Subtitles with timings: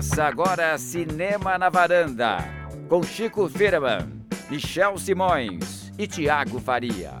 [0.00, 2.38] Começa agora Cinema na Varanda,
[2.88, 4.08] com Chico Firman,
[4.48, 7.20] Michel Simões e Tiago Faria.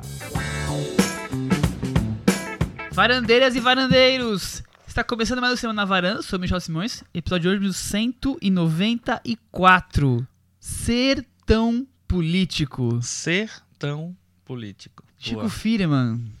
[2.90, 4.62] Varandeiras e varandeiros!
[4.88, 10.26] Está começando mais um Cinema na Varanda, sou Michel Simões, episódio de hoje 194.
[10.58, 12.98] Ser tão político.
[13.02, 15.04] Ser tão político.
[15.18, 15.50] Chico.
[15.50, 16.32] Firman,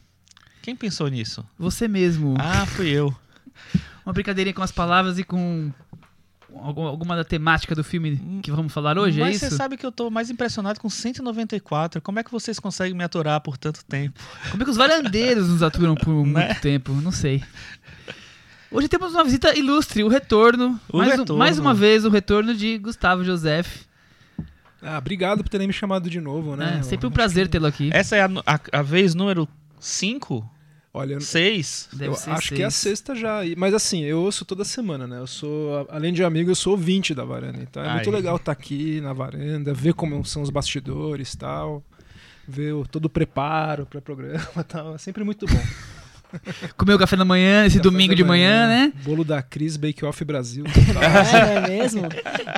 [0.62, 1.46] Quem pensou nisso?
[1.58, 2.34] você mesmo.
[2.40, 3.14] Ah, fui eu.
[4.06, 5.70] Uma brincadeirinha com as palavras e com
[6.54, 9.56] alguma da temática do filme que vamos falar hoje, Mas é você isso?
[9.56, 12.00] sabe que eu tô mais impressionado com 194.
[12.00, 14.20] Como é que vocês conseguem me aturar por tanto tempo?
[14.50, 16.54] Como é que os varandeiros nos aturam por muito Né?
[16.54, 16.92] tempo?
[16.92, 17.42] Não sei.
[18.70, 20.78] Hoje temos uma visita ilustre, o retorno.
[20.92, 21.38] O mais, um- retorno.
[21.38, 23.82] mais uma vez, o retorno de Gustavo Joseph.
[24.82, 26.78] Ah, obrigado por terem me chamado de novo, né?
[26.78, 27.90] É, sempre um prazer tê-lo aqui.
[27.92, 29.48] Essa é a, a- a vez número
[29.78, 30.48] 5?
[30.92, 31.88] Olha, eu- 6?
[31.92, 32.98] Deve eu ser acho que é a seis.
[32.98, 33.40] sexta já.
[33.56, 35.18] Mas assim, eu ouço toda semana, né?
[35.18, 37.60] Eu sou, além de amigo, eu sou ouvinte da varanda.
[37.62, 41.84] Então é muito legal estar aqui na varanda, ver como são os bastidores e tal.
[42.48, 44.94] Ver o- todo o preparo para o programa e tal.
[44.96, 45.62] É sempre muito bom.
[46.76, 48.92] Comeu café da manhã, esse Café domingo de manhã, né?
[49.04, 50.64] Bolo da Cris Bake Off Brasil.
[51.00, 52.02] É, não é mesmo?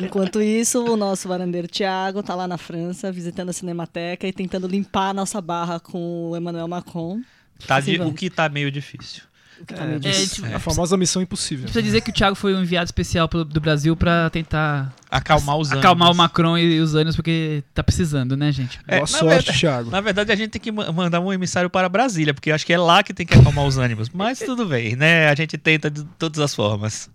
[0.03, 4.67] Enquanto isso, o nosso varandeiro Thiago tá lá na França, visitando a Cinemateca e tentando
[4.67, 7.20] limpar a nossa barra com o Emmanuel Macron.
[7.67, 9.23] Tá Sim, o que tá meio difícil.
[9.61, 10.45] O que tá meio É, difícil.
[10.45, 11.65] tipo, a famosa missão impossível.
[11.65, 15.57] Precisa dizer que o Thiago foi um enviado especial pro- do Brasil pra tentar Acalmar
[15.57, 15.85] os ânimos.
[15.85, 18.81] acalmar o Macron e os ânimos, porque tá precisando, né, gente?
[18.89, 19.91] É, Boa na sorte, verdade- Thiago.
[19.91, 22.73] Na verdade, a gente tem que ma- mandar um emissário para Brasília, porque acho que
[22.73, 24.09] é lá que tem que acalmar os ânimos.
[24.09, 25.29] Mas tudo bem, né?
[25.29, 27.09] A gente tenta de todas as formas.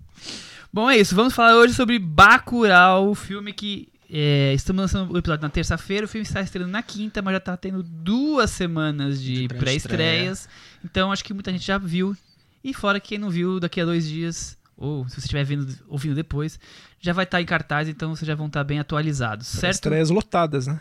[0.71, 1.15] Bom, é isso.
[1.15, 6.05] Vamos falar hoje sobre Bacurau, o filme que é, estamos lançando o episódio na terça-feira.
[6.05, 9.97] O filme está estreando na quinta, mas já tá tendo duas semanas de, De pré-estreia.
[9.97, 10.49] pré-estreias.
[10.83, 12.15] Então acho que muita gente já viu.
[12.63, 16.15] E fora quem não viu, daqui a dois dias, ou se você estiver vendo, ouvindo
[16.15, 16.59] depois,
[16.99, 19.75] já vai estar em cartaz, então vocês já vão estar bem atualizados, certo?
[19.75, 20.79] Estreias lotadas, né?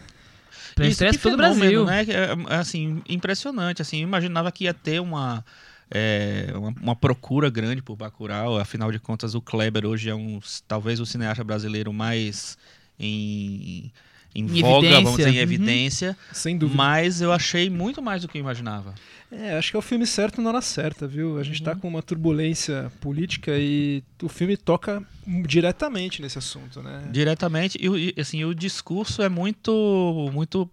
[0.75, 1.85] Pré-estreia Isso, que todo o fenômeno, Brasil.
[1.87, 2.07] Né?
[2.51, 3.83] É, assim, impressionante.
[3.83, 5.45] Assim, eu imaginava que ia ter uma,
[5.91, 8.59] é, uma, uma procura grande por Bacurau.
[8.59, 12.59] Afinal de contas, o Kleber hoje é um, talvez o cineasta brasileiro mais
[12.99, 13.91] em,
[14.35, 16.09] em Em voga, vamos dizer, em evidência.
[16.09, 16.13] Uhum.
[16.15, 16.17] evidência.
[16.33, 16.77] Sem dúvida.
[16.77, 18.95] Mas eu achei muito mais do que eu imaginava.
[19.33, 21.39] É, acho que é o filme certo na hora certa, viu?
[21.39, 27.09] A gente tá com uma turbulência política e o filme toca diretamente nesse assunto, né?
[27.11, 27.79] Diretamente.
[27.81, 30.71] E, o- e, assim, o discurso é muito, muito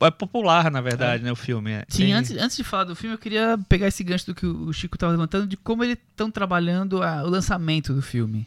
[0.00, 1.30] é popular, na verdade, né?
[1.32, 1.70] O filme.
[1.72, 4.34] É, Sim, tem- antes, antes de falar do filme, eu queria pegar esse gancho do
[4.34, 8.46] que o Chico estava levantando, de como eles estão trabalhando a- o lançamento do filme.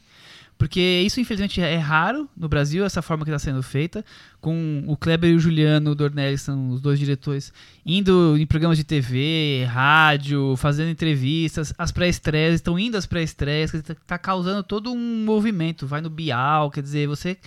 [0.59, 4.03] Porque isso, infelizmente, é raro no Brasil, essa forma que está sendo feita,
[4.41, 7.53] com o Kleber e o Juliano Dornelli, são os dois diretores,
[7.85, 14.17] indo em programas de TV, rádio, fazendo entrevistas, as pré-estreias, estão indo às pré-estreias, está
[14.17, 17.37] causando todo um movimento, vai no Bial, quer dizer, você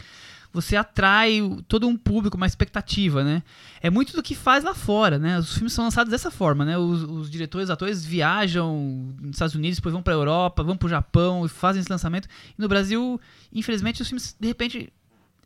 [0.53, 3.43] você atrai o- todo um público, uma expectativa, né?
[3.81, 5.39] É muito do que faz lá fora, né?
[5.39, 6.77] Os filmes são lançados dessa forma, né?
[6.77, 10.89] Os, os diretores, os atores viajam nos Estados Unidos, depois vão pra Europa, vão pro
[10.89, 12.29] Japão e fazem esse lançamento.
[12.59, 13.21] E no Brasil,
[13.53, 14.93] infelizmente, os filmes de repente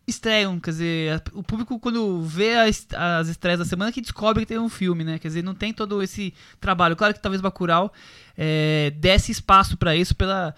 [0.09, 4.49] estreiam, quer dizer, o público quando vê as, as estreias da semana que descobre que
[4.49, 5.19] tem um filme, né?
[5.19, 6.94] Quer dizer, não tem todo esse trabalho.
[6.94, 7.93] Claro que talvez Bacurau
[8.37, 10.55] é, desse espaço pra isso pela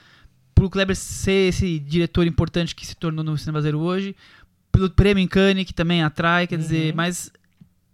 [0.55, 4.17] pro Kleber ser esse diretor importante que se tornou no cinema brasileiro hoje,
[4.73, 7.31] pelo prêmio em Cannes que também atrai, quer dizer, mas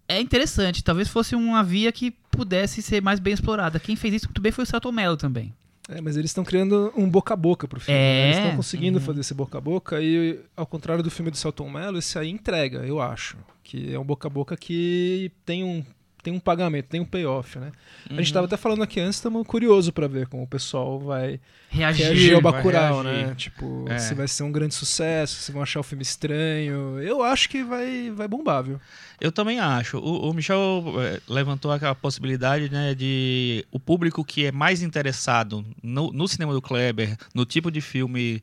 [0.08, 3.80] é interessante, talvez fosse uma via que pudesse ser mais bem explorada.
[3.80, 5.52] Quem fez isso muito bem foi o Celton Mello também.
[5.88, 7.98] É, mas eles estão criando um boca a boca pro filme.
[7.98, 8.02] É.
[8.02, 8.24] né?
[8.26, 11.68] Eles estão conseguindo fazer esse boca a boca e, ao contrário do filme do Celton
[11.68, 13.36] Mello, esse aí entrega, eu acho.
[13.62, 15.84] Que é um boca a boca que tem um,
[16.24, 17.70] tem um pagamento, tem um payoff, né?
[18.10, 21.38] A gente estava até falando aqui antes, estamos curiosos para ver como o pessoal vai
[21.68, 22.06] Reagir.
[22.06, 23.26] reagir ao Bacurau, reagir.
[23.28, 23.34] né?
[23.36, 23.98] Tipo, É.
[23.98, 26.98] se vai ser um grande sucesso, se vão achar o filme estranho.
[27.00, 28.80] Eu acho que vai, vai bombar, viu?
[29.20, 29.98] Eu também acho.
[29.98, 35.64] O, o Michel eh, levantou aquela possibilidade né, de o público que é mais interessado
[35.82, 38.40] no, no cinema do Kleber, no tipo de filme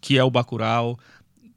[0.00, 0.98] que é o Bacurau,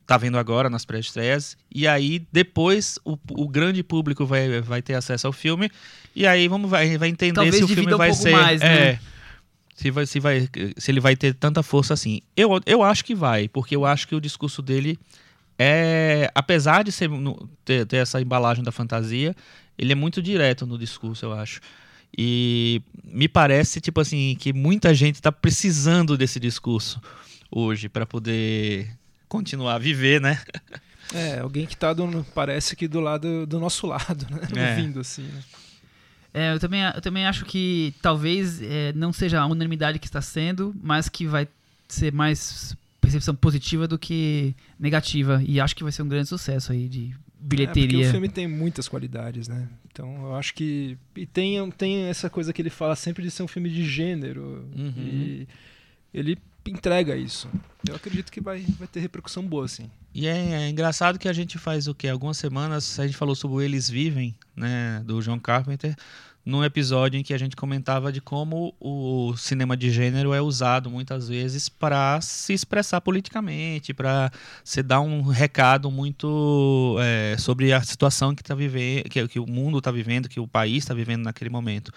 [0.06, 1.58] tá vendo agora nas pré-estreias.
[1.74, 5.70] E aí, depois, o, o grande público vai, vai ter acesso ao filme.
[6.16, 8.32] E aí vamos, vai, vai entender Talvez se o filme um vai ser.
[8.32, 8.90] mais, né?
[8.90, 9.00] é,
[9.76, 12.22] se, vai, se, vai, se ele vai ter tanta força assim.
[12.36, 15.00] Eu, eu acho que vai, porque eu acho que o discurso dele
[15.58, 16.30] é.
[16.36, 17.10] Apesar de ser,
[17.66, 19.36] ter, ter essa embalagem da fantasia,
[19.78, 21.60] ele é muito direto no discurso, eu acho.
[22.16, 27.02] E me parece, tipo assim, que muita gente está precisando desse discurso
[27.50, 28.96] hoje para poder
[29.34, 30.40] continuar a viver, né?
[31.12, 34.48] É, alguém que tá do, parece que do lado do nosso lado, né?
[34.56, 34.76] É.
[34.76, 35.24] Ouvindo assim.
[35.24, 35.44] né?
[36.34, 40.22] É, eu, também, eu também acho que talvez é, não seja a unanimidade que está
[40.22, 41.48] sendo, mas que vai
[41.88, 45.42] ser mais percepção positiva do que negativa.
[45.46, 47.90] E acho que vai ser um grande sucesso aí de É, bilheteria.
[47.98, 49.68] porque o filme tem muitas qualidades, né?
[49.92, 50.98] Então eu acho que.
[51.16, 54.68] E tem, tem essa coisa que ele fala sempre de ser um filme de gênero.
[54.76, 54.94] Uhum.
[54.98, 55.48] E
[56.14, 56.38] ele
[56.72, 57.50] entrega isso.
[57.88, 59.90] Eu acredito que vai, vai ter repercussão boa, assim.
[60.14, 62.08] E é, é engraçado que a gente faz o quê?
[62.08, 65.96] Algumas semanas a gente falou sobre o Eles Vivem, né, do John Carpenter,
[66.46, 70.90] num episódio em que a gente comentava de como o cinema de gênero é usado
[70.90, 74.30] muitas vezes para se expressar politicamente, para
[74.64, 79.48] se dar um recado muito é, sobre a situação que, tá vivendo, que, que o
[79.48, 81.92] mundo está vivendo, que o país está vivendo naquele momento.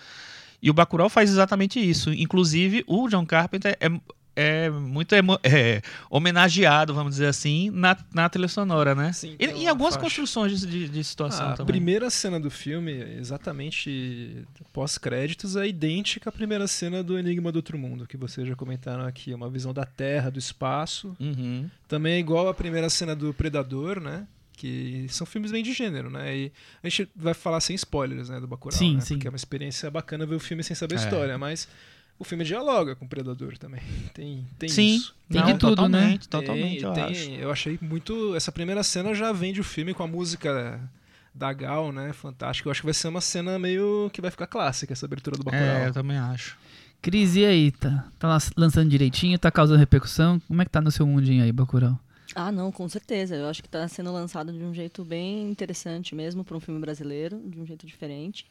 [0.63, 2.13] E o Bacurau faz exatamente isso.
[2.13, 3.89] Inclusive, o John Carpenter é,
[4.37, 5.13] é muito
[5.43, 5.81] é,
[6.11, 9.13] homenageado, vamos dizer assim, na, na trilha sonora, né?
[9.13, 10.05] Sim, e, e uma algumas faixa.
[10.05, 11.75] construções de, de- situação a também.
[11.75, 17.79] primeira cena do filme, exatamente pós-créditos, é idêntica à primeira cena do Enigma do Outro
[17.79, 19.33] Mundo, que vocês já comentaram aqui.
[19.33, 21.17] Uma visão da Terra, do espaço.
[21.19, 21.69] Uhum.
[21.89, 24.27] Também é igual à primeira cena do Predador, né?
[24.53, 26.35] Que são filmes bem de gênero, né?
[26.37, 29.01] E a gente vai falar sem spoilers, né, do Bacurau, Sim, né?
[29.01, 29.15] sim.
[29.15, 31.05] Porque é uma experiência bacana ver o filme sem saber a É.
[31.05, 31.69] história, mas
[32.19, 33.81] o filme dialoga com o Predador também.
[34.15, 35.15] Tem, tem Sim, isso.
[35.29, 35.99] Tem não, de tudo, né?
[36.19, 37.31] totalmente, Totalmente, Tem- eu tem- acho.
[37.31, 38.35] eu achei muito.
[38.35, 40.81] Essa primeira cena já vende o filme com a música
[41.35, 42.13] da Gal, né?
[42.13, 42.69] Fantástico.
[42.69, 45.45] Eu acho que vai ser uma cena meio que vai ficar clássica essa abertura do
[45.45, 45.65] Bacurau.
[45.65, 46.57] É, eu também acho.
[47.03, 47.71] Cris, e aí?
[47.73, 49.39] Tá, tá lan- lançando direitinho?
[49.39, 50.41] Tá causando repercussão?
[50.49, 51.99] Como é que tá no seu mundinho aí, Bacurau?
[52.35, 53.37] Ah, não, com certeza.
[53.37, 56.81] Eu acho que está sendo lançado de um jeito bem interessante mesmo para um filme
[56.81, 58.47] brasileiro, de um jeito diferente.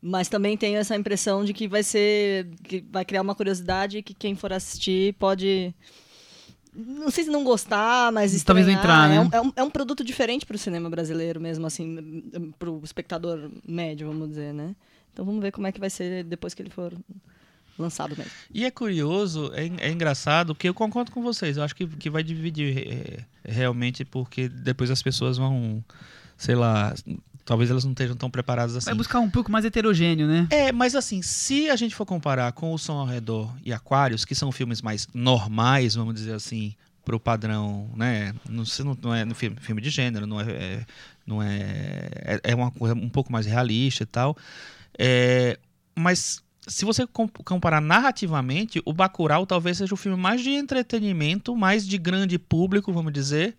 [0.00, 2.48] Mas também tenho essa impressão de que vai ser.
[2.62, 5.74] que vai criar uma curiosidade que quem for assistir pode.
[6.72, 9.16] Não sei se não gostar, mas Talvez entrar, né?
[9.16, 12.22] é, um, é, um, é um produto diferente para o cinema brasileiro mesmo, assim,
[12.56, 14.76] para o espectador médio, vamos dizer, né?
[15.12, 16.94] Então vamos ver como é que vai ser depois que ele for
[17.76, 18.30] lançado mesmo.
[18.52, 21.56] E é curioso, é, é engraçado, porque eu concordo com vocês.
[21.56, 25.82] Eu acho que, que vai dividir é, realmente, porque depois as pessoas vão,
[26.36, 26.94] sei lá,
[27.48, 28.84] talvez elas não estejam tão preparadas assim.
[28.84, 30.46] Vai buscar um pouco mais heterogêneo, né?
[30.50, 34.26] É, mas assim, se a gente for comparar com O Som ao Redor e Aquários,
[34.26, 36.74] que são filmes mais normais, vamos dizer assim,
[37.06, 38.34] pro padrão, né?
[38.46, 40.86] Não, não, não é no filme, filme de gênero, não é, é-
[41.26, 44.36] não é, é, é uma coisa um pouco mais realista e tal.
[44.98, 45.58] É,
[45.94, 51.56] mas se você com- comparar narrativamente, o Bacurau talvez seja o filme mais de entretenimento,
[51.56, 53.56] mais de grande público, vamos dizer,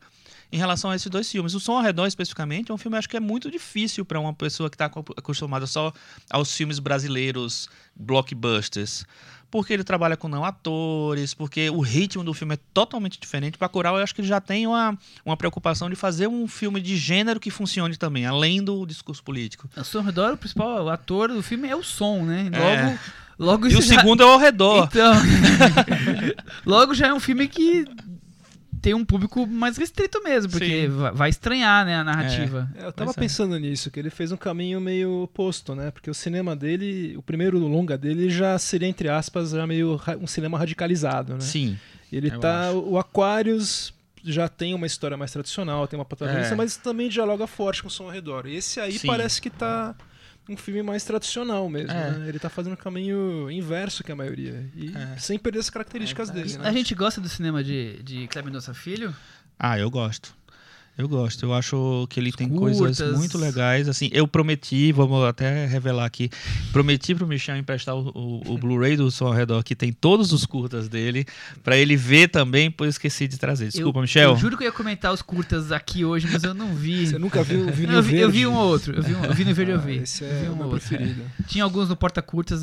[0.52, 1.54] em relação a esses dois filmes.
[1.54, 4.34] O Som ao Redor, especificamente, é um filme acho que é muito difícil para uma
[4.34, 4.86] pessoa que está
[5.18, 5.94] acostumada só
[6.30, 9.06] aos filmes brasileiros blockbusters.
[9.52, 13.58] Porque ele trabalha com não atores, porque o ritmo do filme é totalmente diferente.
[13.58, 16.96] Bacurau, eu acho que ele já tem uma, uma preocupação de fazer um filme de
[16.96, 19.68] gênero que funcione também, além do discurso político.
[19.76, 22.44] O som ao redor, o principal ator do filme é o som, né?
[22.54, 23.00] Logo, É.
[23.40, 24.88] logo E o já- segundo é ao redor.
[24.92, 25.14] Então,
[26.66, 27.86] logo já é um filme que
[28.82, 30.88] tem um público mais restrito mesmo, porque Sim.
[30.90, 32.70] va- vai estranhar, né, a narrativa.
[32.76, 33.14] É, eu tava é.
[33.14, 35.92] pensando nisso, que ele fez um caminho meio oposto, né?
[35.92, 40.28] Porque o cinema dele, o primeiro longa dele já seria, entre aspas, já meio um
[40.28, 41.40] cinema radicalizado, né?
[41.42, 41.78] Sim.
[42.12, 42.70] Ele tá.
[42.70, 42.80] acho.
[42.80, 43.94] O Aquarius
[44.24, 46.58] já tem uma história mais tradicional, tem uma protagonista, É.
[46.58, 48.46] mas também dialoga forte com o som ao redor.
[48.48, 49.08] Esse aí Sim.
[49.08, 49.96] parece que tá
[50.50, 52.12] um filme mais tradicional mesmo, É.
[52.12, 52.28] né?
[52.30, 54.66] Ele tá fazendo o caminho inverso que a maioria.
[54.76, 55.18] E É.
[55.18, 56.68] sem perder as características É, dele, né?
[56.68, 59.16] A gente gosta do cinema de, de Kleber Mendonça Filho?
[59.58, 60.34] Ah, eu gosto.
[61.00, 61.46] Eu gosto.
[61.46, 62.78] Eu acho que ele tem curtas.
[62.78, 63.88] coisas muito legais.
[63.88, 66.30] Assim, eu prometi, vamos até revelar aqui,
[66.74, 70.34] prometi pro Michel emprestar o, o- o Blu-ray do Som ao Redor, que tem todos
[70.34, 71.26] os curtas dele,
[71.64, 73.70] pra ele ver também, pois esqueci de trazer.
[73.70, 74.30] Desculpa, eu, Michel.
[74.32, 77.08] Eu juro que eu ia comentar os curtas aqui hoje, mas eu não vi.
[77.08, 78.48] Você nunca viu o Vinil eu, vi, eu vi Verde?
[78.48, 78.94] um ou outro.
[78.94, 79.96] Eu vi, um, eu vi no verde, eu Ah, vi.
[80.00, 80.70] Esse Eu é vi o um outro.
[80.82, 81.22] preferido.
[81.48, 82.62] Tinha alguns no Porta Curtas,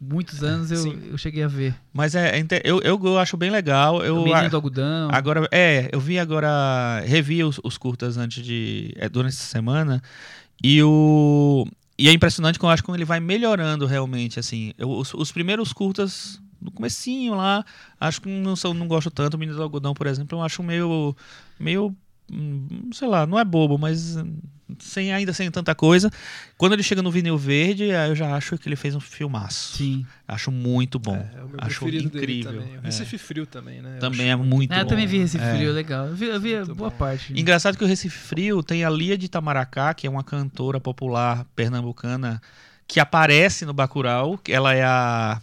[0.00, 1.02] muitos anos eu, Sim.
[1.10, 1.74] eu cheguei a ver.
[1.92, 3.98] Mas é, é eu, eu, eu acho bem legal.
[3.98, 5.10] o Eu, Menino do Algodão.
[5.12, 10.02] Agora, é, eu vi agora, revi os, os curtas antes de, é, durante essa semana
[10.62, 14.72] e o e é impressionante como eu acho como ele vai melhorando realmente, assim.
[14.76, 17.64] Eu- os, os primeiros curtas no comecinho lá,
[18.00, 19.34] acho que não sou, não gosto tanto.
[19.34, 21.14] O Menino do Algodão, por exemplo, eu acho meio
[21.58, 21.94] meio
[22.32, 24.38] hum, sei lá, não é bobo, mas hum,
[24.78, 26.10] sem ainda sem tanta coisa.
[26.56, 29.76] Quando ele chega no vinil verde, aí eu já acho que ele fez um filmaço.
[29.76, 30.06] Sim.
[30.26, 31.16] Acho muito bom.
[31.16, 32.62] É, é o meu acho preferido dele incrível.
[32.82, 32.86] É.
[32.86, 33.96] Recife Frio também, né?
[33.96, 34.88] Eu Também acho é muito É, eu bom.
[34.88, 35.54] também vi esse É.
[35.54, 36.06] frio, legal.
[36.06, 36.96] Eu vi, eu vi boa bom.
[36.96, 37.38] parte.
[37.38, 41.44] Engraçado que o Recife Frio tem a Lia de Itamaracá, que é uma cantora popular
[41.54, 42.40] pernambucana
[42.86, 44.38] que aparece no Bacurau.
[44.48, 45.40] Ela é a.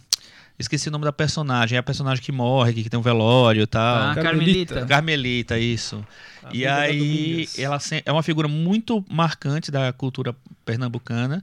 [0.62, 1.76] Esqueci o nome da personagem.
[1.76, 4.10] É a personagem que morre, que tem um velório e tal.
[4.10, 4.74] Ah, Carmelita.
[4.74, 4.86] Carmelita.
[4.86, 6.06] Carmelita, isso.
[6.42, 11.42] A e aí, ela é uma figura muito marcante da cultura pernambucana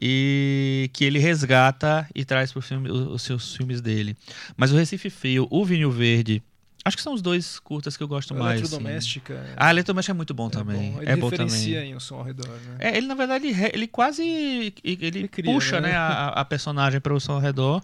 [0.00, 4.16] e que ele resgata e traz para filme, os, os seus filmes dele.
[4.56, 6.42] Mas o Recife Frio, o Vinho Verde
[6.84, 8.60] Acho que são os dois curtas que eu gosto mais.
[8.60, 8.74] assim.
[8.74, 9.46] Eletrodoméstica.
[9.56, 10.92] Ah, Eletrodoméstica é muito bom é também.
[10.92, 11.02] bom.
[11.02, 11.74] Ele É bom também.
[11.74, 12.76] em um som ao redor, né?
[12.80, 15.90] É, ele na verdade ele, ele quase ele, ele cria, puxa né?
[15.90, 17.80] né, a, a personagem para o som ao redor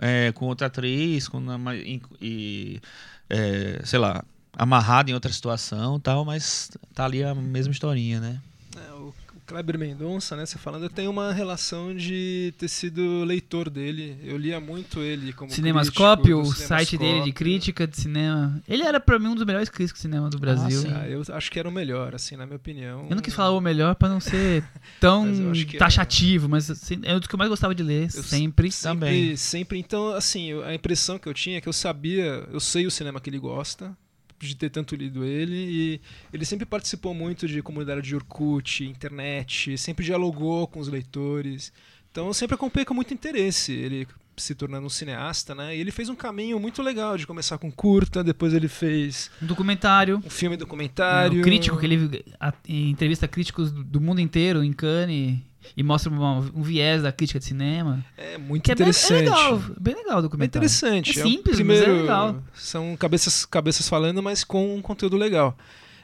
[0.00, 2.80] é, com outra atriz, com uma- e,
[3.28, 4.24] é, sei lá
[4.56, 8.40] amarrado em outra situação tal, mas tá ali a mesma historinha, né?
[8.76, 9.14] É, o
[9.48, 14.18] Kleber Mendonça, né, você falando, eu tenho uma relação de ter sido leitor dele.
[14.22, 18.62] Eu lia muito ele como Cinemascope, crítico o site dele de crítica de cinema.
[18.68, 20.82] Ele era pra mim um dos melhores críticos de cinema do Brasil.
[20.82, 20.92] sim.
[20.94, 23.06] Ah, eu acho que era o melhor, assim, na minha opinião.
[23.08, 24.62] Eu não quis falar o melhor pra não ser
[25.00, 28.22] tão Mas taxativo, mas assim, é um dos que eu mais gostava de ler, Eu
[28.22, 28.70] sempre.
[28.70, 29.36] Sempre, Também.
[29.36, 29.78] sempre.
[29.78, 33.18] Então, assim, a impressão que eu tinha é que eu sabia, eu sei o cinema
[33.18, 33.96] que ele gosta,
[34.38, 36.00] de ter tanto lido ele, e
[36.32, 41.72] ele sempre participou muito de comunidade de Orkut, internet, sempre dialogou com os leitores.
[42.10, 45.76] Então, eu sempre acompanhei com muito interesse ele se tornando um cineasta, né?
[45.76, 49.46] E ele fez um caminho muito legal de começar com curta, depois ele fez Um
[49.46, 50.22] documentário.
[50.24, 51.40] um filme documentário.
[51.40, 55.40] O crítico, que ele a- entrevista críticos do do mundo inteiro em Cannes
[55.76, 58.04] e mostra uma- um viés da crítica de cinema.
[58.16, 59.24] É muito Que é bem, é interessante.
[59.24, 60.48] legal, bem legal o É documentário.
[60.66, 61.18] interessante.
[61.18, 62.42] É o simples, primeiro, mas é legal.
[62.54, 65.56] São cabeças, cabeças falando, mas com um conteúdo legal.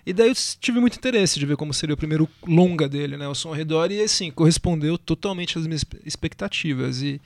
[0.06, 3.26] E daí eu tive muito interesse de ver como seria o primeiro longa dele, né?
[3.26, 7.00] O Som ao Redor, e assim, correspondeu totalmente às minhas expectativas.
[7.02, 7.20] E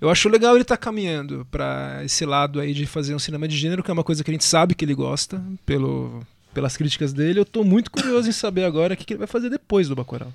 [0.00, 3.56] eu acho legal ele estar caminhando para esse lado aí de fazer um cinema de
[3.56, 6.22] gênero, que é uma coisa que a gente sabe que ele gosta, pelo,
[6.54, 7.40] pelas críticas dele.
[7.40, 9.96] Eu tô muito curioso em saber agora o que, que ele vai fazer depois do
[9.96, 10.32] Bacurau.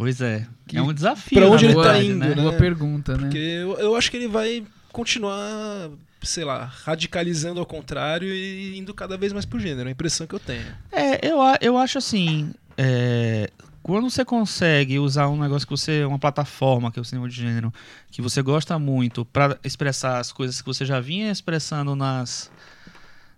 [0.00, 1.38] Pois é, Que- é um desafio.
[1.38, 2.28] pra onde ele tá verdade, indo, né?
[2.34, 2.34] né?
[2.42, 3.24] Boa pergunta, né?
[3.24, 5.90] Porque eu, eu acho que ele vai continuar,
[6.22, 9.88] sei lá, radicalizando ao contrário e indo cada vez mais pro gênero.
[9.88, 10.64] É a impressão que eu tenho.
[10.90, 12.50] É, eu, a- eu acho assim.
[12.78, 13.50] é,
[13.82, 16.02] quando você consegue usar um negócio que você.
[16.06, 17.70] uma plataforma, que é o cinema de gênero,
[18.10, 22.50] que você gosta muito, pra expressar as coisas que você já vinha expressando nas.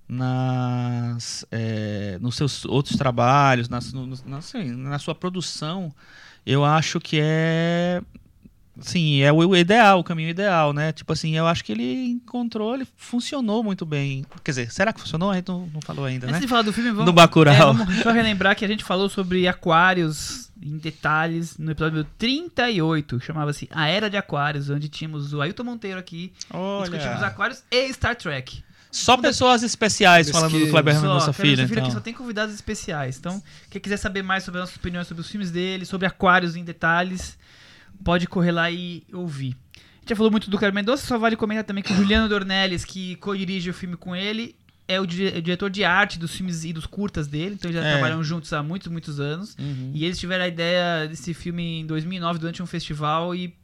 [0.09, 5.93] nas é, nos seus outros trabalhos, nas, no- na, assim, na sua produção,
[6.47, 8.01] eu acho que é.
[8.81, 10.93] Sim, é o ideal, o caminho ideal, né?
[10.93, 14.25] Tipo assim, eu acho que ele encontrou, ele funcionou muito bem.
[14.43, 15.31] Quer dizer, será que funcionou?
[15.31, 16.33] A gente não, não falou ainda, né?
[16.33, 17.55] Antes de falar do filme, vamos, Do Bacurau.
[17.55, 23.19] é, vamos só relembrar que a gente falou sobre aquários em detalhes no episódio 38,
[23.19, 27.27] que chamava-se A Era de Aquários, onde tínhamos o Ailton Monteiro aqui, e discutimos Olha.
[27.27, 28.65] aquários e Star Trek.
[28.93, 30.49] Só pessoas especiais Pesquisa.
[30.49, 31.85] falando do Kleber Mendonça Kleber Filho, Mendonça então.
[31.89, 33.17] que só tem convidados especiais.
[33.19, 36.55] Então, quem quiser saber mais sobre as nossas opiniões sobre os filmes dele, sobre aquários
[36.57, 37.39] em detalhes,
[38.05, 39.57] pode correr lá e ouvir.
[39.77, 42.29] A gente já falou muito do Kleber Mendonça, só vale comentar também que o Juliano
[42.29, 44.55] Dornelles, que co-dirige o filme com ele,
[44.89, 47.81] é o, dire- o diretor de arte dos filmes e dos curtas dele, então eles
[47.81, 47.93] já É.
[47.93, 49.57] trabalham juntos há muitos, muitos anos.
[49.59, 49.93] Uhum.
[49.95, 53.55] E eles tiveram a ideia desse filme em 2009 durante um festival e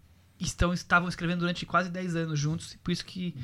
[0.40, 2.76] estão, estavam escrevendo durante quase 10 anos juntos.
[2.82, 3.34] Por isso que,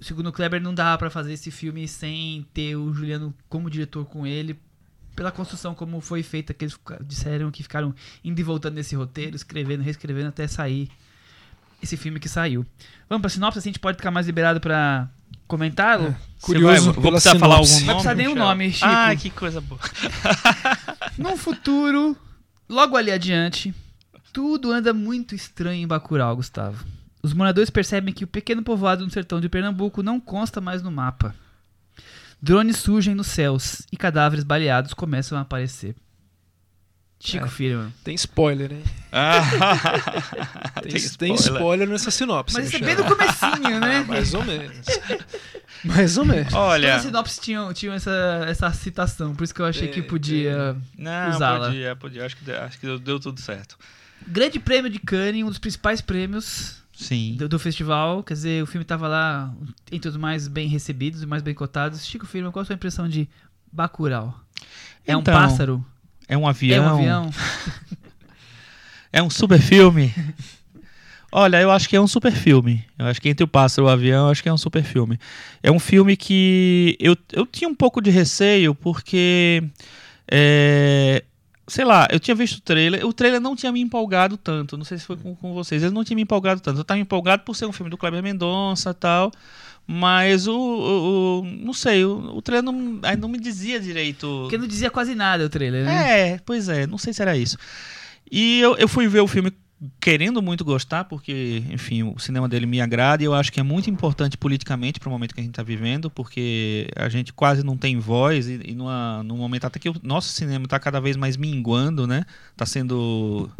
[0.00, 4.04] segundo o Kleber, não dá pra fazer esse filme sem ter o Juliano como diretor
[4.06, 4.58] com ele.
[5.14, 9.34] Pela construção como foi feita, que eles disseram que ficaram indo e voltando nesse roteiro,
[9.34, 10.90] escrevendo, reescrevendo até sair
[11.82, 12.66] esse filme que saiu.
[13.08, 15.08] Vamos pra sinopse, assim a gente pode ficar mais liberado pra
[15.46, 16.14] comentá-lo?
[16.38, 17.74] Você Curioso vai- vou precisar falar sinopse.
[17.74, 17.94] algum Não vai nome?
[17.94, 18.46] precisar nenhum Michel?
[18.46, 18.86] nome, Chico.
[18.86, 19.80] Ah, que coisa boa.
[21.16, 22.16] Num futuro,
[22.68, 23.74] logo ali adiante,
[24.36, 26.84] tudo anda muito estranho em Bacurau, Gustavo.
[27.22, 30.90] Os moradores percebem que o pequeno povoado no sertão de Pernambuco não consta mais no
[30.90, 31.34] mapa.
[32.40, 35.96] Drones surgem nos céus e cadáveres baleados começam a aparecer.
[37.18, 37.48] Chico É.
[37.48, 37.90] Firman.
[38.04, 38.84] Tem spoiler, hein?
[39.10, 39.40] Ah,
[40.82, 41.88] Tem, tem spoiler.
[41.88, 42.54] nessa sinopse.
[42.58, 44.00] Mas isso é bem no comecinho, né?
[44.00, 44.86] Ah, mais ou menos.
[45.82, 46.52] mais ou menos.
[46.52, 50.02] Olha, Todas as sinopses tinham, tinham essa, essa citação, por isso que eu achei que
[50.02, 51.68] Tem, podia não, usá-la.
[51.68, 52.26] podia, podia.
[52.26, 53.78] Acho que, acho que deu, deu tudo certo.
[54.26, 57.34] Grande Prêmio de Cannes, um dos principais prêmios Sim.
[57.38, 58.22] do, do festival.
[58.22, 59.52] Quer dizer, o filme tava lá
[59.90, 62.04] entre os mais bem recebidos e mais bem cotados.
[62.06, 63.28] Chico Firma, qual a sua impressão de
[63.72, 64.38] Bacurau?
[65.06, 65.84] É um Então, pássaro?
[66.28, 66.84] É um É avião.
[66.84, 67.30] um avião?
[69.12, 70.12] É um super filme.
[71.32, 72.84] Olha, eu acho que é um super filme.
[72.98, 74.82] Eu acho que entre o pássaro e o avião, eu acho que é um super
[74.82, 75.18] filme.
[75.62, 79.62] É um filme que eu, eu tinha um pouco de receio, porque.
[80.30, 81.24] é,
[81.68, 83.04] sei lá, eu tinha visto o trailer.
[83.06, 84.76] O trailer não tinha me empolgado tanto.
[84.76, 85.82] Não sei se foi com, com vocês.
[85.82, 86.78] Ele não tinha me empolgado tanto.
[86.78, 89.32] Eu estava empolgado por ser um filme do Kleber Mendonça e tal.
[89.86, 90.52] Mas o.
[90.58, 94.26] o- o- não sei, o, o trailer não, aí não me dizia direito.
[94.42, 96.20] Porque não dizia quase nada o trailer, né?
[96.34, 97.56] É, pois é, não sei se era isso.
[98.30, 99.52] E eu, eu fui ver o filme
[100.00, 103.62] querendo muito gostar, porque, enfim, o cinema dele me agrada e eu acho que é
[103.62, 107.62] muito importante politicamente para o momento que a gente está vivendo, porque a gente quase
[107.62, 111.00] não tem voz e, e numa, num momento até que o nosso cinema está cada
[111.00, 112.24] vez mais minguando, né?
[112.52, 113.50] Está sendo,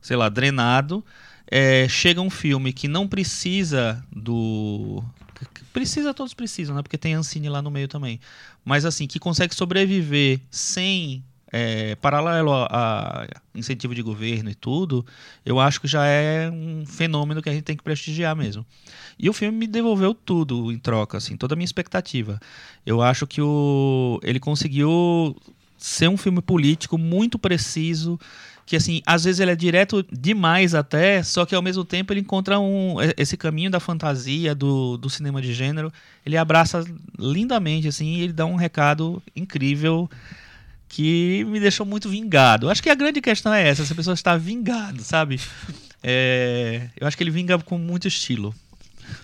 [0.00, 1.04] sei lá, drenado.
[1.50, 5.02] É, chega um filme que não precisa do
[5.72, 6.82] Precisa, todos precisam, né?
[6.82, 8.20] Porque tem Ancine lá no meio também.
[8.64, 15.04] Mas assim, que consegue sobreviver sem é, paralelo a, a, incentivo de governo e tudo,
[15.44, 18.64] eu acho que já é um fenômeno que a gente tem que prestigiar mesmo.
[19.18, 22.40] E o filme me devolveu tudo em troca, assim, toda a minha expectativa.
[22.86, 25.36] Eu acho que o, ele conseguiu
[25.76, 28.18] ser um filme político muito preciso,
[28.66, 32.20] que assim, às vezes ele é direto demais até, só que ao mesmo tempo ele
[32.20, 35.92] encontra um, esse caminho da fantasia, do, do cinema de gênero,
[36.24, 36.84] ele abraça
[37.18, 40.08] lindamente, assim, e ele dá um recado incrível
[40.90, 42.68] que me deixou muito vingado.
[42.68, 45.40] Acho que a grande questão é essa, essa pessoa está vingado, sabe?
[46.02, 48.54] É, eu acho que ele vinga com muito estilo.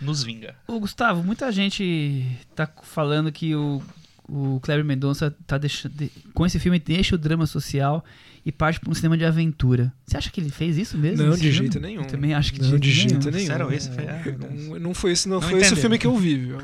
[0.01, 0.55] Nos vinga.
[0.67, 3.83] O Gustavo, muita gente tá falando que o,
[4.29, 8.05] o Kleber Mendonça tá deixando, com esse filme deixa o drama social
[8.45, 9.93] e parte para um cinema de aventura.
[10.07, 11.27] Você acha que ele fez isso mesmo?
[11.27, 11.53] Não, de filme?
[11.53, 12.03] jeito nenhum.
[12.03, 13.47] Eu também acho que não, de jeito nenhum.
[13.47, 16.07] Sério, esse foi, é, não, não, foi esse, não, não foi esse o filme que
[16.07, 16.59] eu vi, viu?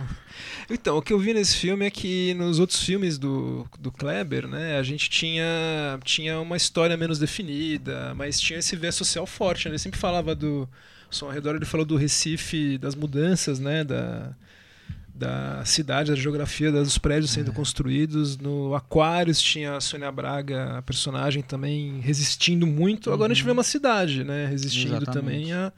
[0.71, 4.47] Então, o que eu vi nesse filme é que nos outros filmes do, do Kleber,
[4.47, 9.67] né, a gente tinha, tinha uma história menos definida, mas tinha esse viés social forte,
[9.67, 9.73] né?
[9.73, 10.69] Ele sempre falava do
[11.11, 14.35] Som ao Redor, ele falou do Recife, das mudanças, né, da
[15.15, 17.55] da cidade, da geografia dos prédios sendo é.
[17.55, 18.39] construídos.
[18.39, 23.09] No Aquários tinha a Sônia Braga, a personagem também resistindo muito.
[23.09, 23.15] Uhum.
[23.15, 25.13] Agora a gente vê uma cidade, né, resistindo Exatamente.
[25.13, 25.73] também a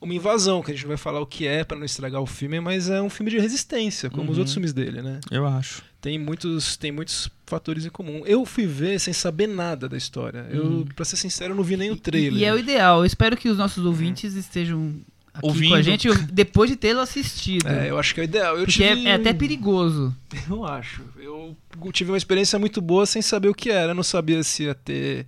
[0.00, 2.26] uma invasão, que a gente não vai falar o que é para não estragar o
[2.26, 4.32] filme, mas é um filme de resistência, como uhum.
[4.32, 5.20] os outros filmes dele, né?
[5.30, 5.82] Eu acho.
[6.00, 8.22] Tem muitos, tem muitos fatores em comum.
[8.24, 10.46] Eu fui ver sem saber nada da história.
[10.50, 10.84] Eu, uhum.
[10.94, 12.34] para ser sincero, não vi nem o trailer.
[12.34, 13.00] E, e é o ideal.
[13.00, 14.94] Eu espero que os nossos ouvintes estejam
[15.36, 15.70] aqui Ouvindo.
[15.70, 17.68] com a gente depois de tê-lo assistido.
[17.68, 18.54] É, eu acho que é o ideal.
[18.56, 19.06] Eu Porque tive...
[19.06, 20.14] é, é, até perigoso.
[20.48, 21.02] Eu acho.
[21.18, 21.56] Eu
[21.92, 23.92] tive uma experiência muito boa sem saber o que era.
[23.92, 25.26] Eu não sabia se ia ter.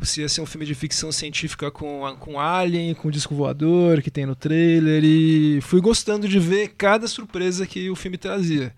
[0.00, 4.10] Se ia ser um filme de ficção científica com, com Alien, com disco voador que
[4.10, 5.02] tem no trailer.
[5.04, 8.72] E fui gostando de ver cada surpresa que o filme trazia.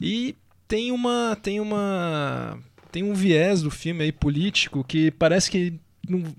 [0.00, 0.34] E
[0.66, 1.36] tem uma.
[1.42, 2.58] Tem uma.
[2.90, 5.74] Tem um viés do filme aí político que parece que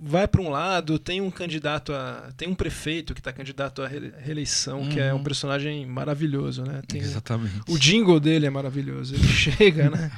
[0.01, 2.29] vai para um lado, tem um candidato a.
[2.37, 4.89] Tem um prefeito que está candidato à reeleição, uhum.
[4.89, 5.23] que é um uhum.
[5.23, 6.81] personagem maravilhoso, né?
[6.87, 7.61] Tem, Exatamente.
[7.67, 9.15] O jingle dele é maravilhoso.
[9.15, 10.11] Ele chega, né?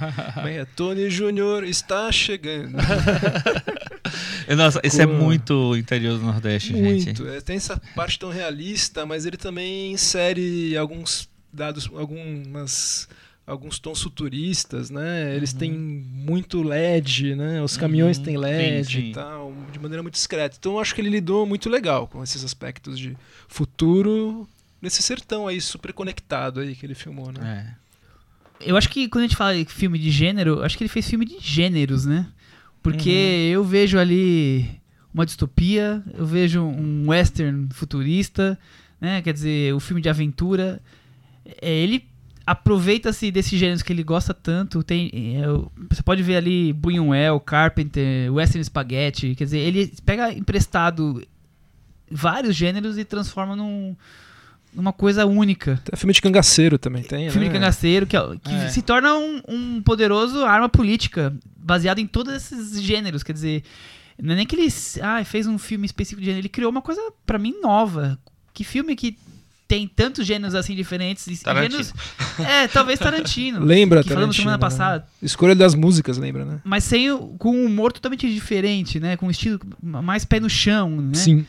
[0.45, 2.77] é, Tony Júnior está chegando.
[4.55, 7.03] Nossa, isso é muito interior do Nordeste, muito.
[7.03, 7.27] gente.
[7.27, 13.07] É, tem essa parte tão realista, mas ele também insere alguns dados, algumas
[13.49, 15.35] alguns tons futuristas, né?
[15.35, 15.59] Eles uhum.
[15.59, 17.61] têm muito LED, né?
[17.61, 18.23] Os caminhões uhum.
[18.23, 19.09] têm LED sim, sim.
[19.09, 20.55] e tal, de maneira muito discreta.
[20.59, 24.47] Então eu acho que ele lidou muito legal com esses aspectos de futuro
[24.81, 27.75] nesse sertão aí super conectado aí que ele filmou, né?
[27.75, 28.69] É.
[28.69, 31.09] Eu acho que quando a gente fala de filme de gênero, acho que ele fez
[31.09, 32.27] filme de gêneros, né?
[32.83, 33.53] Porque uhum.
[33.53, 34.79] eu vejo ali
[35.13, 38.59] uma distopia, eu vejo um western futurista,
[39.01, 39.21] né?
[39.21, 40.81] Quer dizer, o filme de aventura.
[41.61, 42.08] É, ele
[42.49, 44.81] aproveita-se desses gêneros que ele gosta tanto.
[44.81, 45.43] Tem, é,
[45.87, 49.35] você pode ver ali Buñuel, Carpenter, Western Spaghetti.
[49.35, 51.23] Quer dizer, ele pega emprestado
[52.09, 53.95] vários gêneros e transforma num,
[54.73, 55.79] numa coisa única.
[55.85, 57.53] Tem filme de cangaceiro também tem, Filme né?
[57.53, 58.69] de cangaceiro, que, é que é.
[58.69, 63.21] se torna um, um poderoso arma política, baseado em todos esses gêneros.
[63.21, 63.63] Quer dizer,
[64.19, 64.67] não é nem que ele
[65.03, 68.17] ah, fez um filme específico de gênero, ele criou uma coisa, para mim, nova.
[68.55, 69.15] Que filme que
[69.69, 71.23] tem tantos gêneros assim diferentes.
[71.43, 71.83] Tarantino.
[71.83, 71.93] Gêneros,
[72.39, 73.63] é, talvez Tarantino.
[73.63, 74.61] lembra, que falamos semana né?
[74.61, 75.07] passada.
[75.21, 76.59] Escolha das músicas, lembra, né?
[76.63, 79.15] Mas sem, com um humor totalmente diferente, né?
[79.15, 81.13] Com um estilo mais pé no chão, né?
[81.13, 81.45] Sim.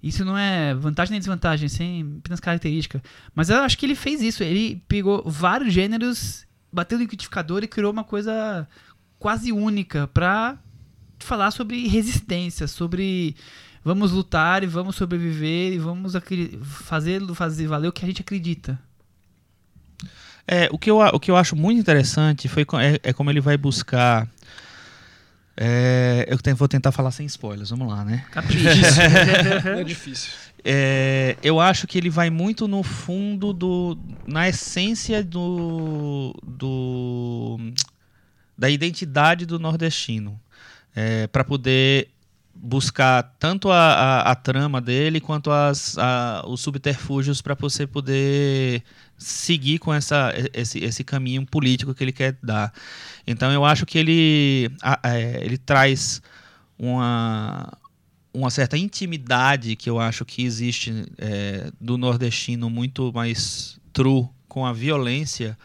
[0.00, 3.02] Isso não é vantagem nem desvantagem, sem apenas característica.
[3.34, 4.44] Mas eu acho que ele fez isso.
[4.44, 8.68] Ele pegou vários gêneros, bateu no liquidificador e criou uma coisa
[9.18, 10.56] quase única para
[11.18, 13.34] falar sobre resistência, sobre
[13.84, 16.14] vamos lutar e vamos sobreviver e vamos
[16.62, 18.78] fazer, fazer valer o que a gente acredita.
[20.46, 23.40] É, o que eu, o que eu acho muito interessante foi é, é como ele
[23.40, 24.28] vai buscar.
[25.56, 28.24] É, eu vou tentar falar sem spoilers, vamos lá, né?
[29.78, 30.32] é difícil.
[30.64, 33.98] É, eu acho que ele vai muito no fundo do.
[34.26, 36.34] na essência do.
[36.42, 37.58] do
[38.56, 40.40] da identidade do nordestino.
[40.96, 42.08] É, para poder
[42.64, 48.82] buscar tanto a, a, a, trama dele quanto as, a, os subterfúgios para você poder
[49.18, 52.72] seguir com essa, esse, esse caminho político que ele quer dar.
[53.26, 54.70] Então eu acho que ele,
[55.02, 56.22] é, ele traz
[56.78, 57.70] uma,
[58.32, 64.64] uma certa intimidade que eu acho que existe é, do nordestino muito mais true com
[64.64, 65.56] a violência.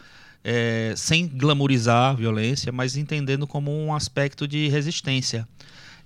[0.42, 5.46] É, sem glamorizar a violência, mas entendendo como um aspecto de resistência.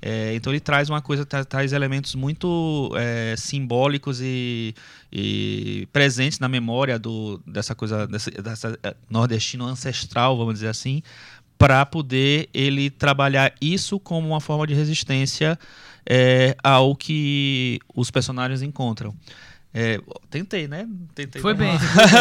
[0.06, 4.74] É, então ele traz uma coisa, tra- traz elementos muito é, simbólicos e,
[5.10, 11.02] e presentes na memória do, dessa coisa dessa, dessa é, nordestino ancestral, vamos dizer assim,
[11.56, 15.58] para poder ele trabalhar isso como uma forma de resistência
[16.04, 19.14] é, ao que os personagens encontram.
[19.76, 20.88] É, tentei, né?
[21.16, 21.72] Tentei Foi bem,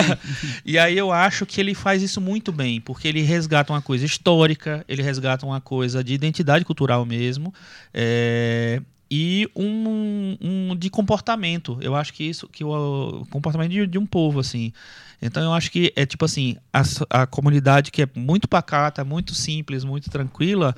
[0.65, 4.03] e aí eu acho que ele faz isso muito bem, porque ele resgata uma coisa
[4.03, 7.53] histórica, ele resgata uma coisa de identidade cultural mesmo,
[7.93, 11.77] é, e um, um de comportamento.
[11.79, 14.73] Eu acho que isso, que o, o comportamento de, de um povo, assim.
[15.21, 16.81] Então eu acho que é tipo assim, a,
[17.21, 20.73] a comunidade que é muito pacata, muito simples, muito tranquila,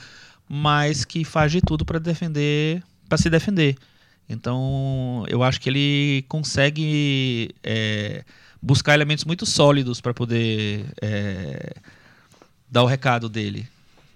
[0.50, 3.78] mas que faz de tudo para defender, para se defender.
[4.28, 8.24] Então, eu acho que ele consegue é,
[8.62, 11.74] buscar elementos muito sólidos para poder é,
[12.70, 13.68] dar o recado dele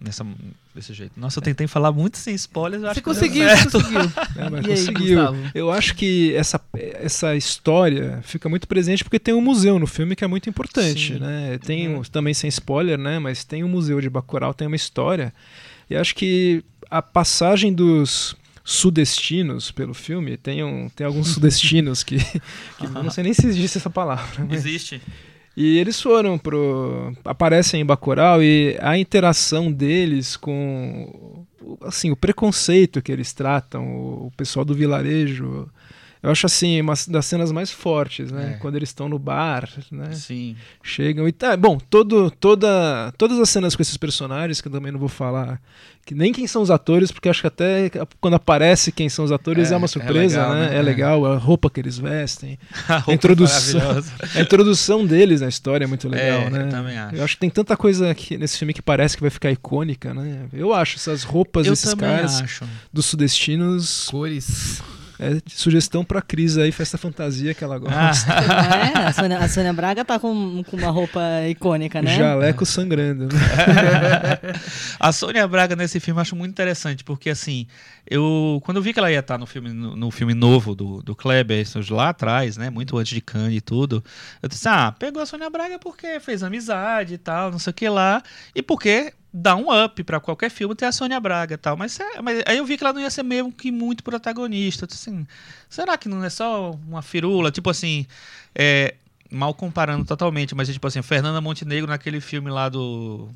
[0.02, 0.26] nessa,
[0.74, 1.12] desse jeito.
[1.16, 2.82] Nossa, eu tentei falar muito sem spoilers.
[2.82, 4.12] eu acho Você que conseguiu, você conseguiu.
[4.36, 5.18] É, mas E aí, conseguiu.
[5.20, 5.52] Gustavo?
[5.54, 10.16] Eu acho que essa, essa história fica muito presente porque tem um museu no filme
[10.16, 11.20] que é muito importante, Sim.
[11.20, 11.60] né?
[11.64, 12.00] Tem Uhum.
[12.00, 13.20] um- também sem spoiler, né?
[13.20, 15.32] Mas tem um museu de Bacurau, tem uma história.
[15.88, 18.36] E acho que a passagem dos
[18.70, 22.18] sudestinos pelo filme, tem, um, tem alguns sudestinos que,
[22.78, 25.02] que não sei nem se existe essa palavra, mas Existe.
[25.58, 27.12] e eles foram pro.
[27.26, 31.48] aparecem em Bacurau e a interação deles com.
[31.82, 35.68] assim, o preconceito que eles tratam, o pessoal do vilarejo.
[36.22, 38.56] Eu acho assim, uma das cenas mais fortes, né?
[38.56, 38.58] É.
[38.60, 40.12] Quando eles estão no bar, né?
[40.12, 40.56] Sim.
[40.84, 41.56] Chegam e tá.
[41.56, 45.62] Bom, todo, toda, todas as cenas com esses personagens, que eu também não vou falar,
[46.06, 49.32] que nem quem são os atores, porque acho que até quando aparece quem são os
[49.32, 50.70] atores é, É, uma é surpresa, legal, né?
[50.70, 50.76] né?
[50.76, 50.82] É é.
[50.82, 52.60] legal, a roupa que eles vestem.
[52.90, 53.80] A roupa introdução.
[54.36, 56.64] A introdução deles na história é muito legal, É, né?
[56.66, 57.16] eu também acho.
[57.16, 60.14] Eu acho que tem tanta coisa aqui nesse filme que parece que vai ficar icônica,
[60.14, 60.48] né?
[60.52, 62.66] Eu acho essas roupas Eu desses caras acho.
[62.92, 64.82] dos sudestinos Cores.
[65.20, 68.42] É sugestão pra Cris aí, festa fantasia que ela Ah, gosta.
[68.42, 69.08] Não é?
[69.08, 72.16] a, Sônia, a Sônia Braga tá com, com uma roupa icônica, né?
[72.16, 73.26] Jaleco sangrando.
[73.26, 73.40] né?
[75.00, 77.68] A Sônia Braga nesse filme eu acho muito interessante, porque assim,
[78.10, 81.02] eu quando eu vi que ela ia estar no filme, no, no filme novo do,
[81.02, 84.04] do Kleber, isso lá atrás, né, muito antes de Cannes e tudo,
[84.42, 87.74] eu disse, ah, pegou a Sônia Braga porque fez amizade e tal, não sei o
[87.74, 88.22] que lá,
[88.56, 92.00] e porque dá um up pra qualquer filme ter a Sônia Braga e tal, mas,
[92.00, 95.26] é- mas aí eu vi que ela não ia ser mesmo que muito protagonista, assim,
[95.70, 98.06] será que não é só uma firula, tipo assim,
[98.56, 98.96] é,
[99.32, 103.30] mal comparando totalmente, mas tipo assim, Fernanda Montenegro naquele filme lá do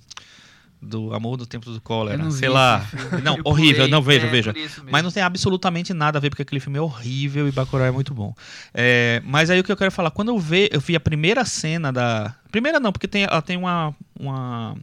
[0.85, 2.85] do Amor do Tempo do Cólera, não sei lá.
[3.23, 3.89] Não, Eu horrível, pulei.
[3.91, 4.53] não veja, É, veja.
[4.91, 7.91] Mas não tem absolutamente nada a ver, porque aquele filme é horrível e Bacurau é
[7.91, 8.35] muito bom.
[8.73, 11.45] É, mas aí o que eu quero falar, quando eu, vi, eu vi a primeira
[11.45, 12.35] cena da...
[12.51, 14.75] Primeira não, porque tem, ela tem uma, uma...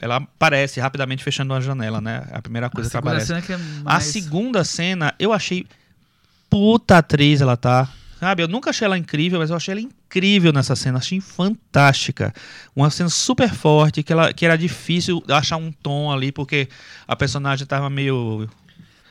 [0.00, 2.26] Ela aparece rapidamente fechando uma janela, né?
[2.32, 3.26] A primeira coisa a que aparece.
[3.26, 4.04] cena que é A mais...
[4.04, 5.66] segunda cena, eu achei
[6.50, 7.88] puta atriz ela tá.
[8.20, 12.32] Sabe, eu nunca achei ela incrível, mas eu achei ela incrível nessa cena, achei fantástica.
[12.74, 16.68] Uma cena super forte, que, ela, que era difícil achar um tom ali, porque
[17.06, 18.48] a personagem tava meio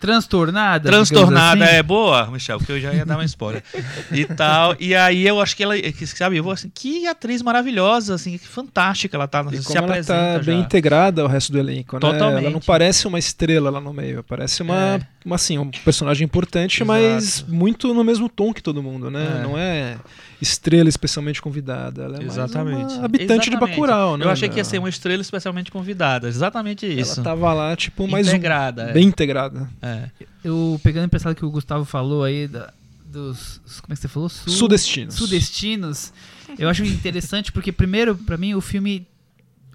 [0.07, 0.89] Transtornada.
[0.89, 1.63] transtornada.
[1.65, 1.75] assim.
[1.75, 3.63] É boa, Michel, porque eu já ia dar uma spoiler.
[4.11, 4.75] e tal.
[4.79, 8.37] E aí eu acho que ela, que, sabe, eu vou assim, que atriz maravilhosa, assim,
[8.37, 10.63] que fantástica ela tá, E se como ela apresenta tá bem já.
[10.65, 11.99] integrada ao resto do elenco, né?
[12.01, 12.41] Totalmente.
[12.43, 14.99] Ela não parece uma estrela lá no meio, parece uma, É.
[15.25, 16.87] uma assim, um personagem importante, Exato.
[16.91, 19.39] mas muito no mesmo tom que todo mundo, né?
[19.39, 19.43] É.
[19.43, 19.95] Não é
[20.43, 22.93] estrela especialmente convidada, ela é Exatamente.
[23.03, 23.59] habitante de Exatamente.
[23.71, 24.25] Bacurau, né?
[24.25, 27.15] Eu achei que ia ser uma estrela especialmente convidada, exatamente isso.
[27.19, 28.83] Ela tava lá, tipo, mais um, Integrada.
[28.83, 28.93] é.
[28.93, 29.69] bem integrada.
[29.81, 30.09] É.
[30.43, 32.71] Eu, pegando o emprestado que o Gustavo falou aí, da-
[33.05, 33.61] dos...
[33.81, 34.27] Como é que você falou?
[34.29, 35.15] Sul- Sudestinos.
[35.15, 36.13] Sudestinos.
[36.59, 39.07] Eu acho interessante porque, primeiro, pra mim, o filme.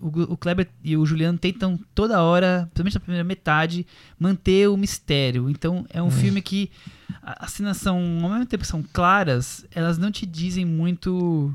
[0.01, 3.87] O, Kleber e o Juliano tentam toda hora, principalmente na primeira metade,
[4.19, 5.49] manter o mistério.
[5.51, 6.71] Então, é um filme que
[7.23, 11.55] as cenas são, ao mesmo tempo são claras, elas não te dizem muito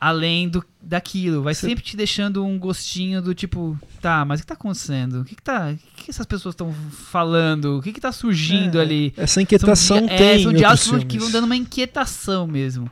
[0.00, 1.42] além do, daquilo.
[1.42, 5.20] Vai Cê- sempre te deixando um gostinho do tipo, tá, mas o que tá acontecendo?
[5.20, 6.72] O que, que, tá, o que, essas pessoas estão
[7.10, 7.78] falando?
[7.78, 9.12] O que, que tá surgindo É, ali?
[9.16, 12.90] Essa inquietação São dia- tem é, são diálogos que vão dando uma inquietação mesmo.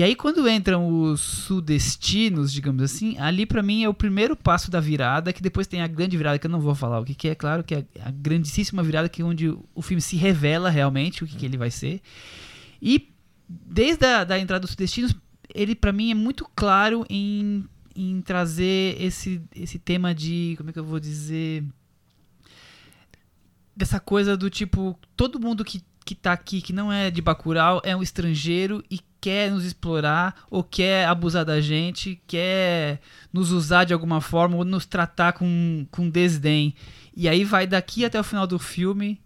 [0.00, 4.70] E aí, quando entram os sudestinos, digamos assim, ali pra mim é o primeiro passo
[4.70, 7.14] da virada, que depois tem a grande virada, que eu não vou falar o que,
[7.14, 10.70] que é, claro, que é a grandíssima virada, que é onde o filme se revela
[10.70, 12.00] realmente o que, que ele vai ser.
[12.80, 13.12] E
[13.46, 15.14] desde a da entrada dos sudestinos,
[15.54, 20.54] ele pra mim é muito claro em, em trazer esse, esse tema de.
[20.56, 21.62] Como é que eu vou dizer?
[23.76, 27.82] Dessa coisa do tipo, todo mundo que, que tá aqui, que não é de Bacurau,
[27.84, 33.00] é um estrangeiro e quer nos explorar, ou quer abusar da gente, quer
[33.32, 36.74] nos usar de alguma forma, ou nos tratar com, com desdém.
[37.16, 39.20] E aí vai daqui até o final do filme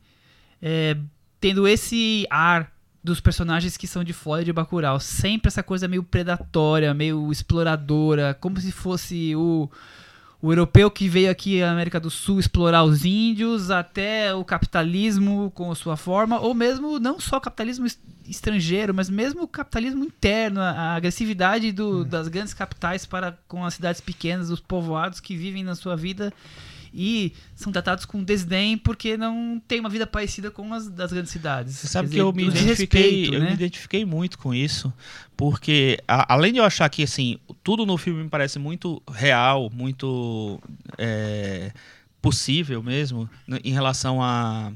[0.60, 0.96] é,
[1.38, 4.98] tendo esse ar dos personagens que são de fora de Bacurau.
[4.98, 9.70] Sempre essa coisa meio predatória, meio exploradora, como se fosse o,
[10.44, 15.50] o europeu que veio aqui à América do Sul explorar os índios, até o capitalismo
[15.54, 19.48] com a sua forma, ou mesmo não só o capitalismo es- estrangeiro, mas mesmo o
[19.48, 25.18] capitalismo interno, a agressividade do- das grandes capitais para com as cidades pequenas, os povoados
[25.18, 26.30] que vivem na sua vida
[26.94, 31.32] e são tratados com desdém porque não tem uma vida parecida com as das grandes
[31.32, 31.74] cidades.
[31.74, 33.48] Você sabe Quer que eu dizer, me identifiquei, eu né?
[33.48, 34.92] me identifiquei muito com isso,
[35.36, 39.68] porque a- além de eu achar que assim tudo no filme me parece muito real,
[39.70, 40.60] muito
[40.96, 41.72] é,
[42.22, 44.72] possível mesmo n- em relação a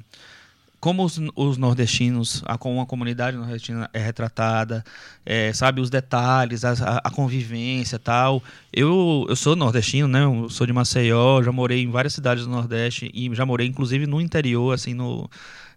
[0.88, 4.82] como os, os nordestinos, a, como a comunidade nordestina é retratada,
[5.26, 8.42] é, sabe, os detalhes, a, a convivência e tal.
[8.72, 10.24] Eu, eu sou nordestino, né?
[10.24, 14.06] Eu sou de Maceió, já morei em várias cidades do Nordeste e já morei inclusive
[14.06, 15.28] no interior, assim, no,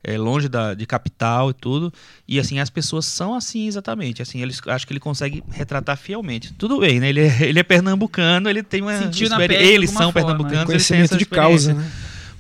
[0.02, 1.92] é, longe da, de capital e tudo.
[2.26, 4.22] E assim, as pessoas são assim exatamente.
[4.22, 6.54] Assim, eles acho que ele consegue retratar fielmente.
[6.54, 7.10] Tudo bem, né?
[7.10, 10.38] Ele, é- ele é pernambucano, ele tem uma Sentiu na pele eles são forma, né?
[10.38, 11.92] pernambucanos, eles têm Conhecimento essa de causa, né?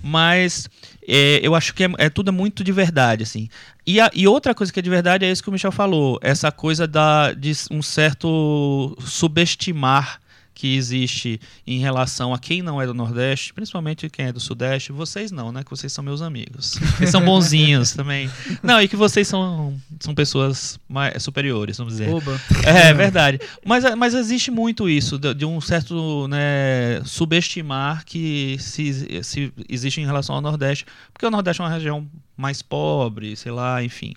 [0.01, 0.69] mas
[1.07, 3.49] é, eu acho que é, é tudo muito de verdade assim.
[3.85, 6.19] E, a- e outra coisa que é de verdade é isso que o Michel falou
[6.21, 10.20] essa coisa da de um certo subestimar
[10.53, 14.91] que existe em relação a quem não é do Nordeste, principalmente quem é do Sudeste.
[14.91, 15.63] Vocês não, né?
[15.63, 16.77] Que vocês são meus amigos.
[16.97, 18.29] Vocês são bonzinhos também.
[18.61, 22.09] Não, e que vocês são, são pessoas mais superiores, vamos dizer.
[22.09, 22.39] Oba.
[22.65, 23.39] É, é verdade.
[23.65, 30.01] Mas, mas existe muito isso, de, de um certo né, subestimar que se, se existe
[30.01, 34.13] em relação ao Nordeste, porque o Nordeste é uma região mais pobre, sei lá, enfim.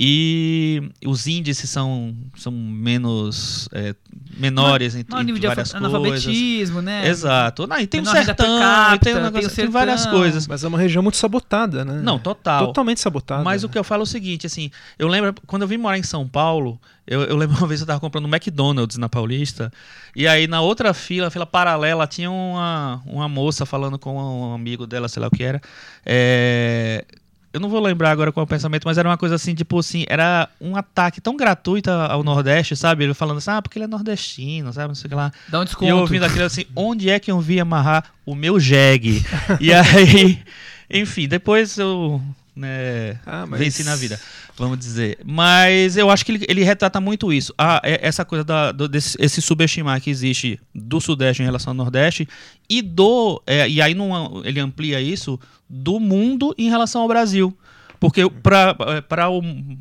[0.00, 3.96] E os índices são, são menos é,
[4.36, 5.88] menores em, Não, em nível de várias coisas.
[5.92, 7.08] analfabetismo, né?
[7.08, 7.66] Exato.
[7.66, 10.20] Não, e tem Menor per sertão, e capita, tem, um tem negócio, tem várias sertão.
[10.20, 10.46] coisas.
[10.46, 12.00] Mas é uma região muito sabotada, né?
[12.00, 12.68] Não, total.
[12.68, 13.42] Totalmente sabotada.
[13.42, 15.98] Mas o que eu falo é o seguinte, assim, eu lembro, quando eu vim morar
[15.98, 19.72] em São Paulo, eu, eu lembro uma vez eu tava comprando um McDonald's na Paulista,
[20.14, 24.86] e aí na outra fila, fila paralela, tinha uma, uma moça falando com um amigo
[24.86, 25.60] dela, sei lá o que era.
[26.06, 27.04] É,
[27.52, 29.78] eu não vou lembrar agora qual é o pensamento, mas era uma coisa assim, tipo
[29.78, 33.04] assim, era um ataque tão gratuito ao Nordeste, sabe?
[33.04, 34.88] Ele falando assim, ah, porque ele é nordestino, sabe?
[34.88, 35.32] Não sei o que lá.
[35.48, 35.86] Dá um E desconto.
[35.90, 39.24] eu ouvindo aquilo assim, onde é que eu vi amarrar o meu jegue?
[39.60, 40.42] e aí,
[40.90, 42.20] enfim, depois eu
[42.54, 44.18] né, Ah, mas- venci na vida,
[44.58, 45.18] vamos dizer.
[45.24, 47.54] Mas eu acho que ele, ele retrata muito isso.
[47.56, 51.70] Ah, é- essa coisa da, do- desse esse subestimar que existe do Sudeste em relação
[51.70, 52.28] ao Nordeste
[52.68, 53.42] e do.
[53.46, 57.56] é, e aí não, ele amplia isso do mundo em relação ao Brasil.
[58.00, 59.38] Porque para o,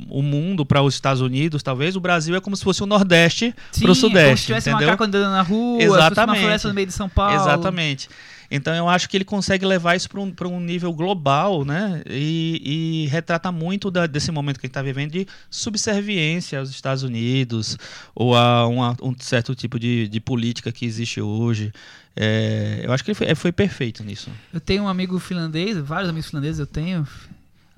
[0.10, 3.54] o mundo, para os Estados Unidos, talvez, o Brasil é como se fosse o Nordeste
[3.54, 4.40] para o é como Sudeste.
[4.40, 4.88] se tivesse entendeu?
[4.88, 6.40] macaco andando na rua, se fosse uma Exatamente.
[6.40, 7.36] floresta no meio de São Paulo.
[7.36, 8.10] Exatamente.
[8.50, 12.02] Então eu acho que ele consegue levar isso para um, um nível global, né?
[12.10, 16.70] E, e retrata muito da- desse momento que a gente está vivendo de subserviência aos
[16.70, 17.78] Estados Unidos
[18.16, 21.72] ou a uma- um certo tipo de, de política que existe hoje.
[22.16, 24.32] É, eu acho que ele foi, foi perfeito nisso.
[24.54, 27.08] Eu tenho um amigo finlandês, vários amigos finlandeses eu tenho.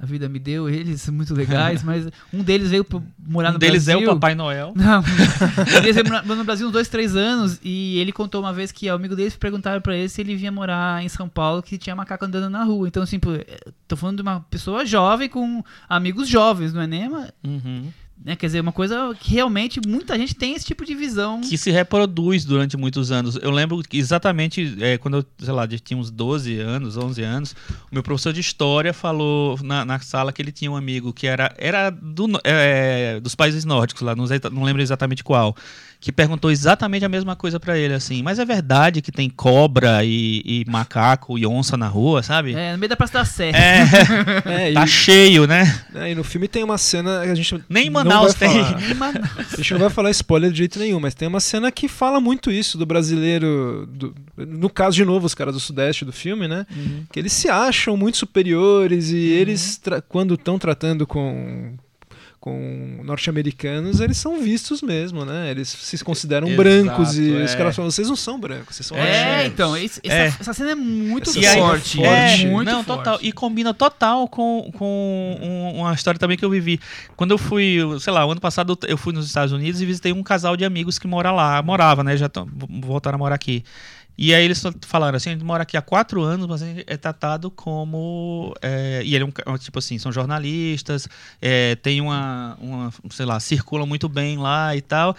[0.01, 2.85] A vida me deu eles, são muito legais, mas um deles veio
[3.27, 4.07] morar Um no deles Brasil.
[4.07, 4.71] é o Papai Noel.
[4.75, 5.03] Não,
[5.77, 8.89] ele veio morar no Brasil uns dois, três anos e ele contou uma vez que
[8.89, 11.95] o amigo dele perguntaram pra ele se ele vinha morar em São Paulo que tinha
[11.95, 12.87] macaco andando na rua.
[12.87, 13.19] Então, assim,
[13.87, 17.91] tô falando de uma pessoa jovem com amigos jovens, não é nem uma, Uhum.
[18.23, 18.35] Né?
[18.35, 21.41] Quer dizer, uma coisa que realmente muita gente tem esse tipo de visão.
[21.41, 23.37] que se reproduz durante muitos anos.
[23.41, 27.55] Eu lembro exatamente é, quando eu, sei lá, tinha uns 12 anos, 11 anos,
[27.89, 31.27] o meu professor de história falou na, na sala que ele tinha um amigo que
[31.27, 35.55] era, era do é, dos países nórdicos lá, não, não lembro exatamente qual,
[36.01, 40.01] que perguntou exatamente a mesma coisa pra ele, assim, mas é verdade que tem cobra
[40.05, 42.53] e, e macaco e onça na rua, sabe?
[42.53, 43.49] É, no meio da Praça da Sé.
[43.49, 43.83] É,
[44.49, 45.81] É, e, tá cheio, né?
[45.93, 48.47] é, e no filme tem uma cena que a gente Nem em não Manaus vai
[48.49, 48.75] tem.
[48.79, 51.69] Nem uma- A gente não vai falar spoiler de jeito nenhum, mas tem uma cena
[51.69, 53.85] que fala muito isso do brasileiro.
[53.91, 56.65] do- no caso, de novo, os caras do Sudeste do filme, né?
[56.73, 57.03] Uhum.
[57.11, 61.73] Que eles se acham muito superiores e eles, tra- quando estão tratando com
[62.39, 65.51] com norte-americanos, eles são vistos mesmo, né?
[65.51, 67.57] Eles se consideram Exato, brancos e os é.
[67.57, 70.33] caras falam, vocês não são brancos, vocês são É, latinos." então, esse- essa, É.
[70.39, 72.01] essa cena é muito Essa E forte.
[72.03, 72.97] é é, muito não, forte.
[72.97, 73.19] total.
[73.21, 76.79] E combina total com, com um- uma história também que eu vivi.
[77.17, 80.13] Quando eu fui, sei lá, o ano passado eu fui nos Estados Unidos e visitei
[80.13, 81.61] um casal de amigos que mora lá.
[81.61, 82.15] Morava, né?
[82.15, 82.29] Já
[82.81, 83.63] voltaram a morar aqui.
[84.21, 86.83] E aí eles falaram assim, a gente mora aqui há quatro anos, mas a gente
[86.85, 88.53] é tratado como...
[88.61, 91.07] é, e ele é um, tipo assim, são jornalistas,
[91.41, 95.15] é, tem uma, uma, sei lá, circulam muito bem lá e tal,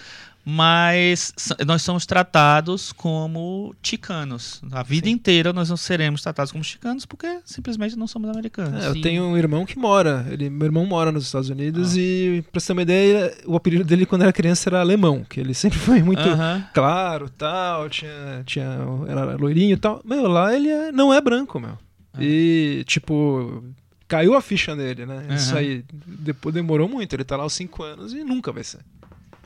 [0.52, 1.32] mas
[1.64, 4.60] nós somos tratados como chicanos.
[4.72, 8.82] A vida inteira nós não seremos tratados como chicanos porque simplesmente não somos americanos.
[8.84, 9.00] É, eu Sim.
[9.00, 10.26] tenho um irmão que mora.
[10.28, 13.84] Ele, meu irmão mora nos Estados Unidos e, pra você ter uma ideia, o apelido
[13.84, 16.66] dele quando era criança era alemão, que ele sempre foi muito Aham.
[16.74, 20.00] claro, tal, tinha, tinha, era loirinho e tal.
[20.04, 21.78] Meu, lá ele é- não é branco, meu.
[22.18, 23.62] E, tipo,
[24.08, 25.28] caiu a ficha nele, né?
[25.30, 27.12] Isso aí depois demorou muito.
[27.14, 28.80] Ele tá lá aos 5 anos e nunca vai ser.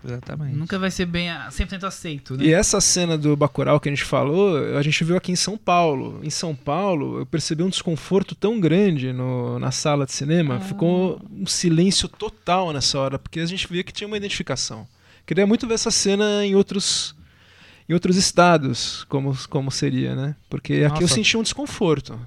[0.04, 0.56] Exatamente.
[0.56, 2.44] Nunca vai ser bem a- 100% aceito, né?
[2.44, 5.56] E essa cena do Bacurau que a gente falou, a gente viu aqui em São
[5.56, 6.20] Paulo.
[6.22, 10.60] Em São Paulo, eu percebi um desconforto tão grande no- na sala de cinema.
[10.60, 14.86] Ficou um silêncio total nessa hora, porque a gente via que tinha uma identificação.
[15.26, 17.14] Queria muito ver essa cena em outros
[17.88, 20.34] em outros estados, como, como seria, né?
[20.48, 21.14] Porque aqui eu Nossa.
[21.14, 22.18] senti um desconforto.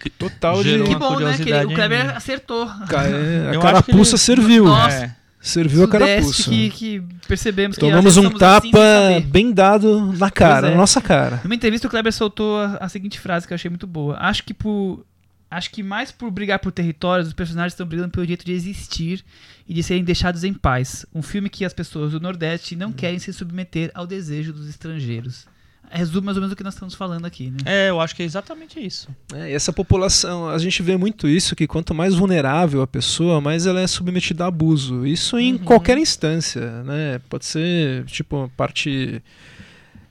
[0.00, 0.90] Que- Total Gerou de...
[0.90, 1.36] Que uma bom, né?
[1.36, 2.66] Que o Kleber acertou.
[2.88, 4.64] Ca- é, Eu a carapuça ele- serviu.
[4.64, 4.96] Nossa.
[4.96, 5.16] É.
[5.40, 6.50] Serviu a Sudeste carapuça.
[6.50, 9.20] que, que percebemos que Tomamos um assim tapa saber.
[9.20, 10.70] bem dado na cara, é.
[10.70, 11.40] na nossa cara.
[11.44, 14.16] Numa entrevista o Kleber soltou a, a seguinte frase que eu achei muito boa.
[14.18, 15.04] Acho que por
[15.50, 19.24] acho que mais por brigar por territórios, os personagens estão brigando pelo direito de existir
[19.66, 21.06] e de serem deixados em paz.
[21.14, 25.46] Um filme que as pessoas do Nordeste não querem se submeter ao desejo dos estrangeiros.
[25.90, 27.56] Resume mais ou menos o que nós estamos falando aqui, né?
[27.64, 29.08] É, eu acho que é exatamente isso.
[29.34, 33.40] É, e essa população, a gente vê muito isso, que quanto mais vulnerável a pessoa,
[33.40, 35.06] mais ela é submetida a abuso.
[35.06, 35.58] Isso em Uhum.
[35.58, 37.20] qualquer instância, né?
[37.28, 39.22] Pode ser, tipo, parte,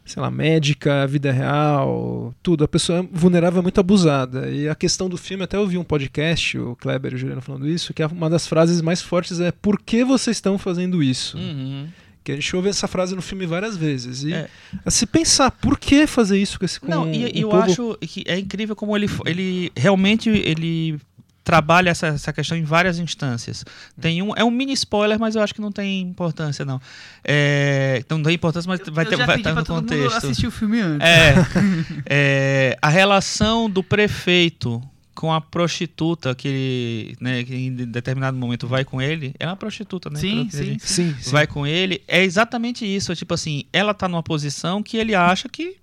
[0.05, 2.63] sei lá, médica, vida real, tudo.
[2.63, 4.49] A pessoa é vulnerável é muito abusada.
[4.49, 7.41] E a questão do filme, até eu vi um podcast, o Kleber e o Juliano
[7.41, 11.37] falando isso, que uma das frases mais fortes é por que vocês estão fazendo isso?
[11.37, 11.87] Uhum.
[12.27, 14.21] Que a gente ouve essa frase no filme várias vezes.
[14.23, 14.49] E É.
[14.85, 17.63] a se pensar, por que fazer isso com esse com Não, e um eu povo
[17.63, 20.99] acho que é incrível como ele, ele realmente ele
[21.41, 23.63] trabalha essa, essa questão em várias instâncias.
[23.97, 26.81] Tem um, é um mini spoiler, mas eu acho que não tem importância não.
[27.23, 30.17] É, não tem importância, mas vai eu ter já vai estar no todo mundo contexto.
[30.17, 31.07] assistir o filme antes.
[31.07, 31.33] É,
[32.05, 34.81] é, a relação do prefeito
[35.17, 39.55] com a prostituta que, ele, né, que em determinado momento vai com ele, é uma
[39.55, 40.19] prostituta, né?
[40.19, 40.77] Sim, sim.
[40.79, 41.31] Sim, sim.
[41.31, 43.11] vai com ele, é exatamente isso.
[43.11, 45.75] É tipo assim, ela tá numa posição que ele acha que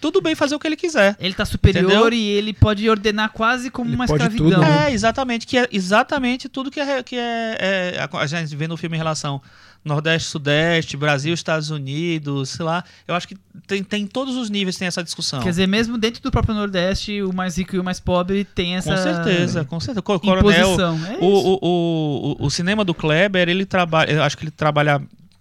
[0.00, 1.14] tudo bem fazer o que ele quiser.
[1.20, 2.12] Ele tá superior Entendeu?
[2.12, 4.60] e ele pode ordenar quase como Ele uma pode escravidão.
[4.60, 4.88] tudo, né?
[4.88, 7.56] É, exatamente, que é exatamente tudo que é, que é,
[8.00, 9.40] é- a gente vê no filme em relação
[9.84, 12.84] Nordeste, Sudeste, Brasil, Estados Unidos, sei lá.
[13.08, 15.40] Eu acho que tem, tem em todos os níveis tem essa discussão.
[15.42, 18.76] Quer dizer, mesmo dentro do próprio Nordeste, o mais rico e o mais pobre tem
[18.76, 20.02] essa com certeza, com certeza.
[20.02, 20.76] Co- Coronel.
[20.80, 21.58] É o, o,
[22.40, 25.00] o, o cinema do Kleber, ele trabalha, eu acho que ele trabalha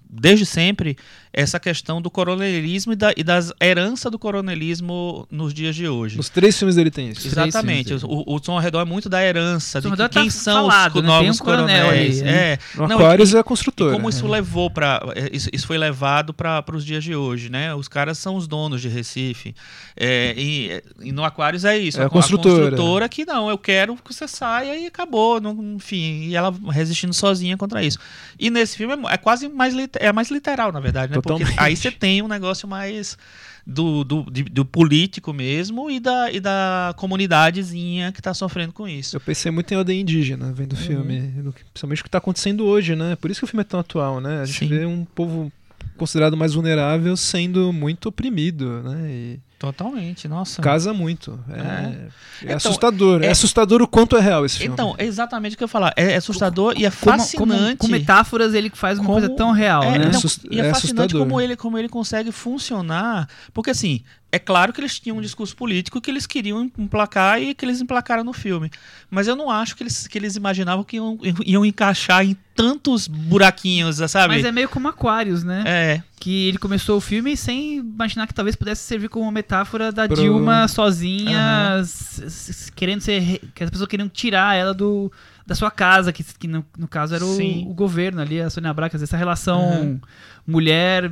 [0.10, 0.98] desde sempre
[1.32, 6.18] essa questão do coronelismo e, da, e das heranças do coronelismo nos dias de hoje.
[6.18, 7.22] Nos três filmes dele tem isso.
[7.22, 7.94] Os Exatamente.
[8.04, 10.96] O, o Som ao Redor é muito da herança, de que- quem tá são falado,
[10.98, 11.10] os né?
[11.10, 12.22] Um novos coronel coronéis.
[12.22, 12.54] né?
[12.54, 12.60] É.
[12.76, 13.92] No Não, Aquarius e- é a construtora.
[13.92, 14.30] E como isso é.
[14.30, 17.74] levou para isso, isso foi levado para os dias de hoje, né?
[17.76, 19.54] Os caras são os donos de Recife.
[19.96, 22.02] É, e, e no Aquarius é isso.
[22.02, 22.56] É a construtora.
[22.72, 25.40] construtora que não, eu quero que você saia e acabou.
[25.40, 27.98] não- enfim, e ela resistindo sozinha contra isso.
[28.40, 31.19] E nesse filme é, é quase mais, é mais literal, na verdade, né?
[31.22, 33.18] Porque aí você tem um negócio mais
[33.66, 38.88] do, do, de- do político mesmo e da, e da comunidadezinha que tá sofrendo com
[38.88, 39.16] isso.
[39.16, 40.82] Eu pensei muito em ordem indígena vendo o Uhum.
[40.82, 43.16] filme, principalmente o que está acontecendo hoje, né?
[43.16, 44.42] Por isso que o filme é tão atual, né?
[44.42, 44.68] A gente Sim.
[44.68, 45.52] vê um povo
[45.98, 49.10] considerado mais vulnerável sendo muito oprimido, né?
[49.12, 50.62] E Totalmente, nossa.
[50.62, 51.38] casa muito.
[51.50, 52.08] É, é
[52.46, 53.22] Então, assustador.
[53.22, 53.26] É...
[53.26, 54.74] é- assustador o quanto é real esse filme.
[54.74, 55.94] Então, é exatamente o que eu ia falar.
[55.98, 57.78] É assustador e é Como- como- fascinante.
[57.78, 60.06] Com metáforas ele faz uma Como- coisa tão real, é, né?
[60.14, 61.20] não, e é, é fascinante assustador.
[61.20, 63.28] como ele, como ele consegue funcionar.
[63.54, 67.56] Porque, assim, é claro que eles tinham um discurso político que eles queriam emplacar e
[67.56, 68.70] que eles emplacaram no filme.
[69.10, 73.08] Mas eu não acho que eles, que eles imaginavam que iam, iam encaixar em tantos
[73.08, 74.36] buraquinhos, sabe?
[74.36, 75.64] Mas é meio como Aquarius, né?
[75.66, 79.92] É, Que ele começou o filme sem imaginar que talvez pudesse servir como uma metáfora
[79.92, 83.40] da Pro- Dilma sozinha, s- querendo ser.
[83.56, 85.12] que as pessoas queriam tirar ela do,
[85.48, 88.74] da sua casa, que, que no, no caso era o, o governo ali, a Sônia
[88.92, 90.02] dizer, essa relação Aham.
[90.46, 91.12] mulher,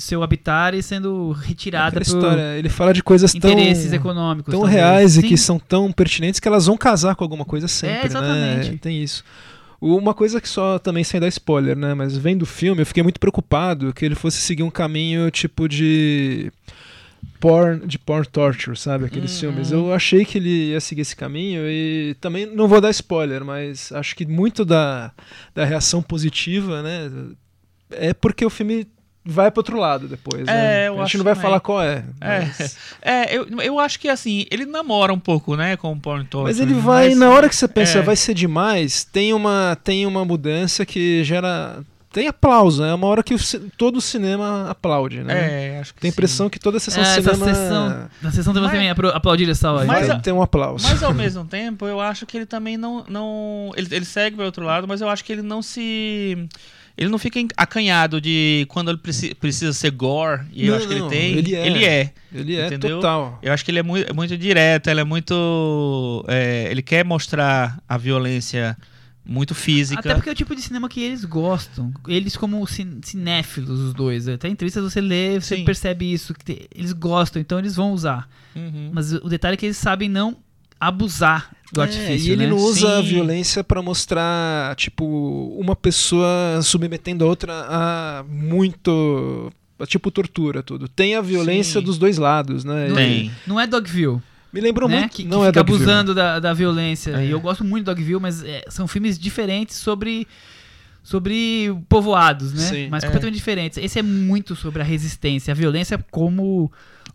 [0.00, 4.50] seu habitar e sendo retirada por história, ele fala de coisas tão, interesses econômicos.
[4.52, 4.78] tão talvez.
[4.80, 5.28] reais e Sim.
[5.28, 8.70] que são tão pertinentes que elas vão casar com alguma coisa sempre, exatamente.
[8.70, 8.78] né?
[8.80, 9.24] Tem isso.
[9.80, 11.94] Uma coisa que só também sem dar spoiler, né?
[11.94, 15.68] Mas vendo o filme, eu fiquei muito preocupado que ele fosse seguir um caminho tipo
[15.68, 16.50] de
[17.40, 19.04] porn, de porn torture, sabe?
[19.04, 19.38] Aqueles Uhum.
[19.52, 19.70] filmes.
[19.70, 23.92] Eu achei que ele ia seguir esse caminho e também não vou dar spoiler, mas
[23.92, 25.12] acho que muito da,
[25.54, 27.10] da reação positiva, né?
[27.92, 28.86] É porque o filme
[29.30, 30.84] vai pro outro lado depois, né?
[30.84, 32.04] É, eu A gente acho não vai falar qual é.
[32.20, 32.38] É.
[32.40, 32.76] Mas...
[33.02, 36.48] é eu, eu acho que assim, ele namora um pouco, né, com o Porn Torture,
[36.50, 38.02] Mas ele vai, na hora que você pensa é.
[38.02, 43.22] vai ser demais, tem uma, tem uma mudança que gera tem aplauso, é uma hora
[43.22, 43.38] que o
[43.76, 45.74] todo o cinema aplaude, né?
[45.76, 46.14] É, acho que Tem a sim.
[46.14, 49.48] impressão que toda a sessão É, de cinema sessão, na sessão também Mas- também aplaudir
[49.50, 49.84] essa hora.
[49.84, 50.88] Mas vai a- ter um aplauso.
[50.88, 53.04] Mas ao mesmo tempo, eu acho que ele também não.
[53.08, 56.48] não ele, ele segue para outro lado, mas eu acho que ele não se.
[56.98, 60.88] Ele não fica acanhado de quando ele preci- precisa ser gore, e eu Não, acho
[60.88, 61.32] que ele tem.
[61.38, 61.66] ele é.
[61.66, 62.12] Ele é.
[62.34, 62.96] Ele é Entendeu?
[62.96, 63.38] total.
[63.40, 66.24] Eu acho que ele é muito, muito direto, ele é muito.
[66.28, 68.76] é, ele quer mostrar a violência
[69.24, 70.00] muito física.
[70.00, 71.92] Até porque é o tipo de cinema que eles gostam.
[72.08, 74.26] Eles, como cin- cinéfilos, os dois.
[74.26, 75.64] Até em entrevistas você lê, você Sim.
[75.64, 76.34] percebe isso.
[76.34, 78.28] Que eles gostam, então eles vão usar.
[78.56, 78.90] Uhum.
[78.92, 80.36] Mas o detalhe é que eles sabem não
[80.80, 82.28] abusar do É, artifício.
[82.28, 82.50] e ele né?
[82.50, 85.04] não usa a violência pra mostrar, tipo,
[85.60, 89.52] uma pessoa submetendo a outra a muito.
[89.78, 90.88] a, tipo, tortura, tudo.
[90.88, 91.84] Tem a violência Sim.
[91.86, 92.88] dos dois lados, né?
[92.88, 93.30] Não, Tem.
[93.46, 94.20] não é Dogville.
[94.50, 95.00] Me lembrou né?
[95.00, 95.10] muito.
[95.14, 95.84] Que, que não é fica Dogville.
[95.84, 97.10] abusando da, da violência.
[97.12, 97.26] É.
[97.26, 100.26] E eu gosto muito de Dogville, mas é, são filmes diferentes sobre
[101.02, 102.60] sobre povoados, né?
[102.62, 102.88] Sim.
[102.90, 103.06] mas É.
[103.06, 103.78] completamente diferentes.
[103.78, 106.70] Esse é muito sobre a resistência, a violência Como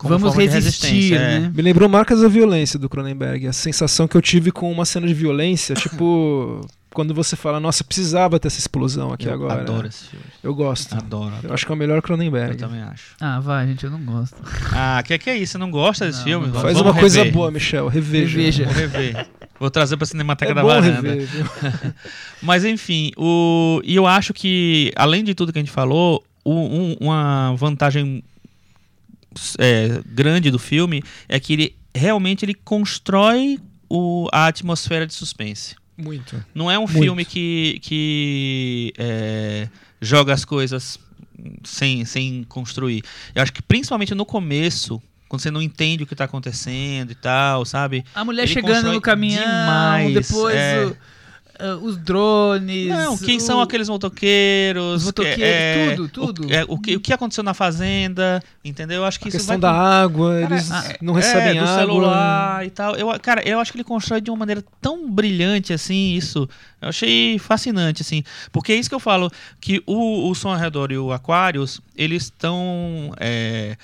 [0.10, 1.39] vamos forma de resistir, resistência, é.
[1.39, 1.51] né?
[1.56, 3.47] Me lembrou Marcas da Violência do Cronenberg.
[3.47, 6.62] A sensação que eu tive com uma cena de violência, tipo.
[6.93, 9.62] Quando você fala, nossa, precisava ter essa explosão aqui eu agora.
[9.62, 10.24] adoro esse filme.
[10.43, 10.93] Eu gosto.
[10.93, 11.47] Adoro, adoro.
[11.47, 12.51] Eu acho que é o melhor Cronenberg.
[12.51, 13.16] Eu também acho.
[13.20, 14.36] Ah, vai, gente, eu não gosto.
[14.72, 15.54] Ah, que que é isso?
[15.54, 16.47] Você não gosta desse Não, filme?
[16.49, 17.34] não Faz Vamos uma coisa rever.
[17.34, 17.88] boa, Michel.
[17.88, 18.38] Reveja.
[18.38, 18.66] Reveja.
[18.66, 19.28] Vou rever.
[19.60, 21.01] Vou trazer pra Cinemateca É da bom Varanda.
[21.01, 21.28] rever?
[22.43, 23.82] Mas enfim, o...
[23.84, 28.24] e eu acho que, além de tudo que a gente falou, o- um- uma vantagem
[29.59, 33.59] é, grande do filme é que ele realmente ele constrói
[33.89, 35.75] o- a atmosfera de suspense.
[35.97, 36.43] Muito.
[36.55, 36.93] Não é um Muito.
[36.99, 39.67] filme que, que é,
[40.01, 40.97] joga as coisas
[41.63, 43.03] sem, sem construir.
[43.36, 47.15] Eu acho que principalmente no começo, quando você não entende o que está acontecendo e
[47.15, 48.03] tal, sabe?
[48.15, 50.86] A mulher Ele chegando no caminhão, demais, depois é.
[50.86, 50.97] o-
[51.60, 52.88] ah, os drones.
[52.89, 55.01] Não, quem são o- aqueles motoqueiros?
[55.01, 56.47] Os motoqueiros, que- é, tudo, tudo.
[56.47, 58.97] O, é, o, que, o que aconteceu na fazenda, entendeu?
[58.97, 61.60] Eu acho que A isso questão vai da água, eles Ah, não recebem é, do
[61.66, 61.80] água.
[61.80, 62.95] celular e tal.
[62.95, 66.47] Eu, cara, eu acho que ele constrói de uma maneira tão brilhante assim isso.
[66.82, 69.32] Eu achei fascinante assim, porque é isso que eu falo
[69.62, 73.78] que o, o Som ao Redor e o Aquarius eles estão é,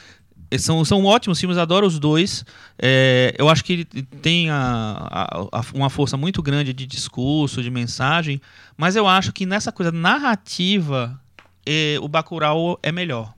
[0.58, 2.44] são, são ótimos filmes, adoro os dois.
[2.82, 7.62] É, eu acho que ele tem a- a- a- uma força muito grande de discurso,
[7.62, 8.42] de mensagem,
[8.78, 11.20] mas eu acho que nessa coisa narrativa
[11.66, 13.34] eh, o Bacurau é melhor.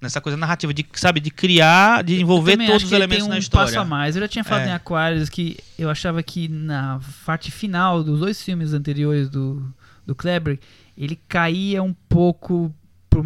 [0.00, 3.34] Nessa coisa narrativa de, sabe, de criar, de envolver todos acho os elementos tem um
[3.34, 3.66] na história.
[3.66, 4.16] passo a mais.
[4.16, 4.70] Eu já tinha falado É.
[4.70, 9.62] em Aquarius que eu achava que na parte final dos dois filmes anteriores do,
[10.06, 10.58] do Kleber,
[10.96, 12.74] ele caía um pouco
[13.10, 13.20] para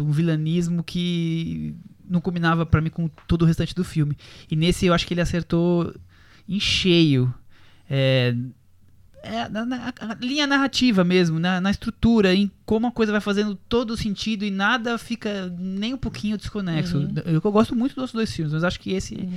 [0.00, 1.74] um vilanismo que
[2.08, 4.16] não combinava pra mim com todo o restante do filme.
[4.50, 5.94] E nesse eu acho que ele acertou
[6.48, 7.32] em cheio.
[7.88, 8.34] É,
[9.22, 13.56] é, na, na- linha narrativa mesmo, na, na estrutura, em como a coisa vai fazendo
[13.68, 16.98] todo sentido e nada fica nem um pouquinho desconexo.
[16.98, 17.14] Uhum.
[17.24, 19.28] Eu, eu gosto muito dos dois filmes, mas acho que esse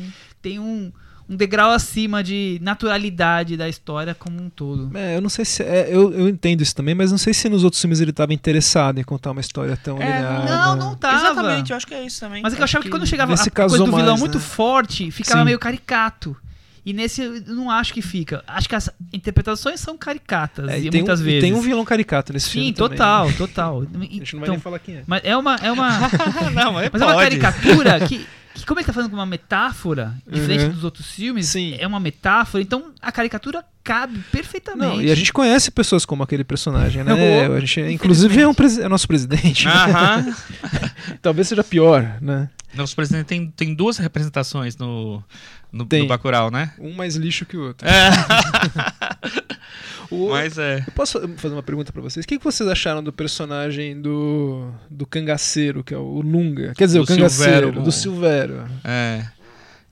[0.42, 0.92] tem um,
[1.30, 4.90] um degrau acima de naturalidade da história como um todo.
[4.98, 5.62] É, eu não sei se.
[5.64, 8.34] é, eu, eu entendo isso também, mas não sei se nos outros filmes ele estava
[8.34, 10.46] interessado em contar uma história tão É, linear.
[10.46, 10.82] não, né?
[10.84, 11.18] não tava.
[11.18, 12.42] Exatamente, eu acho que é isso também.
[12.42, 14.44] Mas é que eu achava que, quando chegava a coisa do vilão mais, muito né?
[14.44, 15.46] forte, ficava Sim.
[15.46, 16.36] meio caricato.
[16.86, 18.42] E nesse eu não acho que fica.
[18.48, 21.42] Acho que as interpretações são caricatas, É, e tem, muitas um, e vezes.
[21.42, 22.74] tem um vilão caricato nesse Sim, filme.
[22.74, 23.34] também, total, né?
[23.38, 23.82] total.
[23.94, 25.04] A gente não vai Então, nem falar quem é.
[25.06, 25.90] mas é uma, é uma,
[26.56, 28.26] não, mas, mas é uma caricatura que,
[28.64, 30.70] que como ele tá falando com uma metáfora, diferente Uhum.
[30.72, 31.76] dos outros filmes, Sim.
[31.80, 34.96] é uma metáfora, então a caricatura cabe perfeitamente.
[34.98, 37.14] Não, e a gente conhece pessoas como aquele personagem, né?
[37.48, 39.68] Eu- a gente, inclusive é, um presi- é nosso presidente.
[39.68, 40.36] Aham.
[41.22, 42.50] Talvez seja pior, né?
[42.76, 45.24] Nosso presidente tem, tem duas representações no,
[45.72, 46.02] no, Tem.
[46.04, 46.72] no Bacurau, né?
[46.78, 47.88] Um mais lixo que o outro.
[47.88, 48.10] É.
[50.12, 50.84] O- Mas é.
[50.88, 52.24] Eu posso fazer uma pergunta pra vocês?
[52.26, 56.74] O que que vocês acharam do personagem do, do cangaceiro, que é o Lunga?
[56.76, 57.82] Quer dizer, Do o cangaceiro, Silvério.
[57.84, 58.66] do Silvério.
[58.84, 59.26] É.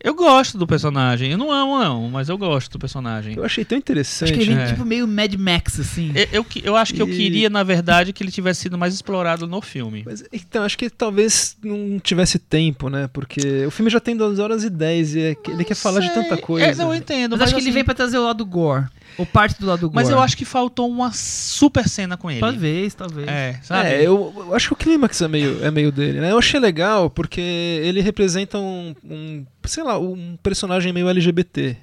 [0.03, 1.31] Eu gosto do personagem.
[1.31, 3.35] Eu não amo, não, mas eu gosto do personagem.
[3.35, 4.31] Eu achei tão Acho interessante.
[4.31, 4.67] que ele vem É.
[4.67, 6.11] tipo meio Mad Max, assim.
[6.15, 8.93] Eu, eu, eu acho que eu E- queria, na verdade, que ele tivesse sido mais
[8.93, 10.03] explorado no filme.
[10.05, 13.09] Mas, então, acho que talvez não tivesse tempo, né?
[13.11, 15.99] Porque o filme já tem 2 horas e 10 e é que- ele quer falar
[15.99, 16.15] de Sei.
[16.23, 16.67] tanta coisa.
[16.67, 17.31] É, não, eu entendo.
[17.31, 18.85] Mas, Mas, acho que ele assim, vem pra trazer o lado gore.
[19.17, 19.95] Ou parte do lado gore.
[19.95, 22.39] Mas eu acho que faltou uma super cena com ele.
[22.39, 23.27] Talvez, talvez.
[23.27, 23.89] É, sabe?
[23.89, 26.31] É, eu, eu acho que o clímax é meio, é meio dele, né?
[26.31, 31.77] Eu achei legal porque ele representa um, um, sei lá, um personagem meio LGBT.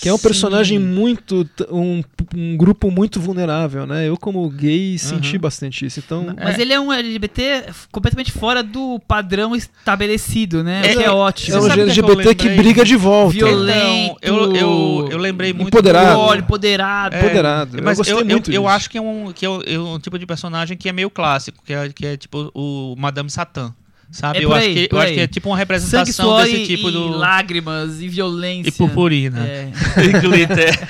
[0.00, 0.84] Que é um personagem Sim.
[0.84, 1.44] muito.
[1.44, 2.02] t- Um,
[2.36, 4.08] um grupo muito vulnerável, né?
[4.08, 5.40] Eu, como gay, senti Uhum.
[5.40, 5.98] bastante isso.
[5.98, 6.34] Então.
[6.40, 10.82] Mas ele é um LGBT completamente fora do padrão estabelecido, né?
[10.84, 11.56] É, que é ótimo.
[11.56, 13.32] É um o que LGBT que, briga de volta.
[13.34, 14.16] Violento.
[14.22, 15.68] Então, eu, eu, eu lembrei muito.
[15.68, 16.12] Empoderado.
[16.14, 17.14] do- Olho, empoderado.
[17.16, 17.78] É, Empoderado.
[17.82, 19.78] Mas eu eu, gostei eu, muito eu acho que é um, que é um- é
[19.78, 23.28] um tipo de personagem que é meio clássico, que é, que é tipo o Madame
[23.30, 23.74] Satã.
[24.10, 24.38] Sabe?
[24.38, 25.14] É eu por acho, aí, que, eu acho aí.
[25.14, 27.08] que é tipo uma Sangue, representação suor desse e, tipo e do.
[27.10, 28.68] lágrimas e violência.
[28.70, 29.46] E purpurina.
[29.46, 29.68] É.
[30.02, 30.88] E glitter.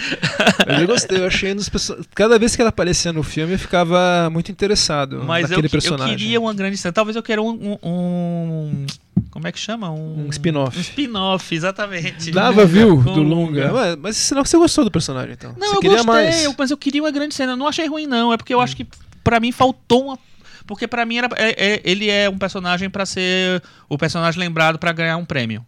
[0.66, 1.68] Mas eu gostei, eu achei nos
[2.14, 5.76] Cada vez que ela aparecia no filme, eu ficava muito interessado Mas eu, naquele que-
[5.76, 6.16] eu personagem.
[6.16, 6.92] queria uma grande cena.
[6.92, 7.48] Talvez eu queira um.
[7.82, 8.86] um- um-
[9.30, 9.90] como é que chama?
[9.90, 10.78] Um, Um spin-off.
[10.78, 12.30] Um spin-off, exatamente.
[12.30, 12.96] Dava, viu?
[13.02, 13.72] Com Do Lunga.
[13.72, 15.54] Mas, mas sinal que você gostou do personagem, então.
[15.58, 16.44] Não, você eu queria gostei, mais.
[16.44, 17.52] eu- mas eu queria uma grande cena.
[17.52, 18.32] Eu não achei ruim, não.
[18.32, 18.86] É porque eu acho que
[19.24, 20.18] pra mim faltou uma.
[20.68, 24.78] Porque pra mim era, é- é- ele é um personagem pra ser o personagem lembrado
[24.78, 25.64] pra ganhar um prêmio.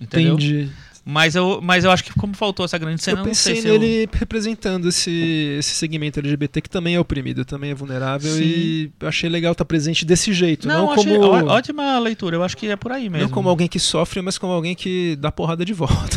[0.00, 0.34] Entendeu?
[0.34, 0.70] Entendi.
[1.08, 3.54] Mas eu, mas eu acho que como faltou essa grande cena, eu eu não sei
[3.54, 3.78] pensei se eu...
[3.80, 8.42] nele representando esse, esse segmento LGBT que também é oprimido, também é vulnerável Sim.
[8.42, 12.34] e eu achei legal estar presente desse jeito, não, Não, achei como ó- ótima leitura.
[12.34, 13.28] Eu acho que é por aí mesmo.
[13.28, 16.16] não como alguém que sofre, mas como alguém que dá porrada de volta.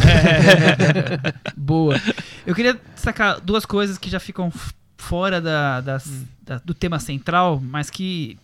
[1.56, 2.02] Boa.
[2.46, 4.52] Eu queria destacar duas coisas que já ficam
[5.00, 8.38] fora da, das- da- do tema central, mas que.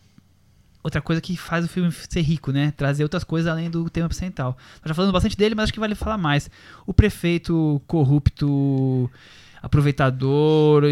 [0.84, 2.72] Outra coisa que faz o filme ser rico, né?
[2.78, 4.56] Trazer outras coisas além do tema central.
[4.76, 6.48] Nós já falamos bastante dele, mas acho que vale falar mais.
[6.86, 9.10] O prefeito corrupto,
[9.64, 10.84] aproveitador,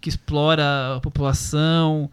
[0.00, 2.08] que explora a população.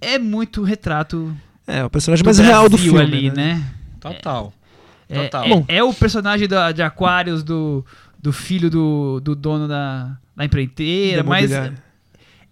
[0.00, 1.34] É muito retrato
[1.66, 3.54] É, o personagem mais real do filme, ali, né?
[3.54, 3.74] né?
[4.00, 4.52] Total.
[5.08, 5.44] É, Total.
[5.44, 5.64] é- Bom.
[5.68, 7.84] é o personagem da- de Aquários do,
[8.20, 11.50] do filho do, do dono da, da empreiteira, mas.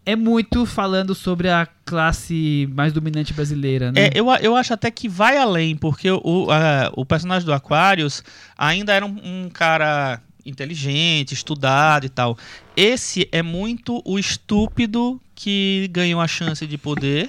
[0.07, 4.07] É muito falando sobre a classe mais dominante brasileira, né?
[4.07, 8.23] É, eu, eu acho até que vai além, porque o, a- o personagem do Aquarius
[8.57, 12.37] ainda era um, um cara inteligente, estudado e tal.
[12.77, 17.29] Esse é muito o estúpido que ganhou a chance de poder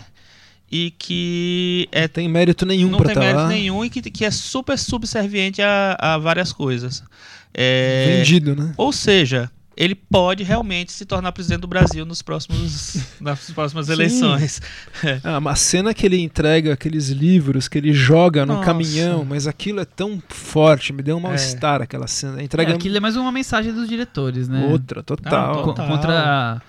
[0.72, 3.48] e que é Não tem mérito nenhum não tem estar mérito lá.
[3.50, 7.04] nenhum e que, que é super subserviente a, a várias coisas.
[7.54, 8.74] É, Vendido, né?
[8.78, 14.62] ou seja, ele pode realmente se tornar presidente do Brasil nos próximos, nas próximas eleições.
[15.24, 18.66] Ah, a cena que ele entrega aqueles livros que ele joga no Nossa.
[18.66, 21.24] caminhão, mas aquilo é tão forte, me deu um É.
[21.24, 22.40] mal-estar aquela cena.
[22.42, 24.68] É, Entrega aquilo é mais uma mensagem dos diretores, né?
[24.72, 25.56] outra, total.
[25.56, 25.88] Co- total.
[25.88, 26.62] Contra a,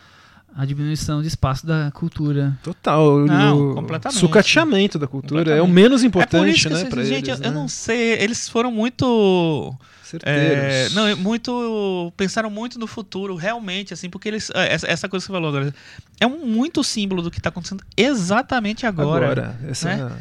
[0.56, 2.56] a diminuição de espaço da cultura.
[2.62, 3.20] Total.
[3.26, 4.18] Não, o completamente.
[4.20, 7.30] sucateamento da cultura é o menos é por importante, isso que, né, assim, pra gente,
[7.30, 7.56] eles, eu, eu né?
[7.58, 10.42] não sei, eles foram muito Certeiros.
[10.64, 12.12] É, não, é muito.
[12.18, 14.50] Pensaram muito no futuro, realmente, assim, porque eles.
[14.54, 15.74] é, Essa, essa coisa que você falou agora.
[16.20, 19.24] É um muito símbolo do que está acontecendo exatamente agora.
[19.24, 19.94] Agora, essa, né?
[19.94, 20.16] Então,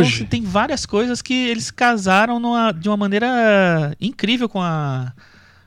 [0.00, 0.14] hoje.
[0.14, 5.12] assim, tem várias coisas que eles casaram numa- de uma maneira incrível com, a,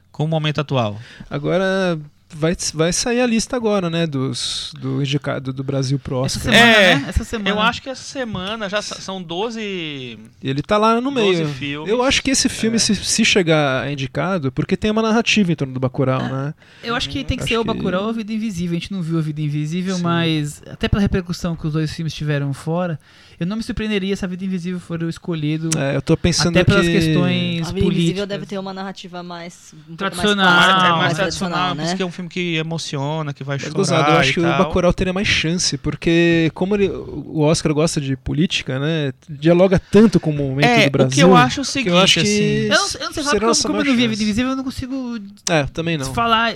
[0.09, 0.97] com o momento atual.
[1.29, 1.99] Agora
[2.33, 6.53] vai, vai sair a lista agora, né, dos do indicado do Brasil pro Essa Oscar.
[6.53, 7.05] semana, É, né?
[7.07, 7.49] Essa semana.
[7.49, 10.17] Eu acho que essa semana já são 12.
[10.43, 11.13] Ele tá lá no 12
[11.43, 11.47] meio.
[11.49, 11.89] filmes.
[11.89, 12.79] Eu acho que esse filme, É.
[12.79, 16.53] se, se chegar a indicado, porque tem uma narrativa em torno do Bacurau, né?
[16.83, 18.75] Eu acho que tem que Acho ser o que- Bacurau ou a Vida Invisível.
[18.77, 20.03] A gente não viu a Vida Invisível, Sim.
[20.03, 22.99] mas até pela repercussão que os dois filmes tiveram fora,
[23.39, 25.69] eu não me surpreenderia se a Vida Invisível for o escolhido.
[25.77, 26.91] É, eu tô pensando até pelas que...
[26.91, 28.27] questões A Vida Invisível políticas.
[28.27, 29.73] deve ter uma narrativa mais.
[29.89, 30.45] Um Tradicional.
[30.45, 31.97] Mais é mais mais tradicional, por isso né?
[31.97, 33.73] que é um filme que emociona, que vai chorar.
[33.73, 34.43] gozado, eu acho e que o.
[34.43, 39.11] Bacurau teria mais chance, porque como ele- o Oscar gosta de política, né?
[39.29, 41.09] Dialoga tanto com o momento É, do Brasil.
[41.11, 42.41] o que eu acho é o que seguinte, eu acho que assim.
[42.41, 44.07] Eu não, eu não sei falar nossa como eu não vi a.
[44.07, 45.19] Vida Invisível, eu não consigo
[45.49, 46.13] É, também não.
[46.13, 46.53] falar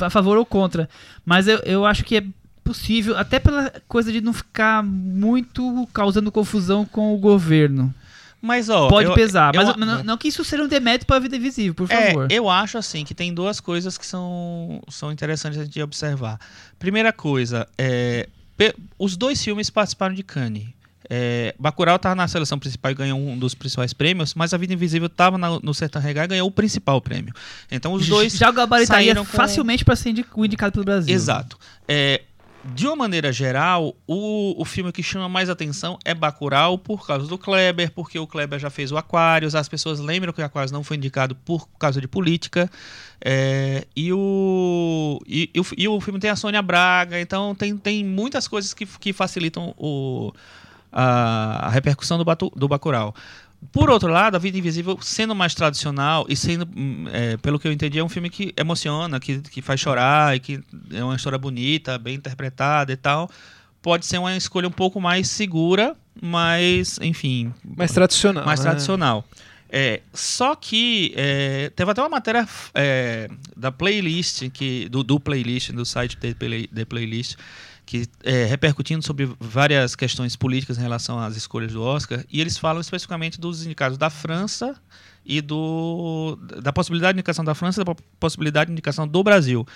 [0.00, 0.88] a favor ou contra.
[1.24, 2.24] Mas eu, eu acho que é
[2.68, 7.94] possível, até pela coisa de não ficar muito causando confusão com o governo.
[8.40, 8.88] Mas, ó.
[8.88, 11.34] Pode eu- pesar, eu- mas não, não que isso seja um demérito para a vida
[11.36, 12.28] invisível, por É, favor.
[12.30, 16.38] eu acho assim que tem duas coisas que são, são interessantes gente observar.
[16.78, 18.28] Primeira coisa, é,
[18.98, 20.68] os dois filmes participaram de Cannes.
[21.10, 24.74] É, Bacurau estava na seleção principal e ganhou um dos principais prêmios, mas A Vida
[24.74, 27.32] Invisível estava no Sertão Regar e ganhou o principal prêmio.
[27.70, 31.14] Então os dois já gabaritaria saíram com- facilmente para ser indicado pelo Brasil.
[31.14, 31.56] Exato.
[31.88, 32.20] É,
[32.74, 37.26] de uma maneira geral, o, o filme que chama mais atenção é Bacurau por causa
[37.26, 40.72] do Kleber, porque o Kleber já fez o Aquarius, as pessoas lembram que o Aquarius
[40.72, 42.70] não foi indicado por causa de política,
[43.20, 47.76] é, e, o, e, e o, e o filme tem a Sônia Braga, então tem,
[47.76, 50.32] tem muitas coisas que, que facilitam o,
[50.92, 53.14] a, a repercussão do, Batu, do Bacurau.
[53.72, 57.66] Por outro lado, A Vida Invisível, sendo mais tradicional e sendo, hum, é, pelo que
[57.66, 60.60] eu entendi, é um filme que emociona, que, que faz chorar e que
[60.92, 63.28] é uma história bonita, bem interpretada e tal.
[63.82, 68.44] Pode ser uma escolha um pouco mais segura, mas, enfim, Mais tradicional.
[68.44, 68.66] mais né?
[68.70, 69.24] tradicional.
[69.70, 75.72] É, só que é, teve até uma matéria é, da playlist, que, do, do playlist,
[75.72, 77.36] do site de, play, de playlist,
[77.88, 82.58] que é, repercutindo sobre várias questões políticas em relação às escolhas do Oscar, e eles
[82.58, 84.78] falam especificamente dos indicados da França
[85.24, 89.66] e do, da possibilidade de indicação da França e da possibilidade de indicação do Brasil.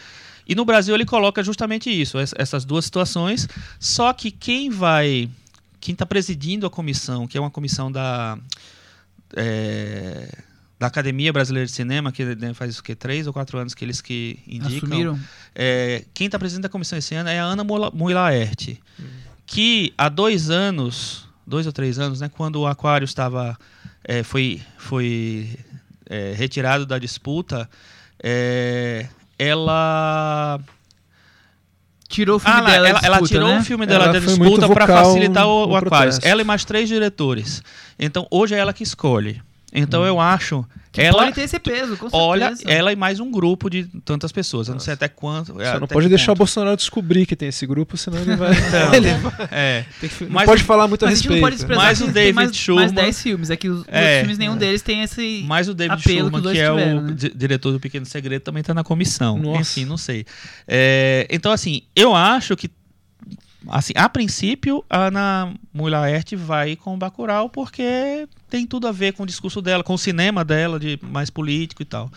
[0.46, 3.48] E no Brasil ele coloca justamente isso, essas duas situações,
[3.80, 5.30] só que quem vai,
[5.80, 8.38] quem está presidindo a comissão, que é uma comissão da
[9.34, 10.28] é,
[10.82, 13.84] da Academia Brasileira de Cinema, que né, faz o que três ou quatro anos que
[13.84, 14.88] eles que indicam.
[14.88, 15.20] Assumiram.
[15.54, 19.04] É, quem está presidindo a comissão esse ano é a Ana Muilaert, hum.
[19.46, 23.56] que há dois anos, dois ou três anos, né, quando o Aquário estava
[24.02, 25.56] é, foi foi
[26.10, 27.70] é, retirado da disputa,
[28.20, 29.06] é,
[29.38, 30.58] ela
[32.08, 33.58] tirou o filme ah, dela ela, disputa, ela tirou né?
[33.60, 36.26] o filme dela Ela da disputa para facilitar o, o protesto.
[36.26, 37.62] Ela e mais três diretores.
[37.96, 39.40] Então hoje é ela que escolhe.
[39.74, 42.16] Então eu acho Que ela pode ter esse peso, com certeza.
[42.22, 44.68] olha ela e mais um grupo de tantas pessoas.
[44.68, 45.54] Eu não sei até quanto.
[45.54, 46.34] Você até não pode deixar o.
[46.34, 48.52] Bolsonaro descobrir que tem esse grupo, senão ele vai.
[48.52, 49.84] Então, ele vai- É.
[49.98, 51.66] tem que- não Mas pode falar muito a Mas a gente não respeito.
[51.66, 52.92] pode Mais o David mais, mais Schulman.
[52.92, 53.48] 10 filmes.
[53.50, 53.98] É que os É.
[54.00, 57.00] outros filmes, nenhum deles tem esse Mas o David apelo que que é tiveram, o
[57.00, 57.12] né?
[57.16, 59.38] di- diretor do Pequeno Segredo, também está na comissão.
[59.38, 59.60] Nossa.
[59.80, 60.26] Enfim, não sei.
[60.68, 62.68] É, então, assim, eu acho que,
[63.68, 69.14] assim, a princípio, a Ana Mulaert vai com o Bacurau porque tem tudo a ver
[69.14, 72.10] com o discurso dela, com o cinema dela, de mais político e tal.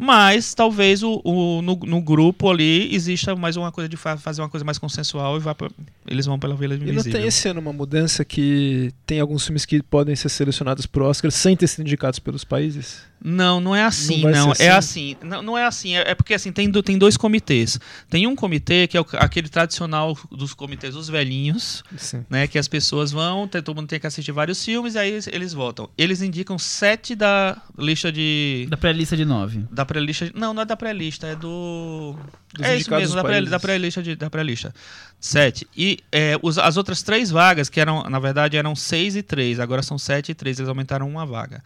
[0.00, 4.40] Mas talvez o, o- no, no grupo ali exista mais uma coisa de fa- fazer
[4.40, 5.68] uma coisa mais consensual e vá pra-
[6.06, 7.12] eles vão pela Vila E não Invisível.
[7.18, 11.32] tem esse ano uma mudança que tem alguns filmes que podem ser selecionados pro Oscar
[11.32, 13.02] sem ter sido indicados pelos países?
[13.22, 14.52] Não, não é assim, Não não.
[14.58, 15.14] É assim?
[15.14, 15.16] assim.
[15.22, 15.96] Não, não é assim.
[15.96, 17.78] É, é porque assim, tem, tem dois comitês.
[18.08, 22.24] Tem um comitê que é o- aquele tradicional dos comitês dos velhinhos, Sim.
[22.30, 22.46] né?
[22.46, 25.26] Que as pessoas vão, tem- todo mundo tem que assistir vários filmes, e aí eles,
[25.26, 25.88] eles votam.
[25.98, 28.66] Eles indicam sete da lista de.
[28.70, 29.64] da pré-lista de 9.
[29.70, 30.30] Da pré-lista.
[30.34, 32.14] Não, não é da pré-lista, é do.
[32.54, 34.02] Dos é isso mesmo, da pré- pré-lista.
[34.02, 34.74] de- da pré-lista.
[35.20, 35.66] Sete.
[35.76, 39.58] E é, os- as outras três vagas, que eram, na verdade, eram seis e três,
[39.58, 41.62] agora são sete e três, eles aumentaram uma vaga.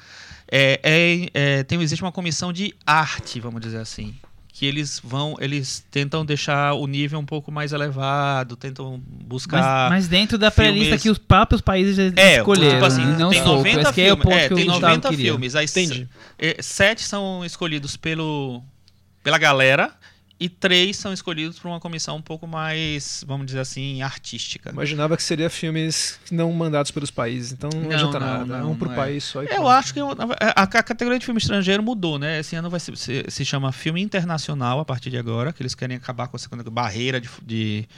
[0.54, 4.14] É, é, é, tem, existe uma comissão de arte, vamos dizer assim.
[4.52, 9.88] Que eles vão, eles tentam deixar o nível um pouco mais elevado, tentam Mas, buscar.
[9.88, 12.74] mas dentro da pré-lista que os próprios países É, escolheram.
[12.74, 13.56] tipo assim, e não tem solto.
[13.64, 14.36] 90 Esse que é o filmes.
[14.38, 15.24] É, que tem o Gustavo 90 queria.
[15.32, 15.56] filmes.
[15.56, 16.06] Aí Entendi.
[16.38, 18.62] é, sete são escolhidos pelo,
[19.24, 19.90] pela galera
[20.40, 24.70] e três são escolhidos por uma comissão um pouco mais, vamos dizer assim, artística.
[24.70, 28.58] Imaginava que seria filmes não mandados pelos países, então não, Não, adianta não, nada.
[28.58, 28.96] não, um por não é.
[28.96, 29.42] país só.
[29.42, 29.68] e Eu pronto.
[29.68, 32.40] acho que a, a categoria de filme estrangeiro mudou, né?
[32.40, 35.74] Esse ano vai se, se, se chama filme internacional a partir de agora, que eles
[35.74, 37.88] querem acabar com essa barreira de, de,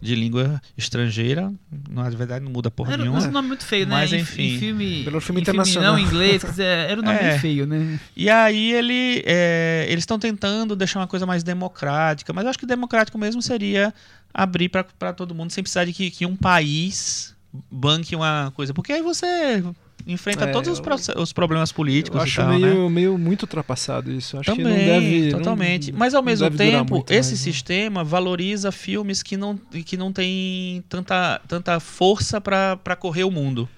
[0.00, 1.52] de língua estrangeira.
[1.90, 3.22] Na verdade, não muda porra Era nenhuma.
[3.22, 3.94] um nome muito feio, né?
[3.94, 4.54] Mas, Em- enfim.
[4.54, 5.92] Em filme, Melhor filme em internacional.
[5.92, 7.28] não em inglês, quer dizer, era um nome É.
[7.30, 8.00] muito feio, né?
[8.16, 11.91] E aí ele, é, eles estão tentando deixar uma coisa mais democrática,
[12.32, 13.92] mas eu acho que democrático mesmo seria
[14.32, 17.34] abrir para todo mundo sem precisar de que, que um país
[17.70, 19.62] banque uma coisa, porque aí você
[20.06, 22.58] enfrenta É, todos os, eu- os problemas políticos Eu acho tal, né?
[22.58, 24.36] meio, meio muito ultrapassado isso.
[24.38, 25.30] Acho Também, que não deve.
[25.32, 25.92] não- totalmente.
[25.92, 27.36] Mas ao não mesmo tempo, muito esse né?
[27.36, 33.68] sistema valoriza filmes que não, que não tem tanta, tanta força para correr o mundo.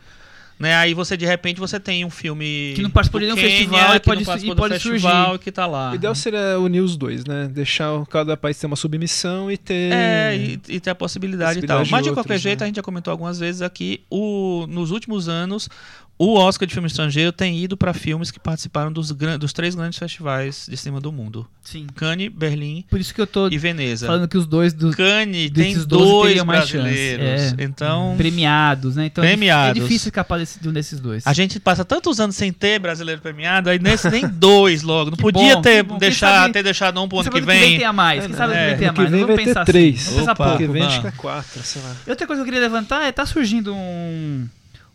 [0.56, 0.72] Né?
[0.76, 2.72] Aí você, de repente, você tem um filme.
[2.76, 5.34] Que não participou de nenhum Quênia, festival e que pode e pode festival surgir.
[5.34, 5.90] e que tá lá.
[5.90, 7.48] O ideal seria unir os dois, né?
[7.52, 9.92] Deixar o- cada país ter uma submissão e ter.
[9.92, 11.82] É, e, e ter a possibilidade, e tal.
[11.82, 12.64] De Mas de outros, qualquer jeito, né?
[12.64, 15.68] a gente já comentou algumas vezes aqui, o, nos últimos anos,
[16.16, 19.98] o Oscar de filme estrangeiro tem ido para filmes que participaram dos, dos três grandes
[19.98, 21.86] festivais de cinema do mundo: Sim.
[21.96, 24.06] Cannes, Berlim Por isso que eu tô e Veneza.
[24.06, 27.24] falando que os dois dos Cannes tem desses 12 dois mais brasileiros.
[27.58, 27.64] é.
[27.64, 29.06] Então, premiados, né?
[29.06, 29.70] Então é dif- Premiados.
[29.70, 31.26] é difícil escapar desse, de um desses dois.
[31.26, 35.10] a gente passa tantos anos sem ter brasileiro premiado, aí nesse nem dois logo.
[35.10, 35.98] Não Que podia bom, ter, que bom.
[35.98, 37.78] Quem sabe, ter deixado um pro ano que ano vem.
[37.78, 38.24] tem a mais.
[38.24, 39.10] Quem sabe que É, vem tem a que mais.
[39.10, 39.94] vem Não vai vamos ter pensar três.
[39.96, 40.04] Assim.
[40.10, 40.44] Vamos pensar Opa.
[40.44, 40.58] pouco.
[40.58, 40.88] Porque vem não.
[40.88, 41.96] acho que é quatro, sei lá.
[42.06, 44.46] Outra coisa que eu queria levantar é tá surgindo um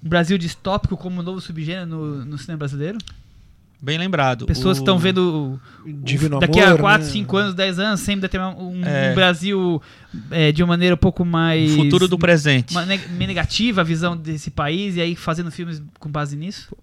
[0.01, 2.97] Brasil distópico como um novo subgênero no, no cinema brasileiro.
[3.81, 4.45] Bem lembrado.
[4.45, 7.11] Pessoas O- estão vendo o- Divino o- daqui Amor, a 4, né?
[7.13, 9.13] 5 anos, 10 anos, sempre ter um, um É.
[9.15, 9.81] Brasil
[10.31, 11.71] é, de uma maneira um pouco mais.
[11.73, 12.71] o futuro do presente.
[12.71, 16.75] uma neg- negativa a visão desse país e aí fazendo filmes com base nisso.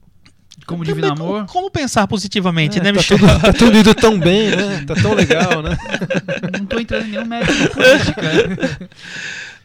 [0.66, 1.44] Como Também, Divino Amor.
[1.46, 3.18] Como pensar positivamente, É, né, tá, Michel?
[3.18, 4.84] tudo, tá tudo indo tão bem, né?
[4.88, 5.76] Tá tão legal, né?
[6.58, 8.88] Não tô entrando em nenhum mérito de política.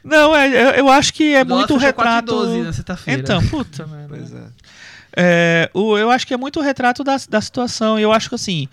[0.04, 2.26] Não, é, eu, acho que é muito fechou 4 retrato.
[2.26, 3.22] 12 na sexta-feira.
[3.22, 3.88] Então, puta.
[4.10, 4.48] Pois é.
[5.16, 8.00] É, o, eu acho que é muito retrato da, da situação.
[8.00, 8.68] E eu acho que assim,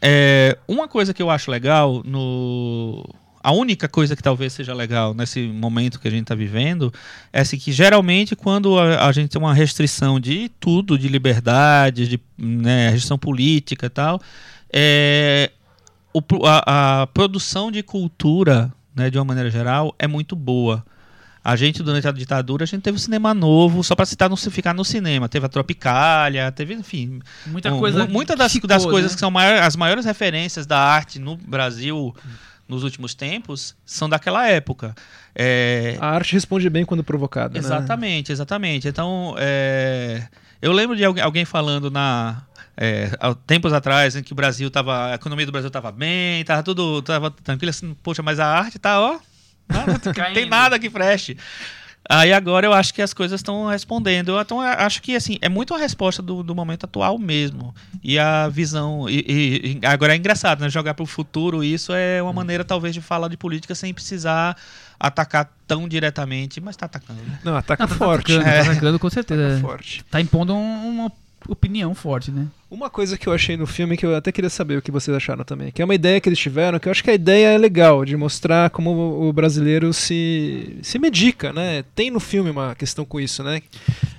[0.00, 3.04] é, uma coisa que eu acho legal no
[3.42, 6.92] a única coisa que talvez seja legal nesse momento que a gente está vivendo
[7.32, 12.08] é assim, que geralmente quando a, a, gente tem uma restrição de tudo, de liberdade,
[12.08, 14.20] de né, restrição política e tal,
[14.72, 15.50] é,
[16.12, 20.84] o, a, a produção de cultura, né, de uma maneira geral, é muito boa.
[21.42, 24.36] A gente, durante a ditadura, a gente teve um cinema novo, só para citar, não
[24.36, 25.28] se ficar no cinema.
[25.28, 27.20] Teve a Tropicália, teve, enfim.
[27.46, 28.06] Muita coisa.
[28.06, 29.14] Muitas das, ficou, das coisas né?
[29.14, 32.14] que são maior, as maiores referências da arte no Brasil
[32.68, 34.94] nos últimos tempos são daquela época.
[35.34, 35.96] É...
[36.00, 37.54] A arte responde bem quando provocada.
[37.54, 37.60] Né?
[37.60, 38.32] Exatamente, né?
[38.34, 38.88] exatamente.
[38.88, 40.28] Então, é...
[40.60, 42.42] eu lembro de alguém falando na.
[42.80, 45.10] É, há tempos atrás, em que o Brasil tava.
[45.10, 47.02] A economia do Brasil estava bem, estava tudo.
[47.02, 49.18] Tava tranquilo, assim, poxa, mas a arte tá, ó,
[49.68, 51.36] não tem nada que preste.
[52.08, 54.38] Aí agora eu acho que as coisas estão respondendo.
[54.40, 57.74] Então eu acho que assim é muito a resposta do, do momento atual mesmo.
[58.02, 59.10] E a visão.
[59.10, 60.70] E, e agora é engraçado, né?
[60.70, 64.56] Jogar para o futuro, isso é uma maneira talvez de falar de política sem precisar
[64.98, 67.20] atacar tão diretamente, mas está atacando.
[67.22, 67.40] Né?
[67.44, 68.32] Não, ataca Não, tá forte.
[68.32, 68.64] Atacando, é.
[68.64, 69.56] tá atacando com certeza.
[69.56, 70.04] Tá forte.
[70.04, 71.12] Tá impondo uma
[71.48, 72.46] opinião forte, né?
[72.70, 75.16] Uma coisa que eu achei no filme que eu até queria saber o que vocês
[75.16, 77.48] acharam também, que é uma ideia que eles tiveram, que eu acho que a ideia
[77.48, 81.82] é legal, de mostrar como o brasileiro se, se medica, né?
[81.94, 83.62] Tem no filme uma questão com isso, né?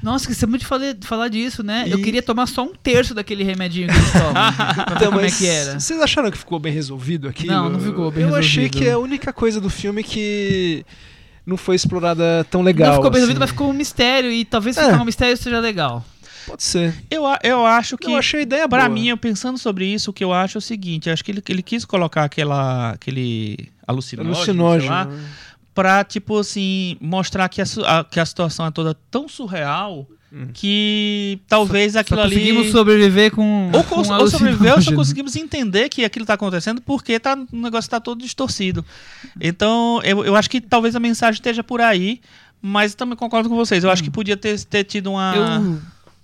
[0.02, 1.84] Nossa, esquecemos de falar, de falar disso, né?
[1.88, 1.92] E...
[1.92, 4.34] Eu queria tomar só um terço daquele remedinho que eles tomam.
[4.96, 5.80] então, como é que era.
[5.80, 7.46] Vocês acharam que ficou bem resolvido aqui?
[7.46, 8.34] Não, não ficou bem eu resolvido.
[8.34, 10.84] Eu achei que é a única coisa do filme que
[11.46, 12.88] não foi explorada tão legal.
[12.88, 13.28] Não ficou bem assim.
[13.28, 14.86] resolvido, mas ficou um mistério, e talvez é.
[14.86, 16.04] ficar um mistério seja legal.
[16.46, 16.94] Pode ser.
[17.10, 18.08] Eu, eu acho que.
[18.08, 18.90] Eu achei a ideia pra boa.
[18.90, 21.44] mim, eu pensando sobre isso, o que eu acho é o seguinte: acho que ele,
[21.48, 25.30] ele quis colocar aquela, aquele alucinógeno, alucinógeno sei lá, né?
[25.74, 30.48] pra, tipo assim, mostrar que a, a, que a situação é toda tão surreal hum.
[30.54, 32.72] que talvez só, aquilo só conseguimos ali.
[32.72, 33.72] sobreviver com.
[33.74, 37.58] Ou, com, ou sobreviver, ou só conseguimos entender que aquilo está acontecendo porque tá, o
[37.58, 38.86] negócio está todo distorcido.
[39.40, 42.20] Então, eu, eu acho que talvez a mensagem esteja por aí,
[42.62, 43.84] mas também concordo com vocês.
[43.84, 43.94] Eu hum.
[43.94, 45.34] acho que podia ter, ter tido uma.
[45.36, 45.80] Eu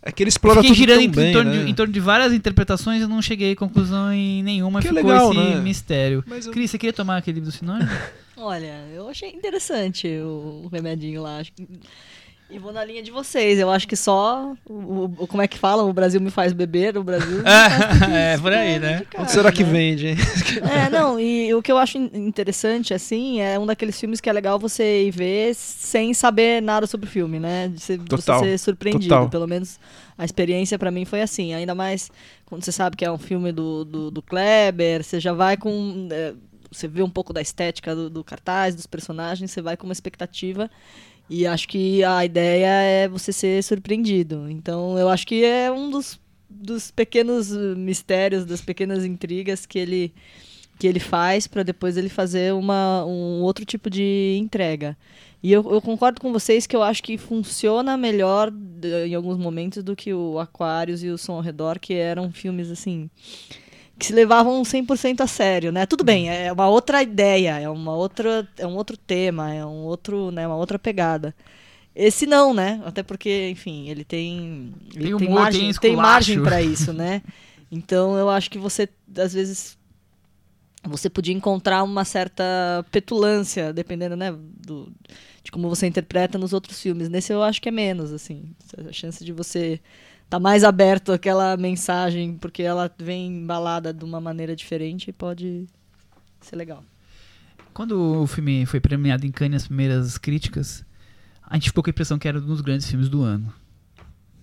[0.05, 1.63] é que ele explora Fiquei tudo girando em, bem, torno né?
[1.63, 4.79] de, em torno de várias interpretações e não cheguei a conclusão em nenhuma.
[4.79, 5.59] Que ficou legal, esse né?
[5.59, 6.23] mistério.
[6.27, 6.51] Mas eu...
[6.51, 7.89] Cris, você queria tomar aquele do sinônimo?
[8.37, 11.41] Olha, eu achei interessante o, o remedinho lá.
[12.47, 13.57] E vou na linha de vocês.
[13.57, 14.53] Eu acho que só.
[14.69, 15.89] O, o como é que falam?
[15.89, 17.41] O Brasil me faz beber, o Brasil.
[17.45, 19.03] é, é por aí, né?
[19.09, 19.71] Casa, Onde será que né?
[19.71, 20.17] vende, hein?
[20.61, 24.33] É, não, e o que eu acho interessante, assim, é um daqueles filmes que é
[24.33, 27.67] legal você ir ver sem saber nada sobre o filme, né?
[27.67, 28.39] De você, Total.
[28.39, 29.09] você ser surpreendido.
[29.09, 29.29] Total.
[29.29, 29.79] Pelo menos
[30.15, 31.53] a experiência para mim foi assim.
[31.53, 32.11] Ainda mais
[32.45, 36.07] quando você sabe que é um filme do, do, do Kleber, você já vai com.
[36.11, 36.33] É,
[36.71, 39.93] você vê um pouco da estética do, do cartaz, dos personagens, você vai com uma
[39.93, 40.69] expectativa.
[41.29, 44.49] E acho que a ideia é você ser surpreendido.
[44.49, 46.19] Então eu acho que é um dos,
[46.49, 50.13] dos pequenos mistérios, das pequenas intrigas que ele,
[50.77, 54.95] que ele faz para depois ele fazer uma, um outro tipo de entrega.
[55.41, 58.51] E eu, eu, concordo com vocês que eu acho que funciona melhor
[59.05, 62.71] em alguns momentos do que o Aquários e o Som ao Redor, que eram filmes
[62.71, 63.09] assim
[63.97, 65.85] que se levavam 100% a sério, né?
[65.85, 69.83] Tudo bem, é uma outra ideia, é uma outra, é um outro tema, é um
[69.83, 71.33] outro, né, uma outra pegada.
[71.95, 72.81] Esse não, né?
[72.85, 77.21] Até porque, enfim, ele tem ele tem, tem margem, tem margem para isso, né?
[77.71, 79.77] Então eu acho que você às vezes
[80.83, 84.91] você podia encontrar uma certa petulância, dependendo, né, do,
[85.43, 87.09] de como você interpreta nos outros filmes.
[87.09, 89.79] Nesse eu acho que é menos, assim, a chance de você
[90.29, 95.65] tá mais aberto àquela mensagem, porque ela vem embalada de uma maneira diferente e pode
[96.41, 96.83] ser legal.
[97.73, 100.85] Quando o filme foi premiado em Cannes, as primeiras críticas,
[101.43, 103.53] a gente ficou com a impressão que era um dos grandes filmes do ano.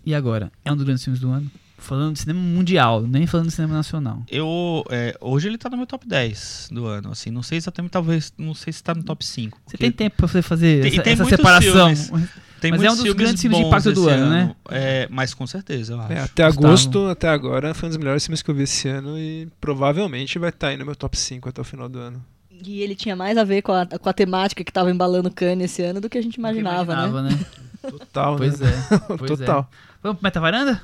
[0.05, 0.53] E agora?
[0.64, 1.51] É um dos grandes filmes do ano?
[1.78, 4.22] Falando de cinema mundial, nem falando de cinema nacional.
[4.30, 7.91] Eu, é, hoje ele tá no meu top 10 do ano, assim, não sei exatamente,
[7.91, 9.59] talvez, não sei se tá no top 5.
[9.66, 11.97] Você tem tempo pra você fazer tem, essa, tem essa separação.
[11.97, 12.33] Filmes.
[12.63, 14.55] Tem mas é um dos grandes filmes de impacto do ano, ano, né?
[14.71, 16.13] É, mas com certeza, eu acho.
[16.13, 16.67] É, até Gustavo.
[16.69, 20.39] agosto, até agora, foi um dos melhores filmes que eu vi esse ano e provavelmente
[20.39, 22.25] vai estar tá aí no meu top 5 até o final do ano.
[22.65, 25.33] E ele tinha mais a ver com a, com a temática que estava embalando o
[25.33, 27.31] Cannes esse ano do que a gente imaginava, imaginava né?
[27.31, 27.91] né?
[27.91, 28.69] Total, pois né?
[28.71, 28.99] é.
[29.19, 29.69] Pois Total.
[29.69, 29.77] É.
[30.01, 30.83] Vamos pro Meta Varanda?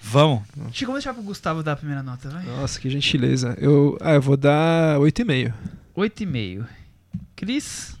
[0.00, 0.42] Vamos.
[0.72, 2.44] Chico, vamos deixar pro Gustavo dar a primeira nota, vai.
[2.44, 3.54] Nossa, que gentileza.
[3.60, 5.52] Eu, ah, eu vou dar 8,5.
[5.94, 6.66] 8,5.
[7.36, 7.94] Cris?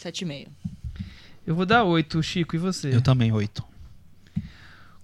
[0.00, 0.46] 7,5.
[1.46, 2.94] Eu vou dar 8, Chico, e você?
[2.94, 3.62] Eu também, 8.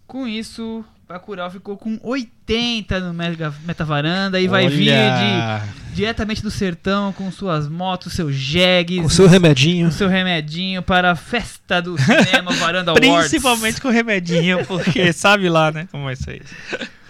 [0.06, 6.50] Com isso, Bacurau ficou com 80 no Mega Metavaranda e vai vir de, diretamente do
[6.50, 9.02] sertão com suas motos, seus jegues.
[9.02, 9.86] Com seu remedinho.
[9.86, 13.28] Com seu remedinho para a festa do cinema Varanda Awards.
[13.28, 16.54] Principalmente com o remedinho, porque sabe lá, né, como vai ser isso.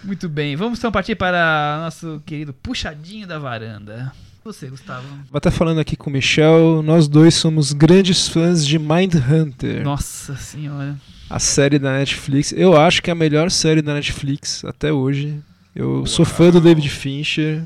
[0.03, 4.13] Muito bem, vamos então partir para nosso querido puxadinho da varanda.
[4.45, 5.07] Você, Gustavo.
[5.31, 6.83] Vou estar falando aqui com o Michel.
[6.83, 10.97] Nós dois somos grandes fãs de Mindhunter, Nossa senhora.
[11.29, 12.53] a série da Netflix.
[12.53, 15.39] Eu acho que é a melhor série da Netflix até hoje.
[15.75, 17.65] Eu sou fã do David Fincher.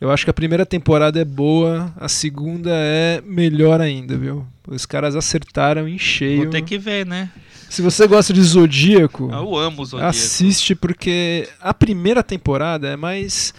[0.00, 4.46] Eu acho que a primeira temporada é boa, a segunda é melhor ainda, viu?
[4.68, 6.42] Os caras acertaram em cheio.
[6.42, 7.30] Vou ter que ver, né?
[7.68, 10.10] Se você gosta de Zodíaco, Eu amo o Zodíaco.
[10.10, 13.52] assiste porque a primeira temporada é mais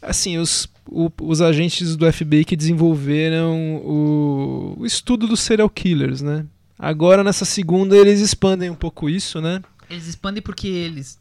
[0.00, 6.20] assim os, o- os agentes do FBI que desenvolveram o, o estudo dos serial killers,
[6.22, 6.46] né?
[6.78, 9.62] Agora nessa segunda eles expandem um pouco isso, né?
[9.90, 11.18] Eles expandem porque eles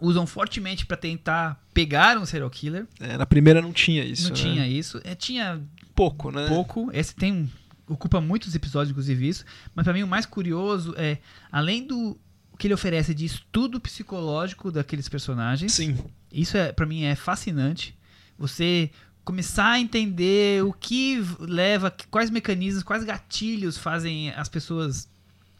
[0.00, 2.86] usam fortemente pra tentar pegar um serial killer.
[2.98, 4.24] É, na primeira não tinha isso.
[4.24, 4.36] não né?
[4.36, 5.00] tinha isso.
[5.04, 5.60] É, tinha
[5.94, 6.46] pouco, né?
[6.48, 6.90] pouco.
[6.92, 7.50] Esse tem
[7.88, 9.44] ocupa muitos episódios, inclusive isso.
[9.74, 11.18] Mas pra mim o mais curioso é,
[11.50, 12.16] além do
[12.58, 15.96] que ele oferece de estudo psicológico daqueles personagens, Sim.
[16.30, 17.94] isso é para mim é fascinante.
[18.40, 18.90] Você
[19.24, 25.08] começar a entender o que leva, quais mecanismos, quais gatilhos fazem as pessoas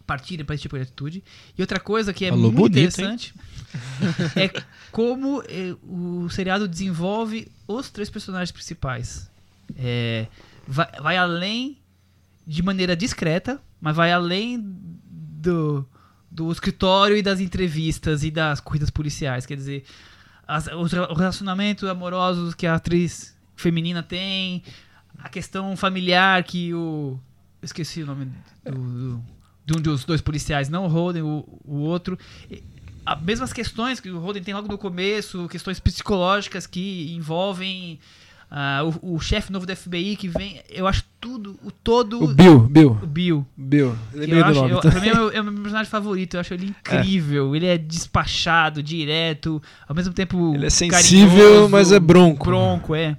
[0.07, 1.23] partirem para esse tipo de atitude.
[1.57, 2.85] E outra coisa que é Falou muito bonito, hein?
[2.85, 3.35] interessante
[4.35, 9.31] é como eh, o seriado desenvolve os três personagens principais.
[9.77, 10.27] É,
[10.67, 11.79] vai, vai além
[12.45, 15.87] de maneira discreta, mas vai além do,
[16.29, 19.47] do escritório e das entrevistas e das corridas policiais.
[19.47, 19.85] Quer dizer,
[20.57, 24.63] as, o relacionamento amoroso que a atriz feminina tem,
[25.19, 27.19] a questão familiar que o.
[27.63, 28.27] Esqueci o nome
[28.65, 29.23] do, do-
[29.67, 32.19] de um dos dois policiais, não o Holden, o, o outro.
[33.05, 37.99] As mesmas questões que o Holden tem logo no começo, questões psicológicas que envolvem
[38.51, 40.61] ah, o, o chefe novo do FBI que vem.
[40.69, 42.25] Eu acho tudo, o todo.
[42.25, 43.47] O Bill, Bill, o Bill.
[43.57, 43.97] Bill.
[44.13, 44.71] Lembrei eu do acho, nome.
[44.73, 44.91] eu, tá?
[44.91, 47.55] pra mim é o, meu, é o meu personagem favorito, eu acho ele incrível.
[47.55, 50.53] Ele é despachado, direto, ao mesmo tempo.
[50.55, 52.45] Ele é sensível, carinhoso, mas é bronco.
[52.45, 53.17] Bronco, é.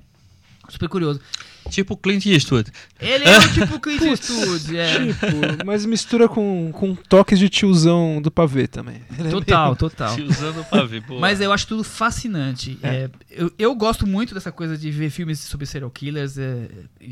[0.67, 1.21] Super curioso.
[1.69, 2.69] Tipo Clint Eastwood.
[3.01, 5.07] Ele é o tipo Clint Eastwood, é.
[5.07, 9.01] Tipo, mas mistura com, com toques de tiozão do pavê também.
[9.17, 10.13] Ele é Total, total.
[10.15, 11.01] Se usando pra ver.
[11.01, 11.19] boa.
[11.19, 12.77] Mas eu acho tudo fascinante.
[12.83, 16.37] É, eu, eu gosto muito dessa coisa de ver filmes sobre serial killers.
[16.37, 16.67] é,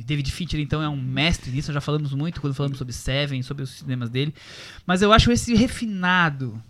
[0.05, 1.73] David Fincher, então, é um mestre nisso.
[1.73, 4.33] Já falamos muito quando falamos sobre Seven, sobre os cinemas dele.
[4.85, 6.61] Mas eu acho esse refinado.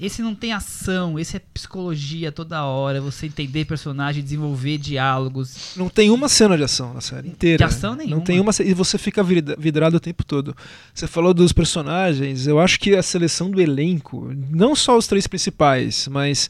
[0.00, 3.02] Esse não tem ação, esse é psicologia toda hora.
[3.02, 5.74] Você entender personagem, desenvolver diálogos.
[5.76, 7.58] Não tem uma cena de ação na série inteira.
[7.58, 8.16] De ação nenhuma.
[8.16, 10.56] Não tem uma e você fica vidrado o tempo todo.
[10.94, 15.26] Você falou dos personagens, eu acho que a seleção do elenco, não só os três
[15.26, 16.48] principais, mas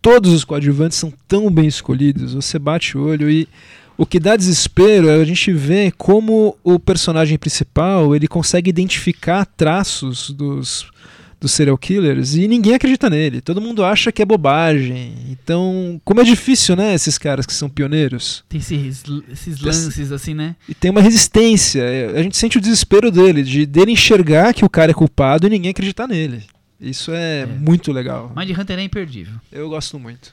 [0.00, 2.34] todos os coadjuvantes são tão bem escolhidos.
[2.34, 3.48] Você bate o olho e
[3.96, 9.46] o que dá desespero é a gente ver como o personagem principal ele consegue identificar
[9.46, 10.90] traços dos
[11.42, 13.40] dos serial killers e ninguém acredita nele.
[13.40, 15.12] Todo mundo acha que é bobagem.
[15.28, 18.44] Então, como é difícil, né, esses caras que são pioneiros.
[18.48, 20.54] Tem esses, esses lances, assim, né?
[20.68, 21.82] E tem uma resistência.
[21.82, 25.46] É, A gente sente o desespero dele, de dele enxergar que o cara é culpado
[25.46, 26.44] e ninguém acreditar nele.
[26.80, 27.46] Isso é, É.
[27.46, 28.32] muito legal.
[28.36, 29.34] Mind Hunter é imperdível.
[29.50, 30.32] Eu gosto muito.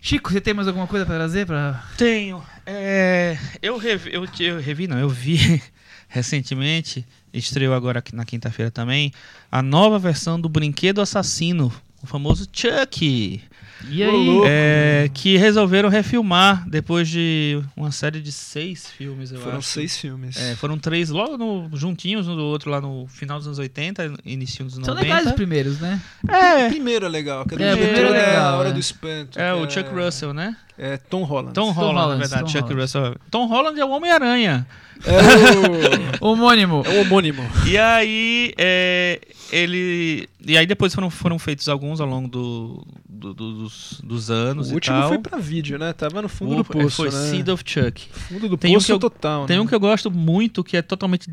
[0.00, 1.44] Chico, você tem mais alguma coisa pra trazer?
[1.44, 1.84] Pra...
[1.98, 2.42] Tenho.
[2.64, 5.60] É, eu, revi, eu, eu revi, não, eu vi
[6.08, 9.12] recentemente, estreou agora na quinta-feira também,
[9.50, 11.72] a nova versão do Brinquedo Assassino,
[12.02, 13.42] o famoso Chuck.
[13.88, 14.40] E aí?
[14.46, 19.68] É, que resolveram refilmar depois de uma série de seis filmes, eu Foram acho.
[19.68, 20.36] seis filmes.
[20.36, 24.14] É, foram três logo no- juntinhos um do outro lá no final dos anos 80,
[24.24, 24.92] início dos 90.
[24.92, 26.00] São legais os primeiros, né?
[26.28, 27.44] O É, primeiro é legal.
[27.46, 28.72] que É, o primeiro é legal, A Hora é.
[28.72, 29.38] do Espanto.
[29.40, 30.56] é o Chuck Russell, né?
[30.76, 31.52] É Tom Holland.
[31.54, 32.80] Tom Holland, Holland, na verdade, Tom Chuck Holland.
[32.82, 33.16] Russell.
[33.30, 34.66] Tom Holland é o Homem-Aranha.
[35.04, 35.12] É
[36.20, 36.82] Homônimo.
[36.82, 37.42] o, é o homônimo.
[37.66, 39.20] E aí, é,
[39.50, 40.28] ele.
[40.46, 42.86] E aí depois foram, foram feitos alguns ao longo do,
[43.20, 45.08] do- do- dos, dos anos O e último tal.
[45.10, 45.92] foi pra vídeo, né?
[45.92, 47.30] Tava no fundo O- do poço, foi né?
[47.30, 48.08] Seed of Chuck.
[48.10, 49.62] Fundo do Tem um poço que eu- total, Tem né?
[49.62, 51.30] um que eu gosto muito, que é totalmente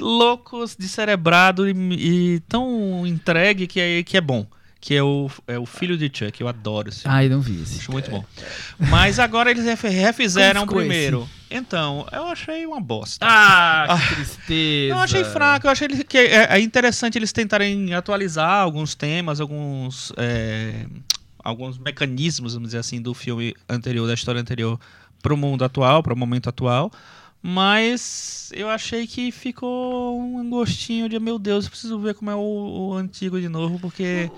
[0.00, 1.72] louco, descerebrado e,
[2.36, 4.46] e tão entregue que é, que é bom.
[4.78, 6.38] Que é o, é o filho de Chuck.
[6.40, 7.16] Eu adoro esse filme.
[7.16, 7.80] Ai, não vi esse.
[7.80, 8.24] Acho muito bom.
[8.78, 11.28] Mas agora eles refizeram o primeiro.
[11.50, 13.26] Então, eu achei uma bosta.
[13.28, 14.94] Ah, que tristeza.
[14.94, 20.12] Eu achei fraco, eu achei que é, é interessante eles tentarem atualizar alguns temas, alguns,
[20.18, 20.86] é,
[21.46, 24.78] alguns mecanismos, vamos dizer assim, do filme anterior, da história anterior,
[25.22, 26.90] para o mundo atual, para o momento atual.
[27.42, 32.34] Mas eu achei que ficou um gostinho de, meu Deus, eu preciso ver como é
[32.34, 34.30] o, o antigo de novo, porque.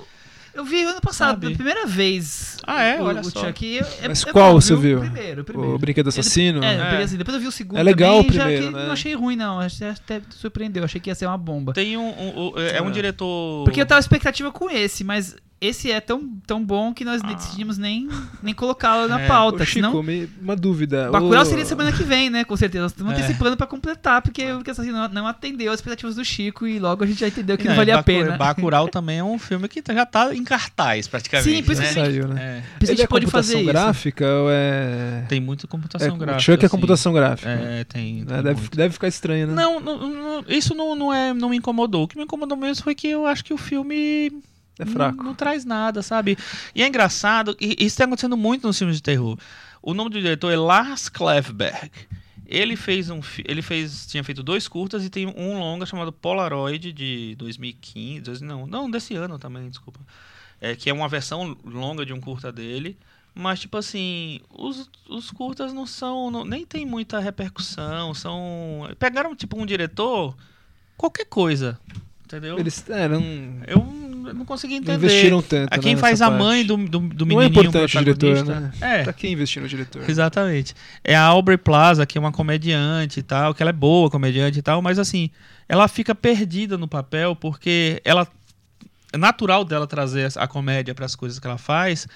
[0.55, 1.41] Eu vi ano passado, Sabe?
[1.41, 2.57] pela primeira vez.
[2.67, 3.01] Ah, é?
[3.01, 3.47] O, Olha o só.
[3.47, 3.65] Chuck.
[3.65, 4.99] eu- é- Mas é qual bom, você viu?
[4.99, 5.75] O primeiro, o primeiro.
[5.75, 6.65] O Brinquedo Assassino?
[6.65, 7.03] É, eu É.
[7.05, 8.85] assim, depois eu vi o segundo É legal também, o já primeiro, que né?
[8.87, 9.61] Não achei ruim, não.
[9.61, 10.83] Acho- Até surpreendeu.
[10.83, 11.73] Achei que ia ser uma bomba.
[11.75, 12.03] Tem um.
[12.09, 12.91] um- um- é um É.
[12.91, 13.65] diretor.
[13.65, 17.79] Porque eu tava expectativa com esse, mas esse é tão, tão bom que nós decidimos
[17.79, 18.09] nem,
[18.43, 19.27] nem colocá-lo na É.
[19.27, 19.63] pauta.
[19.63, 21.11] Ô, Chico, senão, me- uma dúvida.
[21.11, 22.45] Bacurau O- seria semana que vem, né?
[22.45, 22.83] Com certeza.
[22.83, 23.17] Nós estamos É.
[23.17, 26.79] antecipando pra completar, porque o que assim, não, não atendeu as expectativas do Chico e
[26.79, 28.37] logo a gente já entendeu que não, Não, valia a pena.
[28.37, 31.51] Bacurau também é um filme que já tá em cartaz, praticamente.
[31.57, 31.89] Sim, por isso né?
[31.89, 32.41] que Saiu, né?
[32.41, 33.67] É, Por isso a Ele gente é pode fazer isso.
[33.67, 35.25] gráfica ou é.
[35.29, 36.37] tem muita computação é gráfica.
[36.37, 36.69] o Chuck é assim.
[36.77, 37.49] computação gráfica.
[37.51, 38.21] É, tem.
[38.21, 38.25] Né?
[38.27, 38.77] tem Deve, muito.
[38.77, 39.55] deve ficar estranho, né?
[39.55, 42.05] Não, não, não, isso não, não, é, não me incomodou.
[42.05, 44.33] O que me incomodou mesmo foi que eu acho que o filme
[44.79, 45.23] É não- fraco.
[45.23, 46.37] Não, traz nada, sabe?
[46.75, 49.39] E é engraçado, e isso está acontecendo muito nos filmes de terror.
[49.83, 51.91] O nome do diretor é Lars Klevberg.
[52.47, 56.93] Ele fez um, ele fez, tinha feito dois curtas e tem um longa chamado Polaroid
[56.93, 60.01] de 2015, dois- não, não desse ano também, desculpa.
[60.61, 62.97] É, que é uma versão longa de um curta dele.
[63.35, 66.29] Mas, tipo assim, os, os curtas não são.
[66.31, 68.13] não- nem tem muita repercussão.
[68.15, 68.89] São.
[68.99, 70.35] Pegaram, tipo, um diretor.
[70.97, 71.79] Qualquer coisa.
[72.29, 72.59] Entendeu?
[72.59, 73.23] Eles é, não,
[73.67, 74.97] Eu não consegui não entender.
[75.07, 75.73] investiram tanto.
[75.73, 76.43] A né, quem nessa faz a parte.
[76.43, 78.71] mãe do, do, do Não é menininho importante o diretor, né?
[78.83, 80.03] É, Pra quem investir no diretor?
[80.09, 80.75] exatamente.
[81.03, 84.59] É a Aubrey Plaza, que é uma comediante e tal, que ela é boa comediante
[84.59, 85.31] e tal, mas assim,
[85.67, 88.29] ela fica perdida no papel porque ela
[89.11, 92.07] é natural dela trazer a comédia para as coisas que ela faz,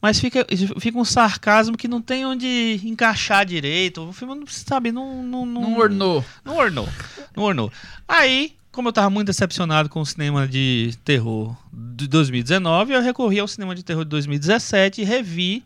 [0.00, 0.44] mas fica,
[0.80, 4.08] fica um sarcasmo que não tem onde encaixar direito.
[4.08, 6.24] O filme, não sabe, não não, Não ornou.
[6.44, 6.88] não ornou.
[7.36, 7.72] Não ornou.
[8.08, 13.38] Aí, como eu tava muito decepcionado com o cinema de terror de 2019, eu recorri
[13.38, 15.62] ao cinema de terror de 2017 e revi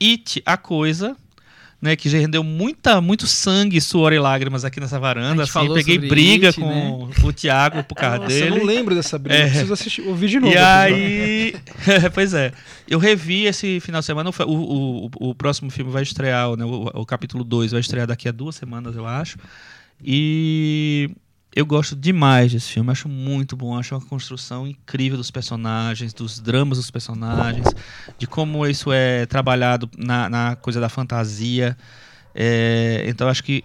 [0.00, 1.16] It, a Coisa,
[1.80, 5.44] né, que já rendeu muita, muito sangue, suor e lágrimas aqui nessa varanda.
[5.44, 8.58] Assim, peguei briga It, com o Thiago por causa Nossa, eu dele.
[8.58, 9.40] não lembro dessa briga.
[9.40, 9.48] É.
[9.48, 10.52] Preciso assistir, ouvir de novo.
[10.52, 11.54] E aí.
[12.12, 12.52] pois é.
[12.86, 14.30] Eu revi esse final de semana.
[14.30, 18.06] O, o, o, o próximo filme vai estrear, né, o, o capítulo 2 vai estrear
[18.06, 19.38] daqui a duas semanas, eu acho.
[20.04, 21.10] E
[21.54, 22.90] eu gosto demais desse filme.
[22.90, 23.76] Acho muito bom.
[23.78, 27.66] Acho uma construção incrível dos personagens, dos dramas dos personagens,
[28.18, 31.76] de como isso é trabalhado na, na coisa da fantasia.
[32.34, 33.64] É, então acho que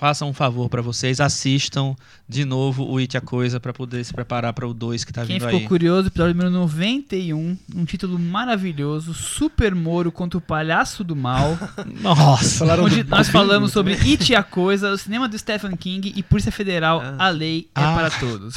[0.00, 1.94] façam um favor para vocês, assistam
[2.26, 5.26] de novo o It a Coisa para poder se preparar para o 2 que tá
[5.26, 5.68] Quem vindo ficou aí.
[5.68, 11.58] curioso, episódio número 91, um título maravilhoso, Super Moro contra o Palhaço do Mal,
[12.00, 12.64] Nossa.
[12.80, 13.74] Onde nós falamos né?
[13.74, 17.26] sobre It e a Coisa, o cinema do Stephen King e Polícia Federal, Ah.
[17.26, 17.94] a lei é Ah.
[17.94, 18.56] para todos.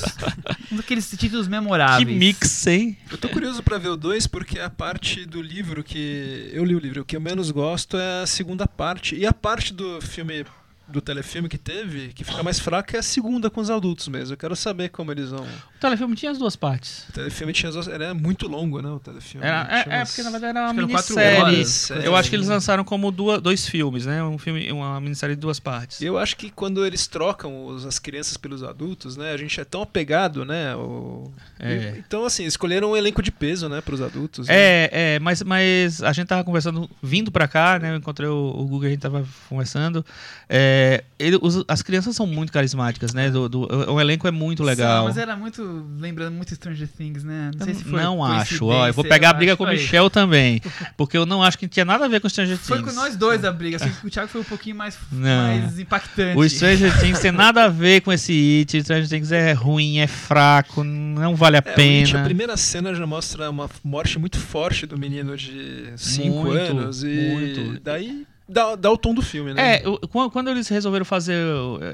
[0.71, 2.17] Um daqueles títulos Que memoráveis.
[2.17, 2.97] mix, hein?
[3.11, 6.49] Eu tô curioso pra ver o 2 porque a parte do livro que.
[6.53, 9.13] Eu li o livro, o que eu menos gosto é a segunda parte.
[9.15, 10.45] E a parte do filme.
[10.87, 14.33] Do telefilme que teve, que fica mais fraca, é a segunda com os adultos mesmo.
[14.33, 15.47] Eu quero saber como eles vão.
[15.83, 17.03] O telefilme tinha as duas partes.
[17.09, 17.69] O telefilme tinha.
[17.69, 18.89] as- Era muito longo, né?
[18.89, 19.45] O telefilme.
[19.45, 21.41] Era, Tinha é, é, porque na verdade era uma minissérie.
[21.41, 21.89] horas.
[22.05, 24.23] Eu acho que eles lançaram como duas, dois filmes, né?
[24.23, 26.01] Um filme, uma minissérie de duas partes.
[26.01, 29.33] Eu acho que quando eles trocam os- as crianças pelos adultos, né?
[29.33, 30.73] A gente é tão apegado, né?
[30.75, 31.73] o- É.
[31.95, 33.81] E- Então, assim, escolheram um elenco de peso, né?
[33.81, 34.47] Pros adultos.
[34.47, 34.53] né?
[34.55, 37.91] É, é, mas, mas a gente tava conversando, vindo pra cá, né?
[37.91, 40.05] Eu encontrei o, o Google, a gente tava conversando.
[40.47, 43.29] É, ele- os- as crianças são muito carismáticas, né?
[43.29, 44.97] Do, do- o, o elenco é muito legal.
[44.99, 45.61] São, mas era muito,
[45.99, 47.51] lembrando muito Stranger Things, né?
[47.57, 48.87] Não sei se foi não acho, ó.
[48.87, 49.57] Eu vou pegar a eu briga acho.
[49.57, 49.67] com o.
[49.69, 50.61] Michel também.
[50.97, 52.67] Porque eu não acho que tinha nada a ver com Stranger Things.
[52.67, 55.47] Foi com nós dois a briga, só que o Thiago foi um pouquinho mais, Não.
[55.47, 56.37] mais impactante.
[56.37, 58.77] O Stranger Things tem nada a ver com esse It.
[58.77, 61.75] O Stranger Things é ruim, é fraco, não vale a É, o It,
[62.11, 62.21] pena.
[62.21, 67.03] a primeira cena já mostra uma morte muito forte do menino de 5 Muito, anos.
[67.03, 67.79] E muito.
[67.81, 69.75] daí dá, dá o tom do filme, né?
[69.77, 69.83] É,
[70.31, 71.37] quando eles resolveram fazer,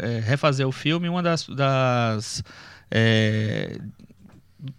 [0.01, 2.43] é, refazer o filme, uma das, das
[2.91, 3.79] é,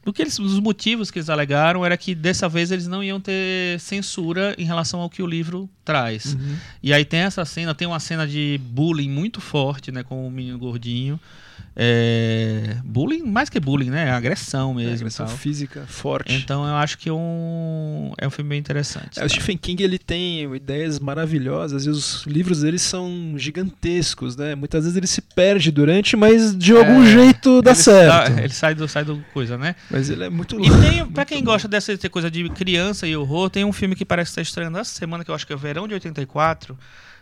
[0.05, 3.19] do que eles, dos motivos que eles alegaram era que dessa vez eles não iam
[3.19, 6.35] ter censura em relação ao que o livro traz.
[6.35, 6.57] Uhum.
[6.83, 10.31] E aí tem essa cena, tem uma cena de bullying muito forte, né, com o
[10.31, 11.19] menino gordinho.
[11.77, 14.11] É, bullying, mais que bullying, né?
[14.11, 14.91] Agressão É, mesmo.
[14.91, 15.37] e agressão tal.
[15.37, 16.35] física forte.
[16.35, 19.19] Então eu acho que é um, é um filme bem interessante.
[19.19, 24.55] É, o Stephen King ele tem ideias maravilhosas e os livros dele são gigantescos, né?
[24.55, 28.33] Muitas vezes ele se perde durante, mas de algum É, jeito dá certo.
[28.35, 29.75] sa- ele sai do, sai do coisa, né?
[29.91, 31.53] Mas ele é muito E tem, pra quem bom.
[31.53, 34.93] gosta dessa coisa de criança e horror, tem um filme que parece estar estreando essa
[34.93, 36.77] semana, que eu acho que é Verão de 84,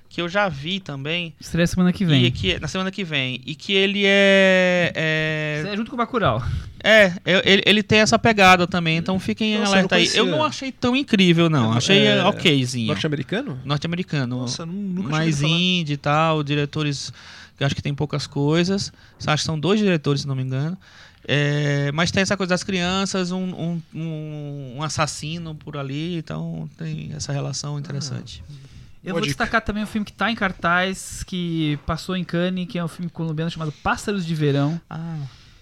[0.08, 1.34] que eu já vi também.
[1.40, 2.24] Estreia semana que vem.
[2.24, 3.40] E que, na semana que vem.
[3.46, 4.92] E que ele é.
[4.94, 6.42] É, Estreia junto com o Bacurau.
[6.82, 10.10] é, é, ele, ele tem essa pegada também, então fiquem em Nossa, alerta eu aí.
[10.16, 11.72] Eu não achei tão incrível, não.
[11.72, 12.86] Achei É, okzinho.
[12.88, 13.58] Norte-americano?
[13.64, 14.38] Norte-americano.
[14.40, 17.12] Nossa, nu- nunca mais indie e tal, diretores
[17.56, 18.92] que acho que tem poucas coisas.
[19.26, 20.78] Acho que são dois diretores, se não me engano.
[21.26, 26.70] É, mas tem essa coisa das crianças, um, um, um- um assassino por ali, então
[26.78, 28.42] tem essa relação interessante.
[29.02, 29.28] Eu Boa vou dica.
[29.30, 32.88] destacar também um filme que tá em cartaz, que passou em Cannes, que é um
[32.88, 35.18] filme colombiano chamado Pássaros de Verão, Ah,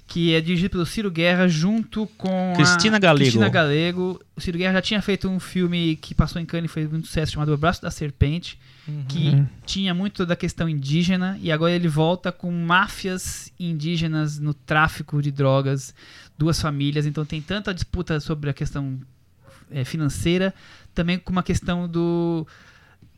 [0.07, 3.24] que é dirigido pelo Ciro Guerra junto com Cristina Galego.
[3.24, 4.20] Cristina Galego.
[4.37, 7.07] O Ciro Guerra já tinha feito um filme que passou em Cannes e foi muito
[7.09, 8.59] sucesso chamado O Braço da Serpente,
[9.09, 9.47] que Uhum.
[9.66, 15.32] tinha muito da questão indígena e agora ele volta com máfias indígenas no tráfico de
[15.32, 15.93] drogas,
[16.39, 18.99] duas famílias, então tem tanta disputa sobre a questão
[19.72, 20.55] eh, financeira,
[20.95, 22.47] também com uma questão do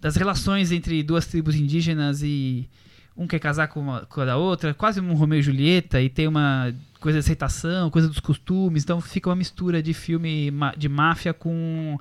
[0.00, 2.68] das relações entre duas tribos indígenas e
[3.16, 6.28] um quer casar com, uma, com a outra, quase um Romeu e Julieta, e tem
[6.28, 11.34] uma coisa de aceitação, coisa dos costumes, então fica uma mistura de filme de máfia
[11.34, 11.98] com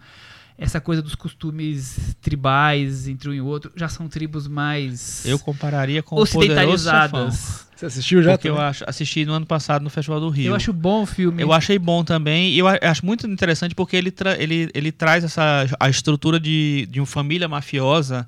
[0.57, 3.71] essa coisa dos costumes tribais entre um e o outro.
[3.75, 7.67] Já são tribos mais Eu compararia com ocidentalizadas.
[7.75, 8.31] Você assistiu já?
[8.31, 8.69] Porque eu também?
[8.69, 10.47] acho, assisti no ano passado no Festival do Rio.
[10.47, 11.43] Eu acho bom o filme.
[11.43, 15.23] Eu achei bom também, e eu acho muito interessante porque ele, tra- ele, ele traz
[15.23, 18.27] essa, a estrutura de, de uma família mafiosa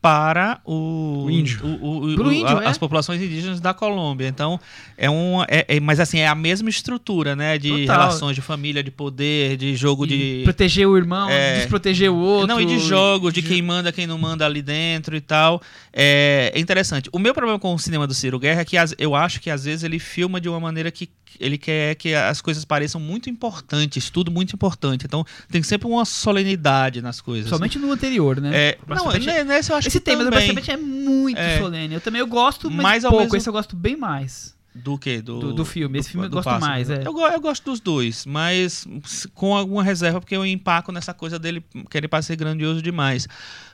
[0.00, 1.60] para o, O índio.
[1.64, 2.66] o- o- o- Pro a- índio, é.
[2.66, 4.28] as populações indígenas da Colômbia.
[4.28, 4.60] Então,
[4.96, 5.42] é um.
[5.48, 7.58] É, é- mas assim, é a mesma estrutura, né?
[7.58, 7.98] De Total.
[8.00, 10.40] relações de família, de poder, de jogo E de.
[10.44, 11.56] proteger o irmão, É.
[11.58, 12.46] desproteger o outro.
[12.46, 15.60] Não, e de jogos, de quem manda, quem não manda ali dentro e tal.
[15.92, 17.08] É, é interessante.
[17.12, 19.50] O meu problema com o cinema do Ciro Guerra é que as- eu acho que
[19.50, 21.08] às vezes ele filma de uma maneira que
[21.40, 25.04] ele quer que as coisas pareçam muito importantes, tudo muito importante.
[25.06, 27.48] Então tem sempre uma solenidade nas coisas.
[27.48, 28.50] Somente no anterior, né?
[28.54, 30.46] É, não, ne- nesse eu acho Esse que tema do também.
[30.46, 31.58] Serpente é muito É.
[31.58, 31.94] solene.
[31.94, 33.18] Eu também eu gosto, mas, Mas pouco.
[33.20, 34.56] mesmo- Esse eu gosto bem mais.
[34.84, 35.20] Do que?
[35.20, 35.98] Do, Do- do filme.
[35.98, 36.70] Esse filme eu do gosto Pássaro.
[36.72, 37.02] mais, é.
[37.04, 38.86] Eu, eu gosto dos dois, mas
[39.34, 43.26] com alguma reserva, porque eu empaco nessa coisa dele querer parecer grandioso demais.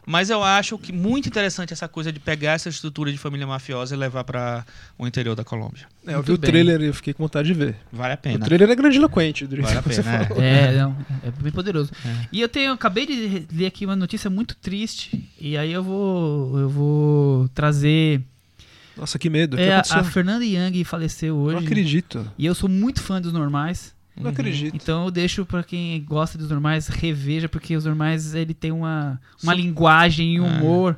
[0.07, 3.95] Mas eu acho que muito interessante essa coisa de pegar essa estrutura de família mafiosa
[3.95, 4.65] e levar para
[4.99, 5.87] o interior da Colômbia.
[6.07, 7.77] É, eu vi o trailer e eu fiquei com vontade de ver.
[7.91, 8.45] Vale a O pena.
[8.45, 10.75] trailer é grandiloquente, do Vale a pena, é.
[10.75, 11.91] É, não, é bem poderoso.
[12.05, 12.27] É.
[12.31, 15.27] E eu tenho, acabei de ler aqui uma notícia muito triste.
[15.41, 18.21] E aí eu vou, eu vou trazer.
[18.97, 19.55] Nossa, que medo.
[19.55, 20.01] O que É, a, aconteceu?
[20.01, 21.57] a Fernanda Young faleceu hoje.
[21.57, 22.31] Não acredito.
[22.39, 23.95] E eu sou muito fã dos normais.
[24.17, 24.77] Não acredito.
[24.77, 29.21] Então eu deixo pra quem gosta dos normais reveja, porque os normais ele tem uma,
[29.43, 29.61] uma Sim.
[29.63, 30.59] linguagem e um É.
[30.59, 30.97] humor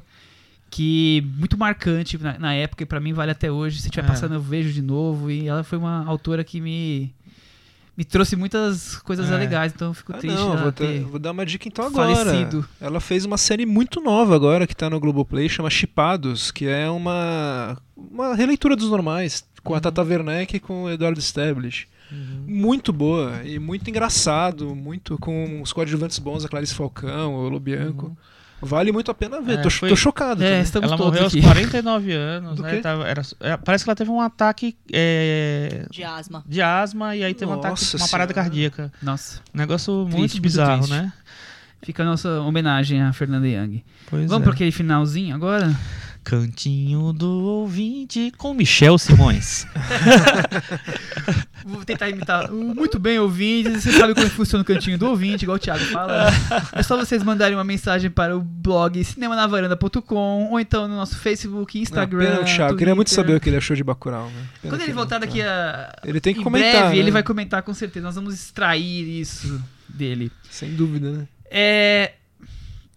[0.71, 3.81] que muito marcante na, na época e pra mim vale até hoje.
[3.81, 4.09] Se estiver É.
[4.09, 7.15] passando eu vejo de novo e ela foi uma autora que me
[7.97, 9.37] me trouxe muitas coisas É.
[9.37, 12.15] legais, então eu fico Ah, triste não, vou, ter- vou dar uma dica então agora.
[12.15, 12.69] falecido.
[12.81, 16.89] Ela fez uma série muito nova agora que tá no Globoplay, chama Chipados, que é
[16.91, 19.79] uma, uma releitura dos normais, com Uhum.
[19.79, 21.89] a Tata Werneck e com o Eduardo Stablish.
[22.47, 28.17] Muito boa e muito engraçado, muito com os coadjuvantes bons, a Clarice Falcão, o Lobianco.
[28.61, 29.59] Vale muito a pena ver.
[29.59, 30.43] É, tô, foi- tô chocado.
[30.43, 31.37] É, estamos ela todos morreu aqui.
[31.39, 32.81] aos 49 anos, né?
[32.81, 36.43] Tava- era- é, parece que ela teve um ataque é, De asma.
[36.47, 38.91] de asma e aí teve um ataque, Nossa uma parada cardíaca.
[39.03, 40.93] Nossa, Um negócio Triste, muito muito bizarro, triste.
[40.95, 41.13] né?
[41.83, 43.85] fica a nossa homenagem à Fernanda Young.
[44.11, 44.45] Pois Vamos é.
[44.45, 45.73] para aquele finalzinho agora?
[46.27, 49.65] Cantinho do ouvinte com Michel Simões.
[51.65, 53.85] Vou tentar imitar o muito bem, ouvintes.
[53.85, 56.27] Você sabe como funciona o cantinho do ouvinte, igual o Thiago fala.
[56.73, 61.79] É só vocês mandarem uma mensagem para o blog cinemanavaranda.com ou então no nosso Facebook,
[61.79, 62.29] Instagram.
[62.29, 62.77] Não, pena Thiago.
[62.77, 64.29] Queria muito saber o que ele achou de Bacurau.
[64.29, 64.69] Né?
[64.69, 65.93] Quando ele voltar daqui tá.
[66.03, 66.09] a.
[66.09, 66.99] Ele tem que em comentar, breve, né?
[66.99, 68.05] ele vai comentar com certeza.
[68.05, 70.33] Nós vamos extrair isso dele.
[70.51, 71.29] Sem dúvida, né?
[71.49, 72.15] É,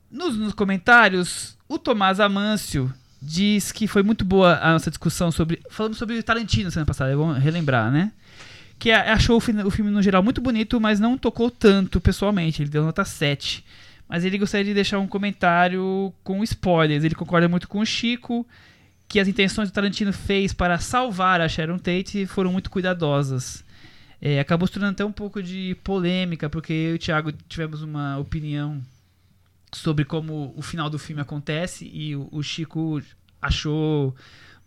[0.10, 2.92] nos, nos comentários, o Tomás Amâncio
[3.22, 5.62] diz que foi muito boa a nossa discussão sobre.
[5.70, 8.12] Falamos sobre Tarantino semana passada, é bom relembrar, né?
[8.78, 12.00] Que a- achou o, fi- o filme no geral muito bonito, mas não tocou tanto
[12.00, 12.62] pessoalmente.
[12.62, 13.64] Ele deu nota 7.
[14.08, 17.04] Mas ele gostaria de deixar um comentário com spoilers.
[17.04, 18.48] Ele concorda muito com o Chico
[19.08, 23.64] que as intenções que Tarantino fez para salvar a Sharon Tate foram muito cuidadosas.
[24.22, 27.82] É, acabou se tornando até um pouco de polêmica, porque eu e o Thiago tivemos
[27.82, 28.82] uma opinião
[29.72, 33.02] sobre como o final do filme acontece e o, o Chico
[33.42, 34.16] achou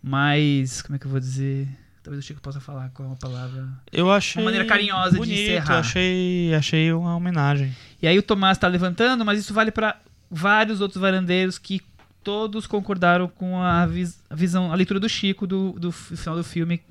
[0.01, 0.81] mais.
[0.81, 1.67] Como é que eu vou dizer?
[2.03, 3.67] Talvez o Chico possa falar qual é a palavra.
[3.91, 4.41] Eu achei.
[4.41, 5.79] Uma maneira carinhosa de bonito, encerrar.
[5.79, 7.73] Achei, achei uma homenagem.
[8.01, 9.97] E aí o Tomás está levantando, mas isso vale para
[10.29, 11.81] vários outros varandeiros que
[12.23, 16.43] todos concordaram com a, vis- a visão, a leitura do Chico do, do final do
[16.43, 16.81] filme,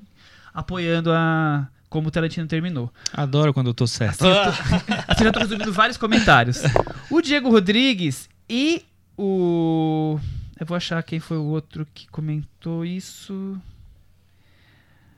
[0.53, 2.91] apoiando a como o Tarantino terminou.
[3.13, 4.25] Adoro quando eu tô certo.
[4.25, 6.63] Assim, eu tô, assim, eu tô resumindo vários comentários.
[7.13, 8.83] O Diego Rodrigues e
[9.15, 10.17] o.
[10.59, 13.61] Eu vou achar quem foi o outro que comentou isso.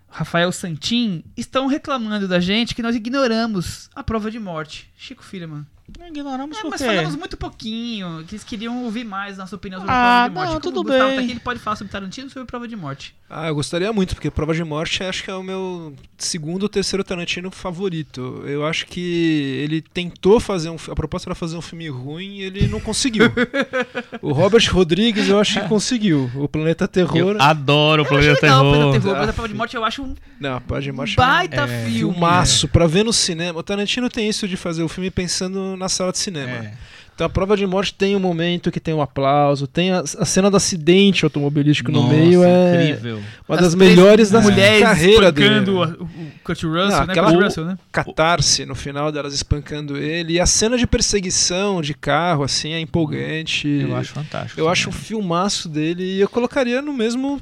[0.10, 4.92] Rafael Santin estão reclamando da gente que nós ignoramos a prova de morte.
[4.98, 5.66] Chico Firman.
[6.08, 6.88] Ignoramos É, por mas quê?
[6.88, 10.54] falamos muito pouquinho, que eles queriam ouvir mais nossa opinião sobre Ah, Prova de Morte.
[10.54, 11.16] não, tudo o Gustavo bem.
[11.18, 13.16] tá aqui, ele pode falar sobre Tarantino e sobre Prova de Morte.
[13.30, 16.70] Ah, eu gostaria muito, porque Prova de Morte acho que é o meu segundo ou
[16.70, 18.44] terceiro Tarantino favorito.
[18.46, 20.76] Eu acho que ele tentou fazer um.
[20.90, 23.26] A proposta era fazer um filme ruim e ele não conseguiu.
[24.22, 26.30] o Robert Rodrigues eu acho que conseguiu.
[26.36, 27.18] O Planeta Terror.
[27.18, 28.78] Eu adoro o Planeta Legal, Terror.
[28.78, 31.16] Planeta Terror, mas Ah, a Prova de Morte eu acho um Não, Prova de Morte
[31.16, 31.98] baita é um filme.
[31.98, 33.60] filmaço pra ver no cinema.
[33.60, 36.52] O Tarantino tem isso de fazer o filme pensando na sala de cinema.
[36.66, 36.74] É.
[37.14, 40.26] Então a prova de morte tem um momento que tem um aplauso, tem a, a
[40.26, 43.22] cena do acidente automobilístico no Nossa, meio, é incrível.
[43.48, 45.60] uma As das melhores da mulheres carreira dele.
[45.60, 46.10] espancando o, o
[46.44, 47.12] Kurt Russell, Não, né?
[47.14, 47.78] aquela- Kurt Russell, né?
[47.90, 50.34] Catarse no final delas espancando ele.
[50.34, 53.66] E a cena de perseguição de carro, assim, é empolgante.
[53.66, 54.60] Eu acho fantástico.
[54.60, 55.06] Eu acho um também.
[55.08, 57.42] filmaço dele e eu colocaria no mesmo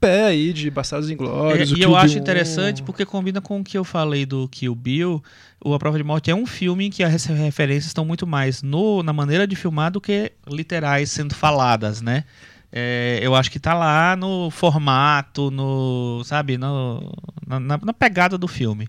[0.00, 1.72] pé aí de Bastardos Inglórios.
[1.72, 2.84] É, e eu acho Bill interessante 1.
[2.84, 5.22] porque combina com o que eu falei do Kill Bill.
[5.62, 8.62] O A Prova de Morte é um filme em que as referências estão muito mais
[8.62, 12.24] no, na maneira de filmar do que literais sendo faladas, né?
[12.72, 17.12] É, eu acho que tá lá no formato, no, sabe, no,
[17.46, 18.86] na- na pegada do filme.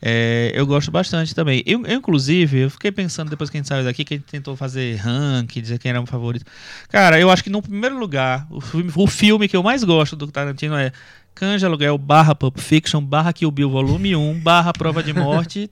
[0.00, 1.62] É, eu gosto bastante também.
[1.66, 4.26] Eu, eu, inclusive, eu fiquei pensando depois que a gente saiu daqui, que a gente
[4.26, 6.44] tentou fazer ranking, dizer quem era o favorito.
[6.88, 10.14] Cara, eu acho que no primeiro lugar, o filme, o filme que eu mais gosto
[10.14, 10.92] do Tarantino é
[11.34, 15.70] Canja Aluguel barra Pulp Fiction barra Kill Bill Volume 1 barra Prova de Morte.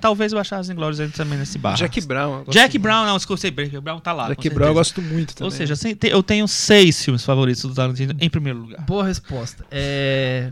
[0.00, 1.76] Talvez Bastardos Inglórios entre também nesse barra.
[1.76, 2.42] Jack Brown.
[2.48, 2.82] Jack muito.
[2.82, 4.28] Brown, não, desculpa, sei, Jack Brown tá lá.
[4.28, 5.44] Jack Brown eu gosto muito também.
[5.46, 8.80] Ou seja, te- eu tenho seis filmes favoritos do Tarantino em primeiro lugar.
[8.84, 9.64] Boa resposta.
[9.70, 10.50] É...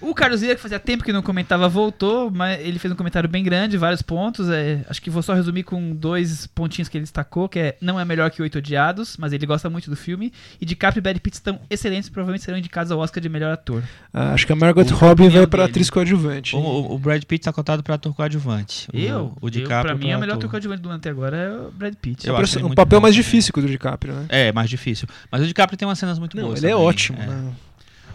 [0.00, 3.28] O Carlos Lira, que fazia tempo que não comentava, voltou, mas ele fez um comentário
[3.28, 4.48] bem grande, vários pontos.
[4.48, 8.00] é, Acho que vou só resumir com dois pontinhos que ele destacou, que é não
[8.00, 10.32] é melhor que Oito Odiados, mas ele gosta muito do filme.
[10.60, 13.82] E DiCaprio e Brad Pitt estão excelentes, provavelmente serão indicados ao Oscar de melhor ator.
[14.12, 15.70] Ah, acho que a Margot Robbie vai pra dele.
[15.70, 16.56] atriz coadjuvante.
[16.56, 18.88] O, o- o Brad Pitt tá cotado para ator coadjuvante.
[18.92, 19.34] O- Eu?
[19.40, 20.48] O eu, DiCaprio pra mim, é o melhor ator.
[20.50, 22.26] coadjuvante do ano até agora é o Brad Pitt.
[22.26, 24.26] Eu É acho um muito papel mais difícil que o do DiCaprio, né?
[24.30, 25.06] É, mais difícil.
[25.30, 26.58] Mas o DiCaprio tem umas cenas muito Não, boas.
[26.62, 26.86] ele é também.
[26.86, 27.26] ótimo, É.
[27.26, 27.52] né?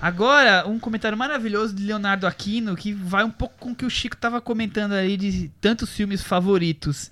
[0.01, 3.89] Agora, um comentário maravilhoso de Leonardo Aquino, que vai um pouco com o que o
[3.89, 7.09] Chico tava comentando aí de tantos filmes favoritos.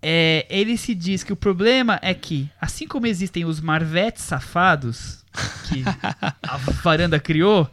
[0.00, 5.24] É, ele se diz que o problema é que, assim como existem os Marvetes safados,
[5.68, 5.82] que
[6.42, 7.70] a varanda criou,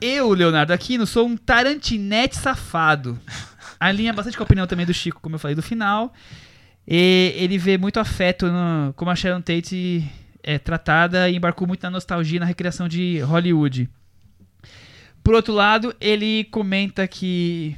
[0.00, 3.18] eu, Leonardo Aquino, sou um Tarantinete safado.
[3.80, 6.12] Alinha bastante com a opinião também do Chico, como eu falei do final.
[6.86, 10.04] E ele vê muito afeto no, como a Sharon Tate
[10.48, 13.86] é tratada e embarcou muito na nostalgia e na recriação de Hollywood.
[15.22, 17.76] Por outro lado, ele comenta que.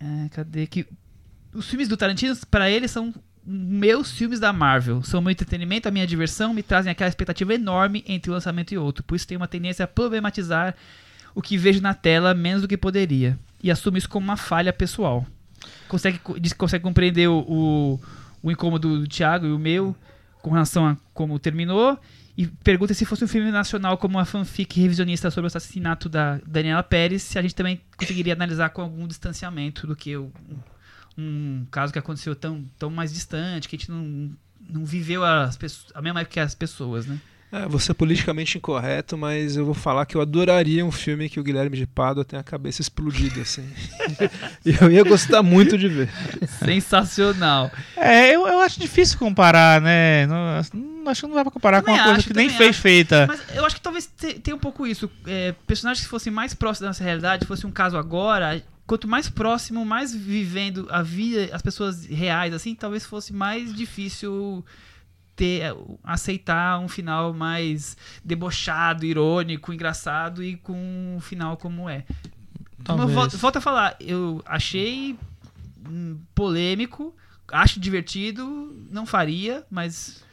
[0.00, 0.66] É, cadê?
[0.66, 0.84] Que
[1.54, 3.14] os filmes do Tarantino, para ele, são
[3.46, 5.04] meus filmes da Marvel.
[5.04, 8.78] São meu entretenimento, a minha diversão, me trazem aquela expectativa enorme entre um lançamento e
[8.78, 9.04] outro.
[9.04, 10.74] Por isso tenho uma tendência a problematizar
[11.32, 13.38] o que vejo na tela menos do que poderia.
[13.62, 15.24] E assumo isso como uma falha pessoal.
[15.86, 16.18] Consegue,
[16.58, 18.00] consegue compreender o, o,
[18.42, 19.94] o incômodo do Thiago e o meu
[20.46, 21.98] com relação a como terminou.
[22.38, 26.38] E pergunta se fosse um filme nacional como uma fanfic revisionista sobre o assassinato da
[26.46, 30.30] Daniela Pérez, se a gente também conseguiria analisar com algum distanciamento do que o-
[31.18, 34.30] um caso que aconteceu tão, tão mais distante, que a gente não,
[34.70, 37.18] não viveu as pessoas, a mesma época que as pessoas, né?
[37.52, 41.38] É, vou ser politicamente incorreto, mas eu vou falar que eu adoraria um filme que
[41.38, 43.64] o Guilherme de Pádua tenha a cabeça explodida, assim.
[44.64, 46.08] e eu ia gostar muito de ver.
[46.64, 47.70] Sensacional.
[47.96, 50.26] É, eu, eu acho difícil comparar, né?
[50.26, 50.58] Não,
[51.06, 52.80] acho que não dá pra comparar Também com uma coisa acho, que nem fez acho.
[52.82, 53.26] feita.
[53.28, 55.10] Mas eu acho que talvez te- tenha um pouco isso.
[55.26, 59.28] É, personagens que fossem mais próximos da nossa realidade, fosse um caso agora, quanto mais
[59.30, 64.64] próximo, mais vivendo a vida, as pessoas reais, assim, talvez fosse mais difícil
[65.36, 65.72] ter
[66.02, 72.04] aceitar um final mais debochado, irônico, engraçado e com um final como é.
[72.82, 73.12] Talvez.
[73.12, 75.16] vol- volto a falar, eu achei
[75.88, 77.14] hum, polêmico,
[77.52, 80.24] acho divertido, não faria, mas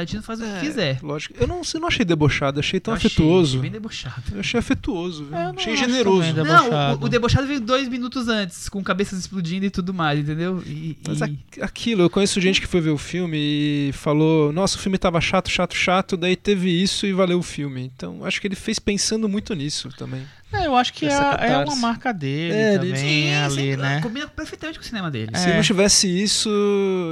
[0.00, 0.98] Tarantino faz o que É, quiser.
[1.02, 1.34] Lógico.
[1.38, 3.50] Eu não, eu não achei debochado, achei tão Eu afetuoso.
[3.58, 4.22] achei bem debochado.
[4.32, 5.36] Eu achei afetuoso, viu?
[5.36, 6.32] É, eu achei generoso.
[6.34, 10.62] Não, o, o debochado veio dois minutos antes, com cabeças explodindo e tudo mais, entendeu?
[10.66, 11.24] E, Mas e-
[11.60, 14.96] a- aquilo, eu conheço gente que foi ver o filme e falou: Nossa, o filme
[14.98, 17.82] tava chato, chato, chato, daí teve isso e valeu o filme.
[17.94, 20.22] Então, acho que ele fez pensando muito nisso também.
[20.52, 23.76] É, eu acho que é, é uma marca dele É, ele- também Sim, ali, sim,
[23.76, 24.00] né?
[24.02, 25.30] Combina perfeitamente com o cinema dele.
[25.36, 25.54] Se É.
[25.56, 26.50] não tivesse isso,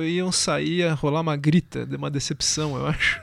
[0.05, 3.20] iam sair, ia rolar uma grita, de uma decepção, eu acho.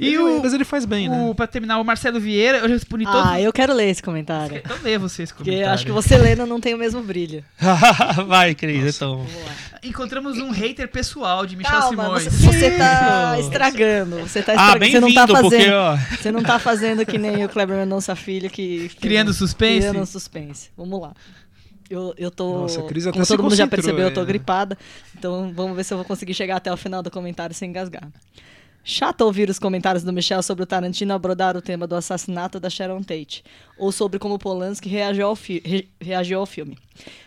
[0.00, 1.22] E o, mas ele faz bem, né?
[1.28, 3.20] o, pra terminar, o Marcelo Vieira, eu já respondi todos.
[3.26, 4.56] Ah, eu quero ler esse comentário.
[4.64, 5.74] Então lê você esse Porque comentário.
[5.74, 7.44] acho que você lendo não tem o mesmo brilho.
[8.26, 9.18] Vai, Cris, então.
[9.18, 9.52] Vamos lá.
[9.82, 12.24] Encontramos um hater pessoal de Michel Calma, Simões.
[12.24, 14.16] você, você tá estragando.
[14.20, 14.86] Você tá Ah, estragando.
[14.90, 15.50] você não bem-vindo, tá fazendo.
[15.50, 15.96] porque, ó.
[16.16, 18.88] Você não tá fazendo que nem o Kleber Mendonça Filho que.
[19.00, 19.88] Criando suspense?
[19.88, 20.70] Criando suspense.
[20.76, 21.12] Vamos lá.
[21.88, 22.60] Eu, eu tô.
[22.62, 24.26] Nossa, a Cris até como se todo mundo já percebeu, eu tô né?
[24.26, 24.78] gripada.
[25.18, 28.08] Então vamos ver se eu vou conseguir chegar até o final do comentário sem engasgar.
[28.82, 32.70] Chato ouvir os comentários do Michel sobre o Tarantino abordar o tema do assassinato da
[32.70, 33.44] Sharon Tate,
[33.78, 36.78] ou sobre como Polanski reagiu ao, re- reagiu ao filme.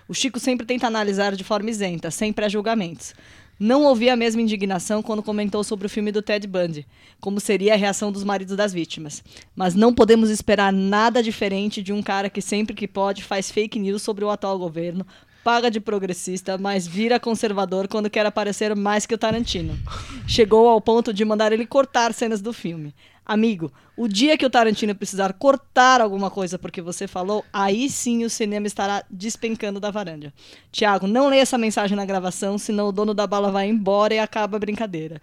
[0.08, 3.14] O Chico sempre tenta analisar de forma isenta, sem pré-julgamentos.
[3.60, 6.88] Não ouvi a mesma indignação quando comentou sobre o filme do Ted Bundy,
[7.22, 9.24] como seria a reação dos maridos das vítimas.
[9.56, 13.78] Mas não podemos esperar nada diferente de um cara que sempre que pode faz fake
[13.78, 15.06] news sobre o atual governo,
[15.44, 19.78] paga de progressista, mas vira conservador quando quer aparecer mais que o Tarantino.
[20.28, 22.96] Chegou ao ponto de mandar ele cortar cenas do filme.
[23.26, 28.26] Amigo, o dia que o Tarantino precisar cortar alguma coisa porque você falou, aí sim
[28.26, 30.34] o cinema estará despencando da varanda.
[30.72, 34.20] Tiago, não leia essa mensagem na gravação, senão o dono da bala vai embora e
[34.20, 35.22] acaba a brincadeira.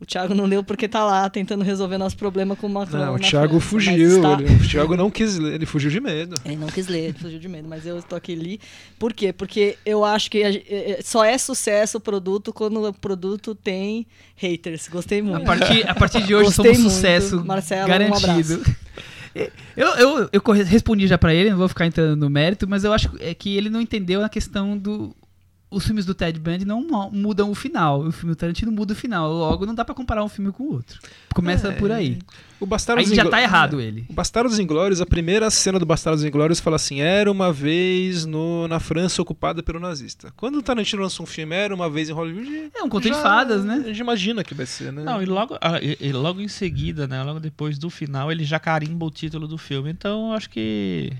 [0.00, 2.98] O Thiago não leu porque tá lá tentando resolver nosso problema com o Macron.
[2.98, 4.16] Não, o Thiago França, fugiu.
[4.16, 6.34] está- ele- o Thiago não quis ler, ele fugiu de medo.
[6.44, 8.60] ele não quis ler, ele fugiu de medo, mas eu estou aqui li.
[8.98, 9.32] Por quê?
[9.32, 13.54] Porque eu acho que a eh, eh, só é sucesso o produto quando o produto
[13.54, 14.06] tem
[14.36, 14.88] haters.
[14.88, 15.44] Gostei A muito.
[15.46, 16.94] partir, a partir de hoje Gostei somos muito.
[16.94, 18.62] sucesso Marcelo, um garantido.
[19.76, 22.92] eu, eu, eu respondi já pra ele, não vou ficar entrando no mérito, mas eu
[22.92, 25.14] acho que ele não entendeu a questão do.
[25.74, 28.00] Os filmes do Ted Bundy não mu- mudam o final.
[28.00, 29.30] O filme do Tarantino muda o final.
[29.32, 30.98] Logo, não dá pra comparar um filme com o outro.
[31.34, 32.18] Começa É, por aí.
[32.60, 34.06] O Bastardos Aí já tá errado ele.
[34.08, 38.66] O Bastardos Inglórios, a primeira cena do Bastardos Inglórios fala assim: era uma vez no,
[38.68, 40.32] na França ocupada pelo nazista.
[40.36, 42.70] Quando o Tarantino lança um filme, era uma vez em Hollywood.
[42.74, 43.82] É um conto de fadas, né?
[43.84, 45.02] A gente imagina que vai ser, né?
[45.02, 47.22] Não, e logo, ah, e- e logo em seguida, né?
[47.22, 49.90] Logo depois do final, ele já carimba o título do filme.
[49.90, 51.12] Então, eu acho que.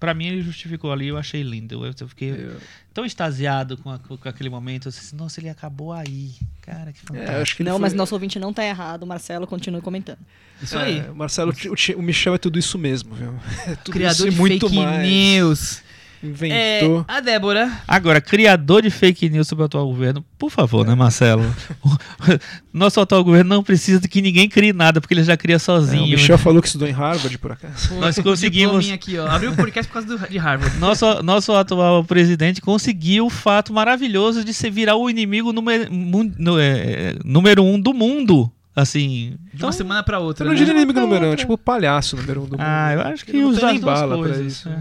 [0.00, 1.84] Pra mim, ele justificou ali, eu achei lindo.
[1.84, 2.56] Eu, eu fiquei Eu-
[2.94, 4.88] tão extasiado com, a- com aquele momento.
[4.88, 6.32] Eu disse, nossa, ele acabou aí.
[6.62, 7.42] Cara, que é, fantástico.
[7.42, 9.06] acho que Não, foi- mas nosso ouvinte não tá errado.
[9.06, 10.18] Marcelo continue comentando.
[10.62, 11.00] Isso é, aí.
[11.10, 13.34] o Marcelo, o, o Michel é tudo isso mesmo, viu?
[13.68, 15.06] É tudo Criador isso e de muito fake mais.
[15.08, 15.82] news.
[16.22, 17.04] É, Inventou.
[17.08, 17.72] a Débora.
[17.88, 21.42] Agora, criador de fake news sobre o atual governo, por favor, né, Marcelo?
[22.72, 25.58] Nosso atual governo não precisa de que ninguém crie nada, porque ele já cria É,
[25.58, 26.04] sozinho.
[26.04, 27.94] o Michel falou que estudou em Harvard, por acaso.
[27.94, 29.26] Nós Pô, conseguimos- diplominha aqui, ó.
[29.28, 30.76] Abriu o podcast por causa do, de Harvard.
[30.78, 36.58] Nosso, nosso atual presidente conseguiu o fato maravilhoso de se virar o inimigo número, no-
[36.60, 38.50] é, número um do mundo.
[38.76, 39.34] Assim.
[39.52, 40.44] De Então, uma semana pra outra.
[40.44, 40.58] Eu não né?
[40.58, 42.60] diria inimigo número um, é tipo o palhaço número um do mundo.
[42.60, 44.68] ah, eu acho que as duas bala pra coisas, isso.
[44.68, 44.78] é.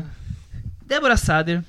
[0.89, 1.63] Débora Sader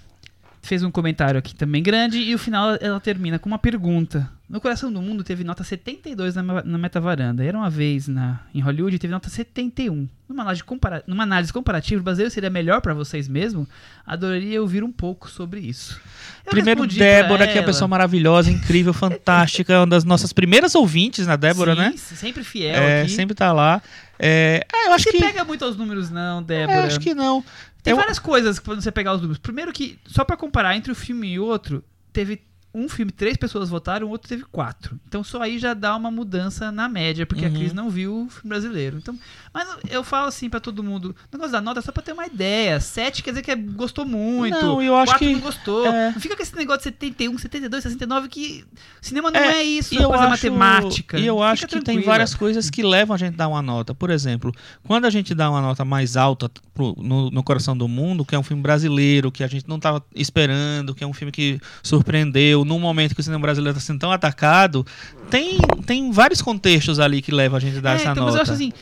[0.63, 4.31] fez um comentário aqui também grande e o final ela termina com uma pergunta.
[4.49, 7.45] No Coração do Mundo teve nota 72 na, na metavaranda.
[7.45, 10.09] Era uma vez na, em Hollywood teve nota 71.
[10.29, 13.69] Numa análise, compara numa análise comparativa, o brasileiro seria melhor pra vocês mesmo?
[14.05, 16.01] Adoraria ouvir um pouco sobre isso.
[16.45, 21.27] Eu Primeiro, Débora, que é uma pessoa maravilhosa, incrível, fantástica, uma das nossas primeiras ouvintes,
[21.27, 21.95] né, Débora, Sim, né?
[21.97, 23.13] Sempre fiel É, aqui.
[23.13, 23.81] sempre tá lá.
[24.19, 25.19] É, ah, eu acho que.
[25.19, 26.87] pega muito aos números, não, é, Débora.
[26.87, 27.43] acho que não.
[27.83, 29.39] Tem Eu- várias coisas que quando você pegar os números.
[29.39, 31.83] Primeiro que, só pra comparar entre o filme e outro,
[32.13, 32.43] teve
[32.73, 34.99] um filme, três pessoas votaram, o outro teve quatro.
[35.09, 37.55] Então só aí já dá uma mudança na média, porque a Uhum.
[37.55, 38.97] Cris não viu o filme brasileiro.
[38.99, 39.19] Então,
[39.53, 42.13] mas eu falo assim pra todo mundo, o negócio da nota é só pra ter
[42.13, 42.79] uma ideia.
[42.81, 44.55] Sete quer dizer que é- gostou muito.
[44.61, 45.87] Não, eu acho quatro que- não gostou.
[45.87, 46.13] é.
[46.13, 48.65] Não fica com esse negócio de 71, 72, 69 que
[49.01, 51.19] cinema não é, É, isso, é coisa acho, matemática.
[51.19, 52.07] E eu Fica acho que tem tranquila.
[52.13, 53.95] várias coisas que levam a gente a dar uma nota.
[53.95, 54.53] Por exemplo,
[54.87, 58.35] quando a gente dá uma nota mais alta pro- no, no Coração do Mundo, que
[58.35, 61.61] é um filme brasileiro, que a gente não estava esperando, que é um filme que
[61.83, 64.87] surpreendeu, num momento que o cinema brasileiro está sendo tão atacado,
[65.29, 68.27] tem, tem vários contextos ali que levam a gente a dar É, essa então, nota.
[68.27, 68.73] mas eu acho assim,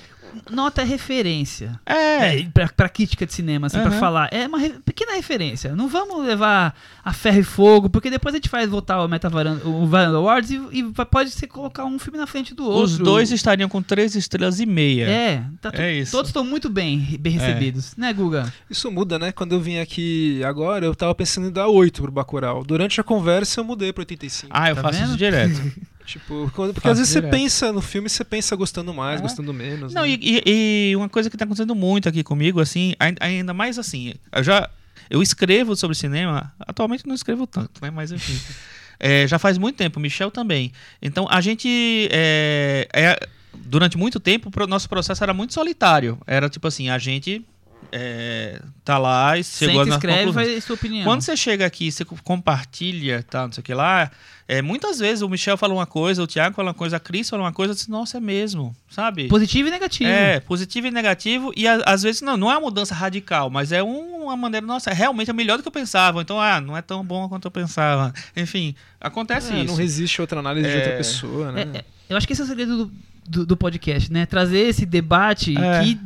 [0.51, 1.79] nota é referência.
[1.87, 4.01] É, É, pra, pra crítica de cinema, assim, pra Aham.
[4.01, 4.29] falar.
[4.33, 5.75] É uma re- pequena referência.
[5.77, 6.75] Não vamos levar
[7.05, 10.17] a ferro e fogo, porque depois a gente vai votar o Meta Varanda, o Varanda
[10.19, 12.85] Awards e, e pode ser colocar um filme na frente do outro.
[12.85, 15.09] os dois estariam com três estrelas e meia.
[15.09, 16.13] É, tá tu- É isso.
[16.13, 17.97] todos estão muito bem, bem recebidos.
[17.97, 18.53] Né, Guga?
[18.71, 19.33] Isso muda, né?
[19.33, 22.65] Quando eu vim aqui agora, eu tava pensando em dar 8 pro Bacurau.
[22.65, 24.51] Durante a conversa, eu mudei pra 85.
[24.55, 25.09] Ah, eu Tá faço vendo?
[25.09, 25.61] isso direto.
[26.09, 27.31] Tipo, porque Faço às vezes direto.
[27.31, 29.23] você pensa no filme, você pensa gostando mais, É.
[29.23, 29.93] gostando menos.
[29.93, 30.09] Não, né?
[30.21, 30.43] e,
[30.91, 34.43] e- uma coisa que tá acontecendo muito aqui comigo, assim, ai- ainda mais assim, eu
[34.43, 34.69] já
[35.11, 37.91] eu escrevo sobre cinema, atualmente não escrevo tanto, né?
[37.91, 38.37] Mas enfim.
[39.01, 40.73] É, já faz muito tempo, Michel também.
[41.01, 46.19] Então a gente é, é- durante muito tempo o nosso processo era muito solitário.
[46.27, 47.45] Era tipo assim, a gente
[47.93, 51.05] é, tá lá e chegou Senta, na escreve e faz sua opinião.
[51.05, 54.11] Quando você chega aqui, você compartilha, tá, não sei o que lá,
[54.47, 57.29] é, muitas vezes o Michel fala uma coisa, o Thiago fala uma coisa, a Cris
[57.29, 59.29] fala uma coisa, eu disse, nossa, é mesmo, sabe?
[59.29, 60.09] Positivo e negativo.
[60.11, 63.73] É, positivo e negativo, e a- às vezes não, não é uma mudança radical, mas
[63.73, 66.61] é um- uma maneira, nossa, é realmente é melhor do que eu pensava, então, ah,
[66.61, 68.13] não é tão bom quanto eu pensava.
[68.37, 69.67] Enfim, acontece É, isso.
[69.67, 70.79] não resiste a outra análise de É.
[70.79, 71.63] outra pessoa, né?
[71.75, 72.93] É, é, eu acho que esse é o segredo do,
[73.29, 74.25] do, do podcast, né?
[74.27, 75.83] Trazer esse debate É.
[75.83, 75.99] que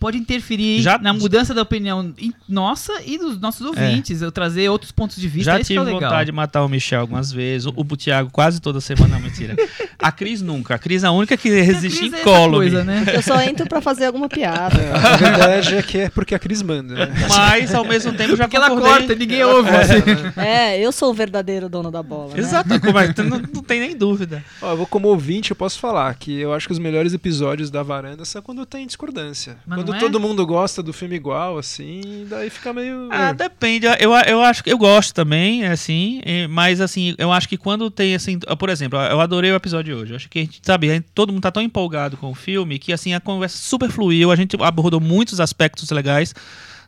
[0.00, 4.22] pode interferir Já- na mudança da opinião em- nossa e dos nossos ouvintes.
[4.22, 5.52] Eu trazer outros pontos de vista.
[5.52, 6.00] Já que é tive legal.
[6.00, 7.66] vontade de matar o Michel algumas vezes.
[7.66, 9.14] O, o Thiago quase toda semana.
[9.16, 9.54] Não, mentira.
[9.98, 10.74] A Cris nunca.
[10.74, 12.56] A Cris é a única que resiste é essa incólume.
[12.70, 13.04] coisa, né?
[13.14, 14.80] Eu só entro pra fazer alguma piada.
[14.80, 16.94] É, a verdade é que é porque a Cris manda.
[16.94, 17.14] Né?
[17.28, 19.68] Mas, ao mesmo tempo, já Porque ela corta, ninguém ouve.
[19.68, 20.00] assim.
[20.40, 22.32] É, eu sou o verdadeiro dono da bola.
[22.32, 22.40] né?
[22.40, 23.12] Exato, como é?
[23.18, 24.42] não, não tem nem dúvida.
[24.62, 27.70] Ó, eu vou como ouvinte, eu posso falar que eu acho que os melhores episódios
[27.70, 29.56] da varanda são quando tem discordância.
[29.66, 30.00] Mas quando não é?
[30.00, 33.08] todo mundo gosta do filme igual, assim, daí fica meio.
[33.10, 33.34] Ah, é.
[33.34, 33.86] depende.
[33.98, 37.90] Eu, eu acho que eu gosto também, assim, eh, mas assim, eu acho que quando
[37.90, 40.12] tem assim, por exemplo, eu adorei o episódio de hoje.
[40.12, 42.92] Eu acho que a gente, sabe, todo mundo tá tão empolgado com o filme que
[42.92, 46.34] assim a conversa super fluiu, a gente abordou muitos aspectos legais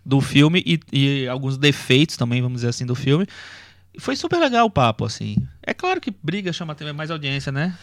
[0.04, 3.26] do filme e, e alguns defeitos também, vamos dizer assim, do filme.
[3.98, 5.36] Foi super legal o papo, assim.
[5.62, 7.74] É claro que briga chama mais audiência, né?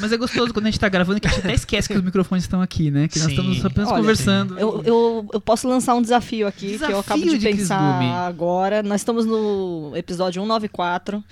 [0.00, 2.02] Mas é gostoso quando a gente tá gravando que a gente até esquece que os
[2.02, 3.08] microfones estão aqui, né?
[3.08, 3.32] Que nós Sim.
[3.32, 4.58] estamos apenas Olha, conversando.
[4.58, 8.26] Eu, eu, eu posso lançar um desafio aqui, que eu Desafio acabo de de pensar
[8.26, 8.82] agora.
[8.82, 11.22] Nós estamos no episódio 194.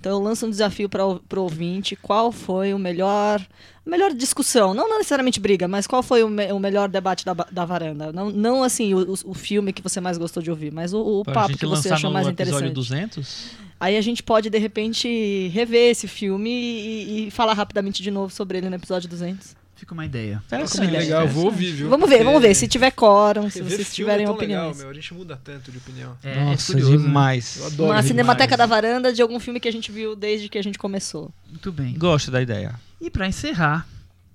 [0.00, 1.96] Então eu lanço um desafio para o ouvinte.
[1.96, 3.40] Qual foi o melhor.
[3.86, 4.72] A melhor discussão?
[4.74, 8.12] Não necessariamente briga, mas qual foi o, me- o melhor debate da, da varanda?
[8.12, 11.24] Não, não assim, o, o- filme que você mais gostou de ouvir, mas o, o
[11.24, 12.74] papo que você achou mais episódio interessante.
[12.74, 13.68] 200.
[13.80, 18.32] Aí a gente pode, de repente, rever esse filme e, e falar rapidamente de novo
[18.32, 19.56] sobre ele no episódio 200.
[19.78, 20.42] Fica uma ideia.
[20.44, 20.78] Interessante.
[20.78, 21.02] Como ideia.
[21.04, 21.88] legal, eu vou ouvir, viu?
[21.88, 22.52] Vamos ver, vamos ver.
[22.52, 24.78] Se tiver quórum, se vocês filme tiverem é tão legal, opiniões.
[24.78, 26.16] meu, a gente muda tanto de opinião.
[26.24, 27.06] É, é Nossa, curioso, né?
[27.06, 27.56] demais.
[27.58, 30.58] Eu adoro Uma cinemateca da varanda de algum filme que a gente viu desde que
[30.58, 31.30] a gente começou.
[31.48, 31.94] Muito bem.
[31.96, 32.74] Gosto da ideia.
[33.00, 33.86] E pra encerrar,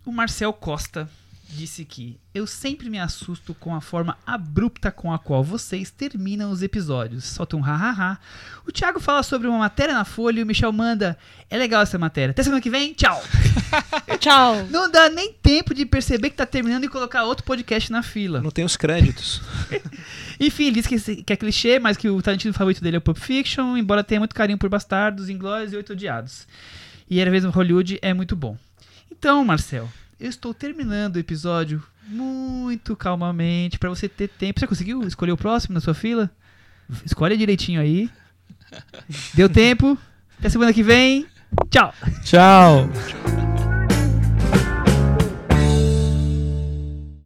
[0.06, 1.10] o Marcel Costa
[1.54, 6.52] disse que eu sempre me assusto com a forma abrupta com a qual vocês terminam
[6.52, 7.24] os episódios.
[7.24, 8.20] Solta um hahaha.
[8.68, 11.18] O Thiago fala sobre uma matéria na Folha e o Michel manda.
[11.50, 12.32] É legal essa matéria.
[12.32, 12.94] Até semana que vem.
[12.94, 13.22] Tchau.
[14.20, 14.68] Tchau!
[14.70, 18.42] Não dá nem tempo de perceber que tá terminando e colocar outro podcast na fila.
[18.42, 19.42] Não tem os créditos.
[20.40, 23.02] Enfim, ele diz que, que é clichê, mas que o Tarantino favorito dele é o
[23.02, 26.48] Pulp Fiction, embora tenha muito carinho por Bastardos, Inglórios e Oito Odiados.
[27.10, 28.58] E Era no Hollywood é muito bom.
[29.12, 29.90] Então, Marcel,
[30.24, 34.58] eu estou terminando o episódio muito calmamente pra você ter tempo.
[34.58, 36.32] Você conseguiu escolher o próximo na sua fila?
[37.06, 38.10] Escolhe direitinho aí.
[39.34, 39.98] Deu tempo.
[40.40, 41.28] Até semana que vem.
[41.70, 41.94] Tchau.
[42.24, 42.90] Tchau.
[42.90, 43.73] Tchau.